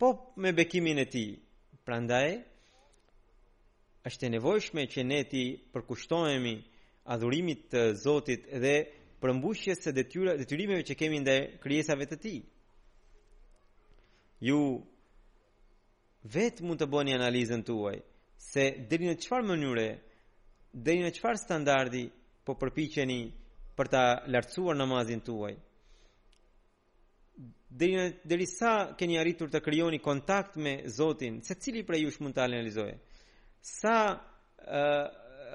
po 0.00 0.08
me 0.40 0.54
bekimin 0.56 0.98
e 1.04 1.06
tij. 1.16 1.30
Prandaj 1.86 2.38
është 4.08 4.24
e 4.26 4.32
nevojshme 4.34 4.82
që 4.92 5.00
ne 5.04 5.20
ti 5.30 5.44
përkushtohemi 5.76 6.54
adhurimit 7.12 7.60
të 7.76 7.80
Zotit 8.04 8.48
edhe 8.56 8.76
përmbushjes 9.24 9.78
së 9.86 9.92
detyrave, 9.96 10.34
detyrimeve 10.44 10.84
që 10.84 10.96
kemi 11.00 11.20
ndaj 11.22 11.38
krijesave 11.62 12.04
të 12.10 12.18
Tij. 12.20 12.40
Ju 14.44 14.58
vetë 16.34 16.64
mund 16.66 16.82
të 16.82 16.88
bëni 16.92 17.14
analizën 17.16 17.62
tuaj 17.64 17.96
se 18.44 18.64
deri 18.90 19.08
në 19.08 19.16
çfarë 19.24 19.48
mënyre, 19.48 19.86
deri 20.76 21.06
në 21.06 21.14
çfarë 21.16 21.40
standardi 21.40 22.04
po 22.44 22.52
përpiqeni 22.60 23.20
për 23.78 23.88
ta 23.92 24.04
lartësuar 24.30 24.76
namazin 24.76 25.22
tuaj. 25.24 25.54
Deri 27.74 27.96
në 27.96 28.04
deri 28.30 28.44
sa 28.50 28.74
keni 28.98 29.16
arritur 29.18 29.48
të 29.50 29.64
krijoni 29.66 30.02
kontakt 30.04 30.58
me 30.60 30.76
Zotin, 30.86 31.40
secili 31.42 31.82
prej 31.88 32.04
jush 32.04 32.20
mund 32.22 32.36
ta 32.36 32.44
analizojë. 32.44 32.98
Sa 33.64 33.96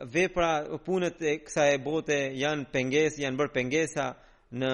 vepra 0.02 0.78
punët 0.86 1.22
e 1.22 1.38
e 1.74 1.78
bote 1.84 2.18
janë 2.42 2.66
penges, 2.72 3.18
janë 3.24 3.38
bërë 3.40 3.54
pengesa 3.54 4.08
në 4.52 4.72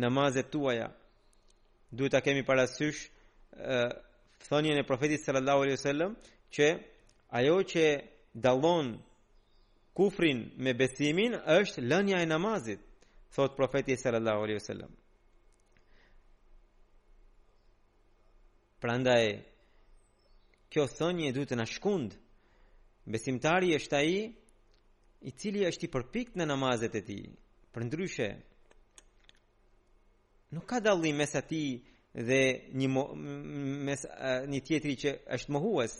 namazet 0.00 0.50
tuaja. 0.52 0.88
Duhet 1.92 2.12
ta 2.12 2.20
kemi 2.20 2.42
parasysh 2.46 3.00
ë 3.52 3.92
e 4.78 4.86
profetit 4.88 5.20
sallallahu 5.24 5.62
alaihi 5.62 5.76
wasallam 5.78 6.12
që 6.54 6.66
ajo 7.38 7.56
që 7.72 7.84
dallon 8.44 8.88
kufrin 9.96 10.38
me 10.62 10.72
besimin 10.78 11.32
është 11.58 11.80
lënia 11.90 12.18
e 12.22 12.26
namazit, 12.26 12.80
thot 13.34 13.52
profeti 13.56 13.96
sallallahu 13.96 14.40
alaihi 14.44 14.58
wasallam. 14.60 14.90
Prandaj 18.80 19.24
kjo 20.70 20.84
thënie 20.96 21.30
duhet 21.32 21.50
të 21.52 21.56
na 21.60 21.66
shkundë 21.72 22.21
Besimtari 23.06 23.72
është 23.76 23.96
ai 23.96 24.18
i 25.26 25.30
cili 25.32 25.64
është 25.66 25.86
i 25.86 25.90
përpikt 25.90 26.36
në 26.38 26.46
namazet 26.46 26.94
e 26.94 27.00
tij. 27.02 27.22
Përndryshe, 27.74 28.26
nuk 30.54 30.66
ka 30.70 30.78
dallim 30.84 31.16
mes 31.18 31.34
atij 31.40 31.80
dhe 32.28 32.42
një 32.78 32.88
mo, 32.94 33.04
mes 33.86 34.04
një 34.52 34.60
tjetri 34.66 34.94
që 35.02 35.14
është 35.38 35.54
mohues. 35.54 35.94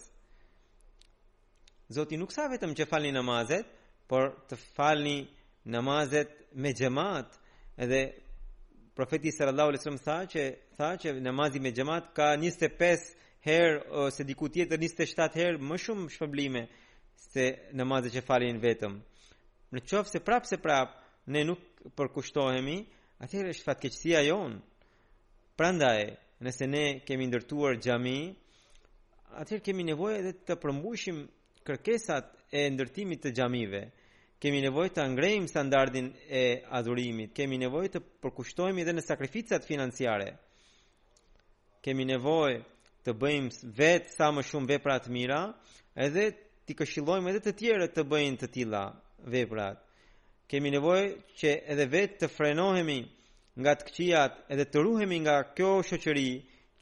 Zoti 1.92 2.16
nuk 2.20 2.32
sa 2.32 2.46
vetëm 2.52 2.76
që 2.78 2.86
falni 2.90 3.10
namazet, 3.14 3.66
por 4.08 4.30
të 4.50 4.56
falni 4.76 5.18
namazet 5.64 6.30
me 6.54 6.70
xhamat 6.78 7.38
edhe 7.76 8.02
Profeti 8.92 9.30
sallallahu 9.32 9.68
alaihi 9.70 9.80
wasallam 9.82 10.02
tha 10.08 10.16
që 10.32 10.42
tha 10.76 10.88
që 11.00 11.12
namazi 11.24 11.58
me 11.64 11.70
xhamat 11.72 12.10
ka 12.16 12.26
25 12.36 13.06
herë 13.48 13.78
ose 14.02 14.26
diku 14.28 14.50
tjetër 14.52 14.76
27 14.84 15.38
herë 15.40 15.60
më 15.70 15.78
shumë 15.80 16.08
shpëlimë 16.12 16.62
se 17.30 17.46
namazet 17.76 18.12
që 18.16 18.24
falin 18.26 18.58
vetëm. 18.62 18.94
Në 19.72 19.82
qofë 19.88 20.10
se 20.12 20.20
prapë 20.24 20.50
se 20.50 20.58
prapë 20.62 21.30
ne 21.32 21.44
nuk 21.46 21.62
përkushtohemi, 21.98 22.76
atëherë 23.24 23.54
është 23.54 23.66
fatkeqësia 23.68 24.24
jonë. 24.26 24.58
Prandaj, 25.56 26.02
nëse 26.42 26.66
ne 26.66 26.84
kemi 27.06 27.26
ndërtuar 27.30 27.78
xhami, 27.84 28.18
atëherë 29.40 29.64
kemi 29.68 29.86
nevojë 29.92 30.18
edhe 30.22 30.32
të 30.50 30.56
përmbushim 30.62 31.22
kërkesat 31.66 32.32
e 32.58 32.66
ndërtimit 32.74 33.22
të 33.24 33.32
xhamive. 33.38 33.82
Kemi 34.42 34.58
nevojë 34.64 34.90
të 34.96 35.02
ngrejmë 35.12 35.46
standardin 35.52 36.08
e 36.42 36.64
adhurimit, 36.74 37.30
kemi 37.36 37.60
nevojë 37.62 37.92
të 37.94 38.00
përkushtohemi 38.24 38.82
edhe 38.82 38.96
në 38.96 39.04
sakrificat 39.06 39.62
financiare. 39.68 40.32
Kemi 41.82 42.02
nevojë 42.10 42.56
të 43.06 43.14
bëjmë 43.20 43.70
vetë 43.78 44.10
sa 44.16 44.28
më 44.34 44.42
shumë 44.50 44.70
vepra 44.74 44.96
të 45.04 45.10
mira, 45.14 45.40
edhe 45.94 46.26
ti 46.68 46.74
këshillojmë 46.78 47.30
edhe 47.32 47.40
të 47.44 47.52
tjerët 47.60 47.94
të 47.96 48.02
bëjnë 48.10 48.38
të 48.42 48.48
tilla 48.56 48.82
veprat. 49.34 49.80
Kemi 50.52 50.70
nevojë 50.74 51.06
që 51.40 51.52
edhe 51.74 51.86
vetë 51.94 52.18
të 52.22 52.28
frenohemi 52.34 52.98
nga 53.62 53.72
të 53.78 53.86
këqijat 53.88 54.36
edhe 54.54 54.66
të 54.70 54.84
ruhemi 54.86 55.18
nga 55.24 55.36
kjo 55.56 55.72
shoqëri 55.88 56.28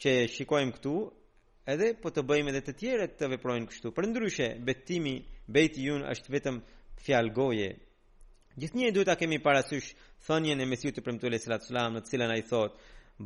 që 0.02 0.12
shikojmë 0.34 0.74
këtu, 0.76 0.94
edhe 1.74 1.88
po 2.02 2.10
të 2.12 2.24
bëjmë 2.30 2.52
edhe 2.52 2.62
të 2.66 2.74
tjerë 2.82 3.08
të 3.20 3.30
veprojnë 3.36 3.68
kështu. 3.70 3.92
Përndryshe, 3.96 4.48
betimi, 4.68 5.14
beti 5.54 5.86
jun 5.88 6.04
është 6.14 6.34
vetëm 6.36 6.60
fjalë 7.04 7.34
goje. 7.38 7.70
Gjithnjë 8.60 8.92
duhet 8.94 9.06
ta 9.10 9.16
kemi 9.20 9.38
parasysh 9.44 9.94
thënien 10.26 10.60
e 10.60 10.66
Mesihut 10.70 10.96
të 10.98 11.04
premtuar 11.06 11.32
sallallahu 11.36 11.60
Alaihi 11.60 11.72
wasallam, 11.72 11.94
në 11.94 12.00
të 12.04 12.12
cilën 12.12 12.32
ai 12.34 12.44
thotë: 12.48 12.78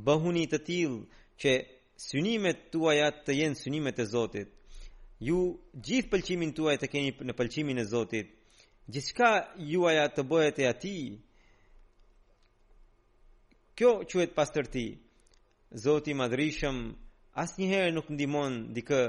"Bëhuni 0.06 0.44
të 0.52 0.58
tillë 0.66 1.00
që 1.42 1.52
synimet 2.08 2.58
tuaja 2.72 3.08
të 3.26 3.32
jenë 3.40 3.60
synimet 3.62 3.98
e 3.98 4.06
Zotit." 4.14 4.50
Ju 5.22 5.58
gjithë 5.74 6.10
pëlqimin 6.10 6.52
tuaj 6.56 6.74
uaj 6.74 6.78
të 6.82 6.88
keni 6.92 7.12
në 7.28 7.34
pëlqimin 7.38 7.78
e 7.78 7.84
Zotit 7.86 8.32
Gjithë 8.90 9.14
juaja 9.14 9.60
ju 9.74 9.84
aja 9.90 10.06
të 10.14 10.22
bëhet 10.32 10.58
e 10.58 10.66
ati 10.70 10.96
Kjo 13.78 13.92
qëhet 14.10 14.34
pas 14.34 14.50
tërti 14.54 14.86
Zotit 15.84 16.16
madrishëm 16.18 16.80
As 17.44 17.54
njëherë 17.58 17.94
nuk 17.94 18.10
ndimon 18.14 18.58
dikë 18.74 19.00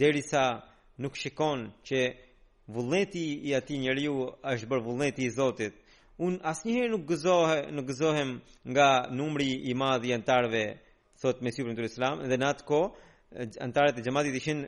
derisa 0.00 0.44
nuk 1.04 1.16
shikon 1.20 1.66
që 1.88 2.00
Vulleti 2.72 3.26
i 3.48 3.54
ati 3.58 3.78
njeriu 3.82 4.16
ju 4.16 4.26
është 4.52 4.68
bërë 4.70 4.84
vulleti 4.88 5.22
i 5.26 5.30
Zotit 5.36 5.74
Unë 6.22 6.38
as 6.50 6.60
njëherë 6.64 6.90
nuk, 6.94 7.04
gëzohe, 7.10 7.58
nuk 7.76 7.86
gëzohem 7.92 8.32
Nga 8.72 8.88
numri 9.16 9.50
i 9.70 9.74
madhë 9.82 10.06
i 10.10 10.16
antarëve, 10.16 10.64
Thotë 11.20 11.44
mesiu 11.44 11.66
për 11.66 11.74
në 11.74 11.76
të 11.80 11.90
islam 11.92 12.28
Dhe 12.30 12.40
në 12.40 12.50
atë 12.56 12.66
ko 12.70 12.82
antarët 13.58 13.98
e 13.98 14.02
gjematit 14.02 14.34
ishin 14.34 14.58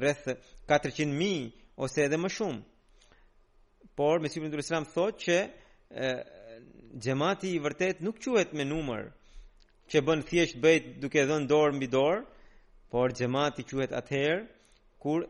rreth 0.00 0.26
400.000 0.66 1.50
ose 1.84 2.02
edhe 2.06 2.18
më 2.18 2.30
shumë. 2.36 2.62
Por 3.96 4.20
Mesih 4.22 4.40
ibn 4.40 4.48
Abdul 4.50 4.64
Salam 4.64 4.86
thotë 4.88 5.20
që 5.24 6.94
gjemati 7.04 7.50
i 7.56 7.60
vërtet 7.64 8.00
nuk 8.04 8.20
quhet 8.24 8.54
me 8.56 8.64
numër 8.64 9.08
që 9.92 10.02
bën 10.06 10.22
thjesht 10.30 10.60
bëjt 10.64 10.94
duke 11.04 11.24
dhënë 11.28 11.50
dorë 11.50 11.76
mbi 11.76 11.88
dorë, 11.92 12.22
por 12.92 13.12
gjemati 13.16 13.64
quhet 13.68 13.92
atëherë 14.00 14.42
kur 15.02 15.26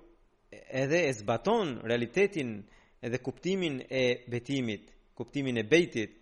edhe 0.82 1.00
e 1.08 1.12
zbaton 1.18 1.76
realitetin 1.88 2.58
edhe 3.06 3.18
kuptimin 3.18 3.80
e 3.88 4.04
betimit, 4.30 4.92
kuptimin 5.18 5.56
e 5.58 5.64
bejtit, 5.72 6.12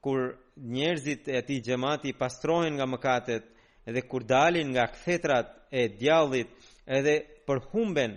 kur 0.00 0.30
njerëzit 0.72 1.28
e 1.28 1.34
ati 1.40 1.56
gjemati 1.66 2.14
pastrohen 2.20 2.74
nga 2.78 2.86
mëkatet, 2.88 3.44
edhe 3.90 4.02
kur 4.08 4.22
dalin 4.28 4.70
nga 4.72 4.84
këthetrat 4.94 5.48
e 5.72 5.88
djallit 5.98 6.50
edhe 6.98 7.16
përhumben, 7.46 8.12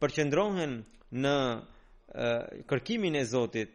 përqendrohen 0.00 0.72
në 1.22 1.34
e, 1.54 2.30
kërkimin 2.70 3.14
e 3.20 3.24
Zotit 3.32 3.70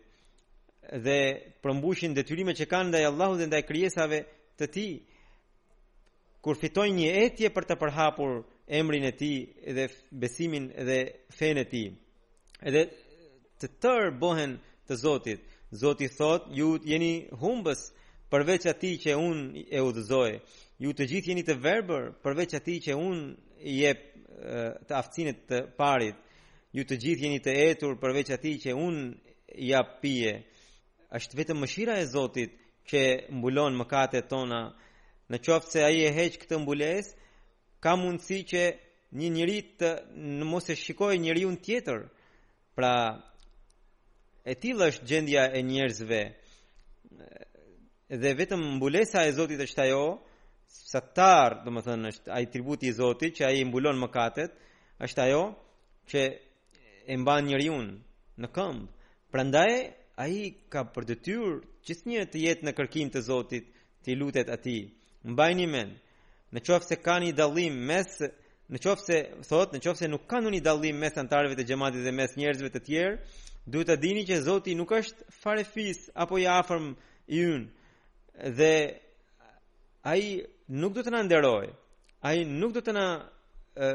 dhe 1.06 1.20
përmbushin 1.64 2.14
detyrimet 2.18 2.58
që 2.60 2.68
kanë 2.74 2.90
ndaj 2.92 3.06
Allahut 3.08 3.40
dhe 3.40 3.48
ndaj 3.50 3.64
krijesave 3.70 4.20
të 4.60 4.66
tij. 4.76 4.92
Kur 6.44 6.60
fitojnë 6.62 6.98
një 7.00 7.12
etje 7.26 7.52
për 7.56 7.68
të 7.70 7.78
përhapur 7.84 8.32
emrin 8.82 9.06
e 9.08 9.14
tij 9.22 9.38
dhe 9.78 9.86
besimin 10.22 10.66
dhe 10.88 11.00
fenë 11.38 11.64
e 11.66 11.70
tij. 11.72 11.90
Edhe 12.68 12.84
të 13.62 13.68
tërë 13.82 14.10
bohen 14.24 14.52
të 14.90 14.94
Zotit. 15.06 15.42
Zoti 15.82 16.08
thot, 16.18 16.50
ju 16.58 16.68
jeni 16.92 17.14
humbës 17.42 17.82
përveç 18.32 18.64
atij 18.72 18.96
që 19.06 19.14
unë 19.30 19.62
e 19.72 19.80
udhëzoj 19.88 20.32
ju 20.82 20.90
të 20.98 21.06
gjithë 21.12 21.30
jeni 21.30 21.44
të 21.46 21.56
verbër 21.62 22.08
përveç 22.26 22.56
atij 22.58 22.80
që 22.88 22.92
un 23.06 23.18
jep 23.70 24.00
të 24.90 24.94
aftësinë 24.98 25.34
të 25.50 25.58
parit 25.78 26.18
ju 26.74 26.82
të 26.90 26.96
gjithë 27.04 27.24
jeni 27.28 27.40
të 27.46 27.54
etur 27.68 27.92
përveç 28.02 28.32
atij 28.34 28.56
që 28.64 28.72
un 28.86 28.98
jap 29.70 29.90
pije 30.02 30.34
është 31.18 31.38
vetëm 31.38 31.60
mëshira 31.62 31.96
e 32.02 32.08
Zotit 32.16 32.52
që 32.90 33.02
mbulon 33.38 33.78
mëkatet 33.78 34.26
tona 34.34 34.62
në 35.30 35.38
qoftë 35.46 35.72
se 35.76 35.82
ai 35.90 36.00
e 36.08 36.08
heq 36.18 36.40
këtë 36.42 36.58
mbulesë 36.64 37.14
ka 37.84 37.92
mundësi 38.02 38.40
që 38.54 38.64
një 39.22 39.30
njeri 39.38 39.60
të 39.84 39.90
në 40.38 40.44
mos 40.52 40.66
e 40.74 40.78
shikojë 40.84 41.22
njeriu 41.22 41.52
tjetër 41.68 42.00
pra 42.76 42.96
e 44.50 44.54
tillë 44.62 44.90
është 44.90 45.06
gjendja 45.12 45.44
e 45.58 45.62
njerëzve 45.72 46.22
dhe 48.26 48.30
vetëm 48.42 48.62
mbulesa 48.80 49.20
e 49.28 49.32
Zotit 49.38 49.62
është 49.70 49.82
ajo 49.88 50.04
që 50.18 50.30
sattar, 50.92 51.54
do 51.66 51.72
më 51.76 51.82
thënë, 51.88 52.10
është 52.16 52.30
ai 52.36 52.46
tributi 52.54 52.86
i 52.90 52.96
Zotit 53.00 53.34
që 53.40 53.44
ai 53.50 53.56
i 53.62 53.66
mbulon 53.68 53.98
mëkatet, 54.06 54.52
është 55.06 55.22
ajo 55.26 55.44
që 56.12 56.22
e 57.12 57.18
mban 57.22 57.42
njeriu 57.48 57.78
në 58.42 58.48
këmbë. 58.56 58.88
Prandaj 59.32 59.72
ai 60.24 60.36
ka 60.72 60.82
për 60.94 61.04
detyrë 61.14 61.52
gjithnjë 61.88 62.26
të 62.32 62.38
jetë 62.46 62.66
në 62.68 62.74
kërkim 62.78 63.08
të 63.14 63.20
Zotit, 63.30 63.66
të 64.06 64.16
lutet 64.20 64.48
atij. 64.56 64.82
Mbajini 65.32 65.68
mend, 65.76 65.94
në 66.54 66.60
qoftë 66.68 66.88
se 66.92 66.98
ka 67.06 67.16
një 67.22 67.32
dallim 67.38 67.76
mes 67.88 68.10
në 68.72 68.80
qoftë 68.80 69.04
se 69.12 69.18
thot, 69.50 69.74
në 69.76 69.82
qoftë 69.84 70.04
se 70.06 70.08
nuk 70.14 70.24
ka 70.32 70.38
ndonjë 70.40 70.62
dallim 70.64 70.96
mes 71.04 71.18
antarëve 71.20 71.58
të 71.60 71.66
xhamatit 71.70 72.06
dhe 72.06 72.14
mes 72.16 72.32
njerëzve 72.40 72.70
të 72.72 72.82
tjerë, 72.86 73.18
duhet 73.72 73.90
të 73.92 73.98
dini 74.00 74.24
që 74.30 74.38
Zoti 74.48 74.72
nuk 74.80 74.92
është 74.96 75.26
farefis 75.42 76.00
apo 76.24 76.38
i 76.40 76.46
afërm 76.60 76.88
i 77.36 77.40
ynë 77.48 78.52
dhe 78.58 78.74
ai 80.14 80.22
nuk 80.72 80.94
do 80.96 81.02
të 81.04 81.12
na 81.12 81.22
nderoj. 81.26 81.68
Ai 82.28 82.44
nuk 82.46 82.74
do 82.74 82.82
të 82.82 82.94
na 82.96 83.06
uh, 83.22 83.94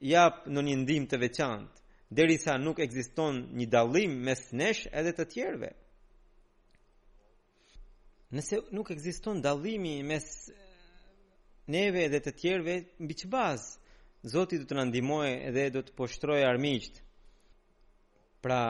jap 0.00 0.44
në 0.46 0.62
një 0.68 0.76
ndim 0.82 1.04
të 1.10 1.18
veçantë, 1.20 1.82
derisa 2.10 2.56
nuk 2.62 2.78
ekziston 2.84 3.42
një 3.58 3.66
dallim 3.72 4.14
mes 4.28 4.44
nesh 4.56 4.86
edhe 4.92 5.12
të 5.16 5.26
tjerëve. 5.32 5.70
Nëse 8.36 8.60
nuk 8.74 8.90
ekziston 8.94 9.42
dallimi 9.44 9.98
mes 10.06 10.26
neve 11.72 12.06
dhe 12.12 12.20
të 12.24 12.32
tjerëve, 12.40 12.78
mbi 13.04 13.14
çfarë 13.24 13.82
Zoti 14.26 14.56
do 14.58 14.64
të 14.66 14.74
na 14.74 14.82
ndihmojë 14.88 15.34
edhe 15.52 15.66
do 15.70 15.80
të 15.86 15.92
poshtrojë 15.94 16.46
armiqt. 16.48 16.96
Pra, 18.42 18.62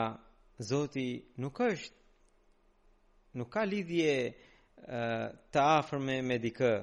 Zoti 0.61 1.07
nuk 1.41 1.57
është 1.63 3.39
nuk 3.39 3.49
ka 3.55 3.63
lidhje 3.65 4.11
uh, 4.27 5.31
të 5.49 5.65
afërme 5.77 6.19
me 6.29 6.37
dikë 6.43 6.73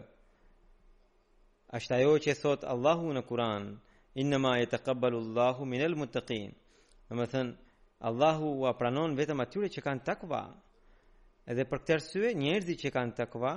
është 1.77 1.95
ajo 1.97 2.11
që 2.25 2.35
thot 2.41 2.64
Allahu 2.72 3.12
në 3.16 3.20
Kur'an, 3.29 3.64
të 4.14 4.51
yataqabbalu 4.61 5.18
Allahu 5.25 5.64
min 5.70 5.83
al-muttaqin. 5.83 6.51
Do 7.09 7.16
të 7.18 7.27
thënë 7.35 7.55
Allahu 8.11 8.47
u 8.62 8.72
pranon 8.81 9.16
vetëm 9.18 9.41
atyre 9.45 9.68
që 9.77 9.81
kanë 9.87 10.05
takva. 10.11 10.43
Edhe 11.51 11.64
për 11.70 11.79
këtë 11.83 11.95
arsye, 11.97 12.31
njerëzit 12.43 12.79
që 12.85 12.91
kanë 12.97 13.14
takva 13.20 13.53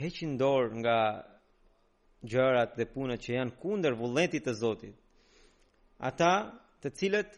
heqin 0.00 0.32
dorë 0.40 0.72
nga 0.80 0.98
gjërat 2.30 2.70
dhe 2.78 2.84
punët 2.94 3.20
që 3.24 3.30
janë 3.36 3.56
kundër 3.62 3.94
vullnetit 4.00 4.42
të 4.46 4.52
Zotit. 4.62 4.94
Ata 6.08 6.32
të 6.82 6.88
cilët 6.98 7.32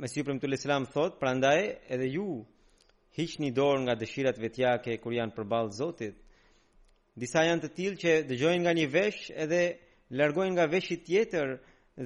Mesiu 0.00 0.24
Premtul 0.26 0.56
Islam 0.56 0.86
thot, 0.92 1.18
prandaj 1.22 1.60
edhe 1.94 2.06
ju 2.16 2.28
hiqni 3.16 3.50
dorë 3.58 3.80
nga 3.84 3.94
dëshirat 4.02 4.38
vetjake 4.44 4.96
kur 5.02 5.12
janë 5.20 5.34
përballë 5.36 5.74
Zotit 5.80 6.16
disa 7.16 7.42
janë 7.48 7.62
të 7.64 7.68
tillë 7.76 7.98
që 8.00 8.12
dëgjojnë 8.28 8.60
nga 8.64 8.72
një 8.76 8.88
vesh 8.92 9.20
edhe 9.44 9.60
largojnë 10.20 10.54
nga 10.58 10.66
veshit 10.72 11.04
tjetër 11.08 11.54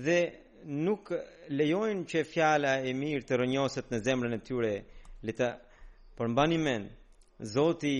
dhe 0.06 0.18
nuk 0.86 1.10
lejojnë 1.58 2.04
që 2.12 2.22
fjala 2.32 2.76
e 2.86 2.92
mirë 2.94 3.24
të 3.26 3.38
rënjoset 3.40 3.90
në 3.90 4.00
zemrën 4.06 4.36
e 4.36 4.40
tyre 4.46 4.74
le 5.26 5.32
ta 5.40 5.50
përmbani 6.18 6.58
mend 6.68 6.86
Zoti 7.54 7.96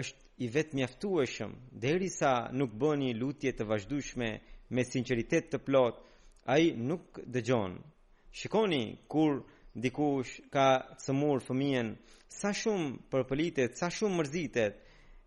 është 0.00 0.20
i 0.44 0.48
vetë 0.54 0.74
mjaftu 0.76 1.10
e 1.22 1.26
shumë, 1.30 1.58
deri 1.84 2.08
sa 2.10 2.30
nuk 2.58 2.72
bëni 2.80 3.12
lutje 3.20 3.52
të 3.54 3.64
vazhdushme 3.68 4.28
me 4.74 4.82
sinceritet 4.84 5.52
të 5.52 5.58
plot, 5.66 5.94
a 6.50 6.54
i 6.64 6.72
nuk 6.88 7.20
dëgjon. 7.34 7.76
Shikoni 8.38 8.82
kur 9.12 9.32
dikush 9.82 10.32
ka 10.52 10.66
sëmur 11.04 11.44
fëmijen, 11.46 11.92
sa 12.40 12.50
shumë 12.60 12.88
përpëlitet, 13.12 13.78
sa 13.78 13.86
shumë 13.94 14.18
mërzitet, 14.18 14.74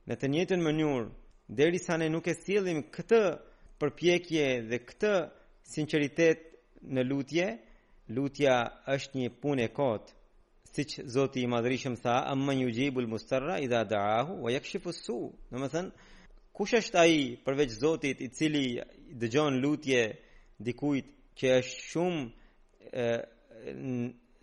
në 0.10 0.16
të 0.22 0.28
njëjtën 0.32 0.62
mënyrë 0.64 0.98
derisa 1.60 1.96
ne 1.98 2.08
nuk 2.14 2.28
e 2.30 2.36
sillim 2.38 2.82
këtë 2.94 3.22
përpjekje 3.82 4.46
dhe 4.70 4.78
këtë 4.90 5.14
sinqeritet 5.76 6.44
në 6.96 7.06
lutje, 7.10 7.48
lutja 8.16 8.58
është 8.96 9.18
një 9.22 9.32
punë 9.42 9.64
e 9.66 9.72
kotë. 9.80 10.14
Siç 10.76 10.92
Zoti 11.14 11.42
i 11.42 11.48
Madhri 11.54 11.78
tha, 12.04 12.16
"Amma 12.34 12.54
yujibu 12.54 13.00
al-mustarra 13.02 13.56
idha 13.66 13.82
da'ahu 13.94 14.34
wa 14.44 14.50
yakshifu 14.52 14.90
as-su." 14.94 15.20
Do 15.52 15.58
të 15.74 15.82
kush 16.58 16.74
është 16.80 16.98
ai 17.06 17.16
përveç 17.46 17.70
Zotit 17.84 18.18
i 18.22 18.28
cili 18.38 18.66
dëgjon 19.20 19.54
lutje 19.64 20.02
dikujt 20.66 21.06
që 21.40 21.46
është 21.60 21.82
shumë 21.90 22.24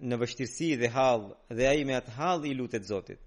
në 0.09 0.15
vështirësi 0.21 0.69
dhe 0.81 0.89
hall 0.97 1.23
dhe 1.57 1.65
ai 1.73 1.81
me 1.87 1.95
atë 2.01 2.11
hall 2.19 2.43
i 2.47 2.53
lutet 2.59 2.85
Zotit. 2.93 3.19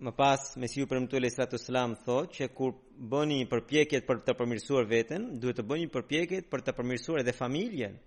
Më 0.00 0.14
pas, 0.16 0.40
Mesiu 0.56 0.86
për 0.88 1.00
më 1.02 1.08
të 1.12 1.18
lësatëslam 1.20 1.94
thot 2.06 2.30
që 2.36 2.46
kur 2.56 2.70
bëni 3.12 3.42
përpjeket 3.50 4.06
për 4.08 4.22
të 4.24 4.34
përmirësuar 4.38 4.86
vetën, 4.88 5.24
duhet 5.42 5.58
të 5.60 5.64
bëni 5.68 5.90
përpjeket 5.92 6.46
për 6.48 6.62
të 6.64 6.72
përmirësuar 6.78 7.20
edhe 7.20 7.34
familjen. 7.36 7.98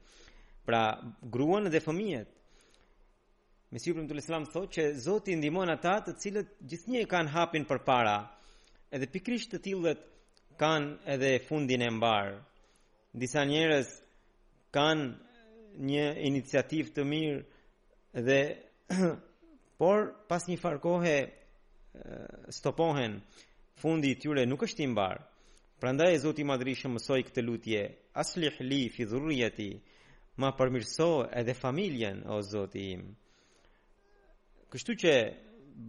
Pra, 0.65 0.79
gruan 1.35 1.69
edhe 1.69 1.81
fëmijët. 1.85 2.31
Mesiu 3.77 3.93
për 3.93 4.07
e 4.07 4.09
të 4.09 4.17
lësatëslam 4.17 4.47
thot 4.55 4.73
që 4.73 4.87
Zoti 5.05 5.35
ndimon 5.37 5.69
ata 5.75 5.93
të 6.07 6.15
cilët 6.23 6.55
gjithë 6.71 6.95
një 6.95 7.03
kanë 7.13 7.31
hapin 7.35 7.67
për 7.69 7.83
para, 7.91 8.15
edhe 8.89 9.11
pikrisht 9.13 9.53
të 9.53 9.61
tillët 9.67 10.01
kanë 10.61 10.95
edhe 11.15 11.35
fundin 11.45 11.85
e 11.85 11.91
mbarë. 11.99 12.33
Disa 13.13 13.45
njerës 13.51 13.93
kanë 14.73 15.77
një 15.89 16.07
iniciativë 16.29 16.95
të 16.97 17.05
mirë 17.13 18.25
dhe 18.29 18.41
por 19.81 20.07
pas 20.29 20.41
një 20.49 20.57
farkohë 20.63 20.99
kohe 21.05 21.17
stopohen 22.49 23.21
fundi 23.77 24.11
i 24.13 24.17
tyre 24.19 24.45
nuk 24.49 24.63
është 24.67 24.83
i 24.83 24.89
mbar. 24.91 25.21
Prandaj 25.83 26.17
Zoti 26.23 26.41
i 26.43 26.47
Madhri 26.47 26.73
shë 26.79 26.91
mësoi 26.93 27.23
këtë 27.27 27.43
lutje, 27.43 27.81
aslih 28.19 28.57
li 28.63 28.81
fi 28.95 29.05
dhurriyati, 29.09 29.69
ma 30.39 30.49
përmirëso 30.57 31.09
edhe 31.41 31.53
familjen 31.57 32.23
o 32.33 32.39
Zoti 32.43 32.85
im. 32.95 33.03
Kështu 34.73 34.95
që 35.03 35.13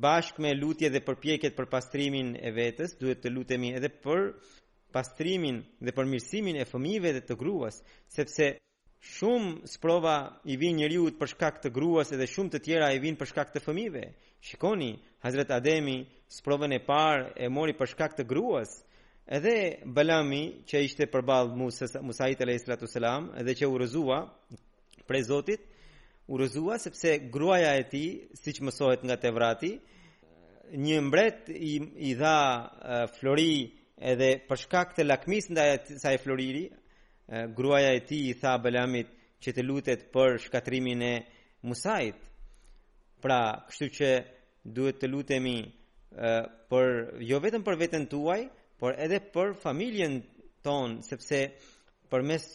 bashkë 0.04 0.42
me 0.44 0.52
lutje 0.58 0.90
dhe 0.90 1.04
përpjekjet 1.06 1.56
për 1.56 1.70
pastrimin 1.72 2.34
e 2.36 2.50
vetes, 2.56 2.96
duhet 3.00 3.22
të 3.22 3.32
lutemi 3.32 3.72
edhe 3.78 3.88
për 4.02 4.28
pastrimin 4.92 5.62
dhe 5.84 5.94
përmirësimin 5.96 6.58
e 6.60 6.66
fëmijëve 6.68 7.14
dhe 7.18 7.22
të 7.28 7.36
gruas, 7.40 7.78
sepse 8.16 8.50
shumë 9.14 9.68
sprova 9.68 10.18
i 10.52 10.56
vijnë 10.60 10.80
njeriu 10.82 11.08
për 11.20 11.32
shkak 11.34 11.58
të 11.62 11.72
gruas 11.76 12.12
edhe 12.16 12.26
shumë 12.34 12.54
të 12.54 12.62
tjera 12.66 12.92
i 12.94 13.00
vijnë 13.04 13.20
për 13.22 13.30
shkak 13.32 13.54
të 13.54 13.62
fëmijëve. 13.66 14.04
Shikoni, 14.48 14.92
Hazret 15.24 15.50
Ademi 15.56 15.96
sprovën 16.38 16.74
e 16.78 16.82
parë 16.84 17.30
e 17.40 17.46
mori 17.48 17.72
për 17.78 17.88
shkak 17.94 18.12
të 18.18 18.24
gruas, 18.28 18.72
edhe 19.36 19.54
Balami 19.96 20.40
që 20.68 20.82
ishte 20.84 21.06
përball 21.08 21.54
Musa 21.56 22.26
e 22.28 22.50
i 22.54 22.88
selam 22.94 23.30
edhe 23.40 23.54
që 23.60 23.70
u 23.72 23.78
rëzua 23.80 24.18
prej 25.08 25.24
Zotit, 25.30 25.62
u 26.28 26.36
rëzua 26.40 26.76
sepse 26.82 27.14
gruaja 27.32 27.72
e 27.80 27.86
tij, 27.92 28.10
siç 28.42 28.60
mësohet 28.64 29.02
nga 29.08 29.16
Tevrati, 29.20 29.72
një 30.84 31.00
mbret 31.08 31.48
i, 31.54 31.72
i 32.10 32.12
dha 32.20 32.36
uh, 32.36 33.00
flori 33.16 33.56
edhe 34.12 34.30
për 34.48 34.62
shkak 34.66 34.92
të 34.96 35.04
lakmis 35.08 35.48
ndaj 35.52 35.68
saj 36.04 36.20
floriri, 36.24 36.66
uh, 36.72 37.46
gruaja 37.56 37.90
e 37.98 38.04
tij 38.08 38.28
i 38.32 38.38
tha 38.44 38.54
Balamit 38.64 39.08
që 39.44 39.56
të 39.56 39.64
lutet 39.68 40.06
për 40.14 40.36
shkatrimin 40.50 41.02
e 41.02 41.12
Musait. 41.68 42.20
Pra, 43.24 43.40
kështu 43.68 43.86
që 43.98 44.10
duhet 44.72 44.98
të 45.00 45.08
lutemi 45.12 45.56
për 46.70 46.94
jo 47.28 47.40
vetëm 47.44 47.64
për 47.66 47.78
veten 47.80 48.06
tuaj, 48.08 48.46
por 48.80 48.94
edhe 48.98 49.18
për 49.34 49.52
familjen 49.64 50.18
ton, 50.64 50.98
sepse 51.04 51.40
përmes 52.10 52.46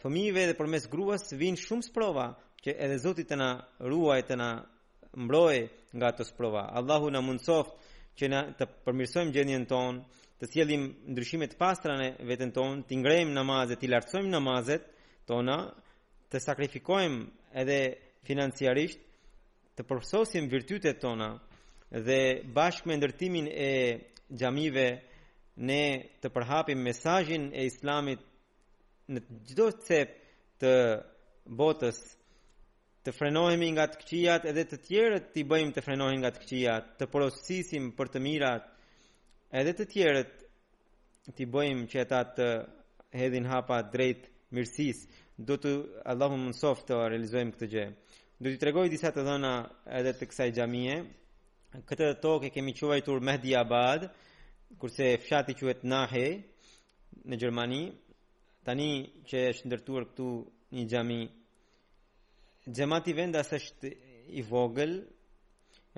fëmijëve 0.00 0.46
dhe 0.50 0.56
përmes 0.58 0.86
gruas 0.90 1.28
vijnë 1.38 1.60
shumë 1.62 1.86
sprova 1.86 2.24
që 2.64 2.74
edhe 2.86 2.96
Zoti 3.04 3.24
të 3.28 3.36
na 3.38 3.50
ruaj, 3.88 4.22
të 4.30 4.38
na 4.40 4.48
mbrojë 5.14 5.62
nga 5.94 6.08
ato 6.10 6.24
sprova. 6.26 6.62
Allahu 6.78 7.10
na 7.12 7.20
mundsof 7.22 7.68
që 8.18 8.30
na 8.30 8.40
të 8.58 8.66
përmirësojmë 8.86 9.34
gjendjen 9.36 9.66
ton, 9.70 10.00
të 10.40 10.48
sjellim 10.50 10.88
ndryshime 11.12 11.46
të 11.50 11.58
pastra 11.60 11.94
në 12.00 12.08
veten 12.28 12.50
ton, 12.56 12.80
të 12.88 12.98
ngrejmë 13.02 13.36
namazet, 13.36 13.78
të 13.80 13.90
lartësojmë 13.92 14.32
namazet 14.32 14.88
tona, 15.28 15.58
të 16.30 16.40
sakrifikojmë 16.42 17.22
edhe 17.62 17.78
financiarisht, 18.26 19.00
të 19.76 19.84
përfësosim 19.88 20.46
virtytet 20.50 21.00
tona 21.02 21.28
dhe 22.06 22.20
bashkë 22.56 22.88
me 22.88 22.96
ndërtimin 22.98 23.46
e 23.68 23.72
gjamive 24.38 24.86
ne 25.68 25.84
të 26.22 26.28
përhapim 26.34 26.80
mesajin 26.86 27.44
e 27.60 27.66
islamit 27.70 28.22
në 29.12 29.22
gjdo 29.50 29.66
të 29.74 29.84
cep 29.88 30.10
të 30.62 30.72
botës 31.60 31.98
të 33.04 33.12
frenohemi 33.12 33.68
nga 33.76 33.84
të 33.90 33.98
këqijat 34.02 34.46
edhe 34.50 34.64
të 34.70 34.78
tjerët 34.86 35.26
të 35.34 35.42
i 35.42 35.46
bëjmë 35.50 35.74
të 35.76 35.84
frenohemi 35.86 36.22
nga 36.22 36.30
të 36.34 36.44
këqijat 36.44 36.84
të 37.00 37.10
porosisim 37.12 37.90
për 37.98 38.12
të 38.14 38.22
mirat 38.26 38.70
edhe 39.60 39.74
të 39.78 39.86
tjerët 39.94 40.32
të 41.34 41.38
i 41.44 41.50
bëjmë 41.56 41.90
që 41.92 41.98
e 42.02 42.06
ta 42.12 42.20
të 42.38 42.48
hedhin 43.20 43.46
hapa 43.50 43.82
drejt 43.92 44.22
mirësis 44.54 45.04
do 45.46 45.54
të 45.60 45.70
Allahum 46.12 46.46
mund 46.46 46.56
soft 46.58 46.86
të 46.88 47.04
realizojmë 47.10 47.54
këtë 47.54 47.70
gjemë 47.74 48.13
Do 48.44 48.50
t'i 48.52 48.58
tregoj 48.60 48.90
disa 48.92 49.08
të 49.08 49.22
dhëna 49.24 49.50
edhe 49.98 50.10
të 50.18 50.26
kësaj 50.28 50.46
xhamie. 50.56 50.94
Këtë 51.88 52.08
tokë 52.24 52.50
kemi 52.52 52.74
quajtur 52.76 53.22
Mehdi 53.24 53.54
Abad, 53.60 54.02
kurse 54.82 55.06
fshati 55.22 55.54
quhet 55.56 55.80
Nahe 55.92 56.24
në 57.30 57.38
Gjermani. 57.40 57.78
Tani 58.68 58.90
që 59.30 59.46
është 59.54 59.70
ndërtuar 59.70 60.04
këtu 60.10 60.26
një 60.76 60.84
xhami. 60.92 61.18
Xhamati 62.68 63.16
vendas 63.22 63.54
është 63.58 63.94
i 64.40 64.44
vogël. 64.50 64.92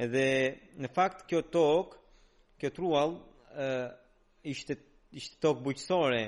Edhe 0.06 0.24
në 0.84 0.92
fakt 1.00 1.26
kjo 1.28 1.42
tok, 1.56 1.98
kjo 2.62 2.70
trual, 2.78 3.16
ë 3.58 3.68
ishte 4.54 4.78
ishte 5.18 5.42
tok 5.48 5.64
bujqësore 5.66 6.22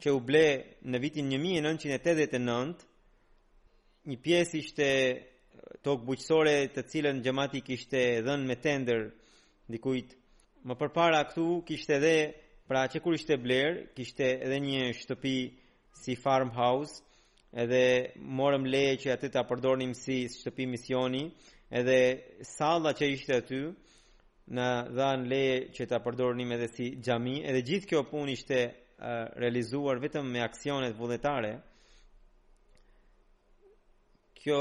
që 0.00 0.16
u 0.16 0.24
ble 0.32 0.46
në 0.94 1.02
vitin 1.06 1.28
1989. 1.36 2.78
Një 4.08 4.18
pjesë 4.24 4.64
ishte 4.64 4.86
tokë 5.86 6.04
buqësore 6.10 6.52
të 6.74 6.82
cilën 6.92 7.18
gjemati 7.22 7.60
kishte 7.62 8.00
dhenë 8.26 8.46
me 8.50 8.56
tender 8.62 9.04
dikujt. 9.70 10.14
Më 10.66 10.74
përpara 10.80 11.20
këtu 11.30 11.44
kishte 11.68 11.98
edhe, 12.00 12.14
pra 12.68 12.82
që 12.90 13.02
kur 13.04 13.14
ishte 13.16 13.36
blerë, 13.40 13.76
kishte 13.96 14.26
edhe 14.44 14.58
një 14.64 14.88
shtëpi 15.00 15.36
si 16.02 16.16
farmhouse, 16.20 16.98
edhe 17.62 17.82
morëm 18.38 18.66
leje 18.72 18.96
që 19.04 19.12
atë 19.16 19.30
ta 19.36 19.42
përdornim 19.48 19.94
si 19.96 20.18
shtëpi 20.34 20.66
misioni, 20.74 21.22
edhe 21.80 21.98
salla 22.50 22.92
që 22.98 23.08
ishte 23.14 23.38
aty 23.42 23.62
në 24.56 24.68
dhanë 24.98 25.26
leje 25.32 25.56
që 25.78 25.88
ta 25.90 25.98
përdornim 26.06 26.52
edhe 26.56 26.68
si 26.74 26.90
xhami, 27.06 27.38
edhe 27.48 27.62
gjithë 27.70 27.88
kjo 27.90 28.04
punë 28.10 28.34
ishte 28.36 28.60
uh, 28.66 29.24
realizuar 29.42 30.00
vetëm 30.04 30.28
me 30.32 30.42
aksionet 30.44 30.96
vullnetare 30.96 31.54
kjo 34.42 34.60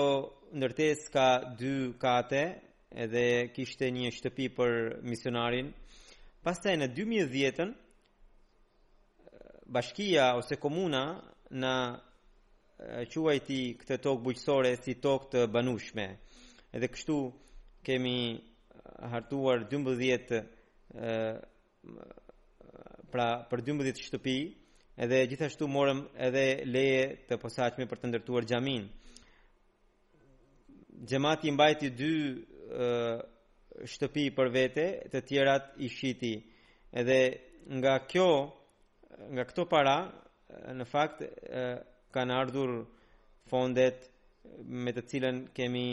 ndërtes 0.58 1.02
ka 1.14 1.28
dy 1.60 1.74
kate 2.02 2.44
edhe 3.04 3.26
kishte 3.56 3.90
një 3.98 4.10
shtëpi 4.18 4.46
për 4.58 4.72
misionarin. 5.10 5.68
Pastaj 6.46 6.78
në 6.80 6.88
2010-ën 6.98 7.74
bashkia 9.78 10.32
ose 10.40 10.58
komuna 10.64 11.02
në 11.62 11.76
quajti 13.14 13.60
këtë 13.82 14.00
tokë 14.06 14.24
bujqësore 14.28 14.72
si 14.82 14.98
tokë 15.04 15.30
të 15.34 15.44
banushme. 15.58 16.08
Edhe 16.76 16.90
kështu 16.94 17.18
kemi 17.88 18.18
hartuar 19.12 19.68
12 19.74 20.34
e, 20.38 21.12
pra 23.12 23.28
për 23.52 23.66
12 23.72 24.04
shtëpi 24.08 24.38
edhe 25.06 25.22
gjithashtu 25.32 25.68
morëm 25.78 26.02
edhe 26.30 26.46
leje 26.74 27.04
të 27.30 27.38
posaqme 27.44 27.86
për 27.92 28.02
të 28.04 28.10
ndërtuar 28.12 28.48
gjamin 28.50 28.88
gjemati 31.06 31.52
mbajti 31.52 31.90
dy 31.94 32.14
uh, 32.34 33.18
shtëpi 33.86 34.28
për 34.36 34.50
vete, 34.52 34.86
të 35.12 35.22
tjerat 35.30 35.74
i 35.86 35.90
shiti. 35.94 36.32
Edhe 36.98 37.20
nga 37.80 38.00
kjo, 38.10 38.30
nga 39.36 39.44
këto 39.46 39.68
para, 39.70 39.98
në 40.74 40.86
fakt, 40.90 41.22
uh, 41.24 41.76
kanë 42.14 42.34
ardhur 42.36 42.72
fondet 43.50 44.08
me 44.66 44.94
të 44.96 45.04
cilën 45.12 45.42
kemi 45.56 45.86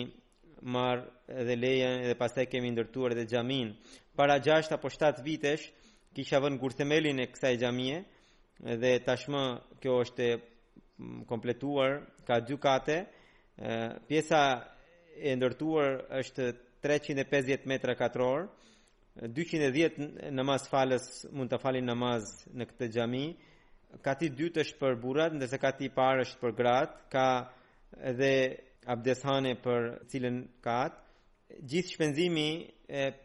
marë 0.64 1.04
edhe 1.42 1.56
lejen 1.58 2.00
edhe 2.06 2.14
pas 2.16 2.32
kemi 2.50 2.70
ndërtuar 2.72 3.12
edhe 3.12 3.26
gjamin. 3.28 3.74
Para 4.16 4.38
6 4.40 4.72
apo 4.78 4.88
7 4.88 5.20
vitesh, 5.26 5.66
kisha 6.14 6.40
vën 6.40 6.56
gurthemelin 6.62 7.20
e 7.20 7.26
kësaj 7.28 7.56
gjamie, 7.60 8.00
dhe 8.82 8.92
tashmë 9.04 9.44
kjo 9.82 9.96
është 10.04 10.28
kompletuar, 11.28 11.98
ka 12.26 12.38
dy 12.40 12.56
kate, 12.62 13.00
pjesa 14.08 14.42
e 15.22 15.30
ndërtuar 15.38 15.88
është 16.20 16.48
350 16.84 17.64
metra 17.72 17.94
katror, 17.98 18.46
210 19.16 20.32
namaz 20.34 20.66
falës 20.70 21.04
mund 21.32 21.52
të 21.54 21.58
falin 21.62 21.86
namaz 21.88 22.24
në 22.58 22.66
këtë 22.72 22.88
gjami, 22.96 23.24
kati 24.02 24.30
dytë 24.40 24.64
është 24.64 24.80
për 24.80 24.96
burat, 25.04 25.34
ndërsa 25.38 25.60
kati 25.62 25.90
parë 25.98 26.26
është 26.26 26.40
për 26.42 26.54
gratë, 26.60 26.96
ka 27.14 27.26
edhe 28.10 28.32
abdeshane 28.94 29.52
për 29.64 29.82
cilën 30.12 30.40
katë, 30.66 30.98
gjithë 31.70 31.94
shpenzimi 31.94 32.48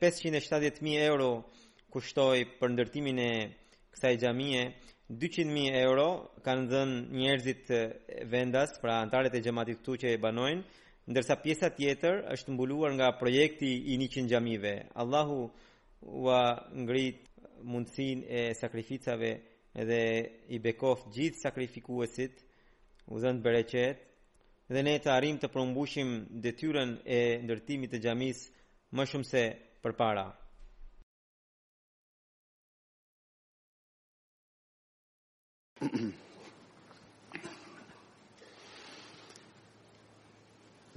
570.000 0.01 1.07
euro 1.09 1.29
kushtoj 1.93 2.37
për 2.59 2.73
ndërtimin 2.75 3.19
e 3.23 3.31
kësaj 3.93 4.19
xhamie 4.21 4.61
200.000 5.19 5.77
euro 5.79 6.05
kanë 6.45 6.67
dhënë 6.71 6.99
njerëzit 7.19 7.65
vendas, 8.29 8.75
pra 8.81 8.99
antarët 9.01 9.33
e 9.33 9.41
gjematit 9.47 9.79
këtu 9.81 9.95
që 10.03 10.07
e 10.13 10.19
banojnë, 10.25 10.61
ndërsa 11.09 11.35
pjesa 11.41 11.67
tjetër 11.73 12.17
është 12.35 12.53
mbuluar 12.53 12.91
nga 12.95 13.07
projekti 13.21 13.69
i 13.95 13.97
100 14.01 14.23
xhamive. 14.31 14.73
Allahu 15.01 15.39
ua 16.23 16.43
ngrit 16.83 17.19
mundësinë 17.71 18.23
e 18.29 18.41
sakrificave 18.61 19.31
dhe 19.89 20.03
i 20.55 20.59
bekof 20.65 20.99
gjithë 21.13 21.41
sakrifikuesit, 21.45 22.35
u 23.09 23.17
dhën 23.21 23.37
bereqet 23.45 23.97
dhe 24.73 24.81
ne 24.87 24.95
të 25.01 25.09
arrim 25.17 25.35
të 25.41 25.47
përmbushim 25.55 26.09
detyrën 26.45 26.89
e 27.17 27.39
ndërtimit 27.45 27.91
të 27.95 27.99
xhamisë 28.05 28.63
më 28.97 29.03
shumë 29.13 29.29
se 29.33 29.43
përpara. 29.83 30.27
Mm-hmm. 35.83 36.27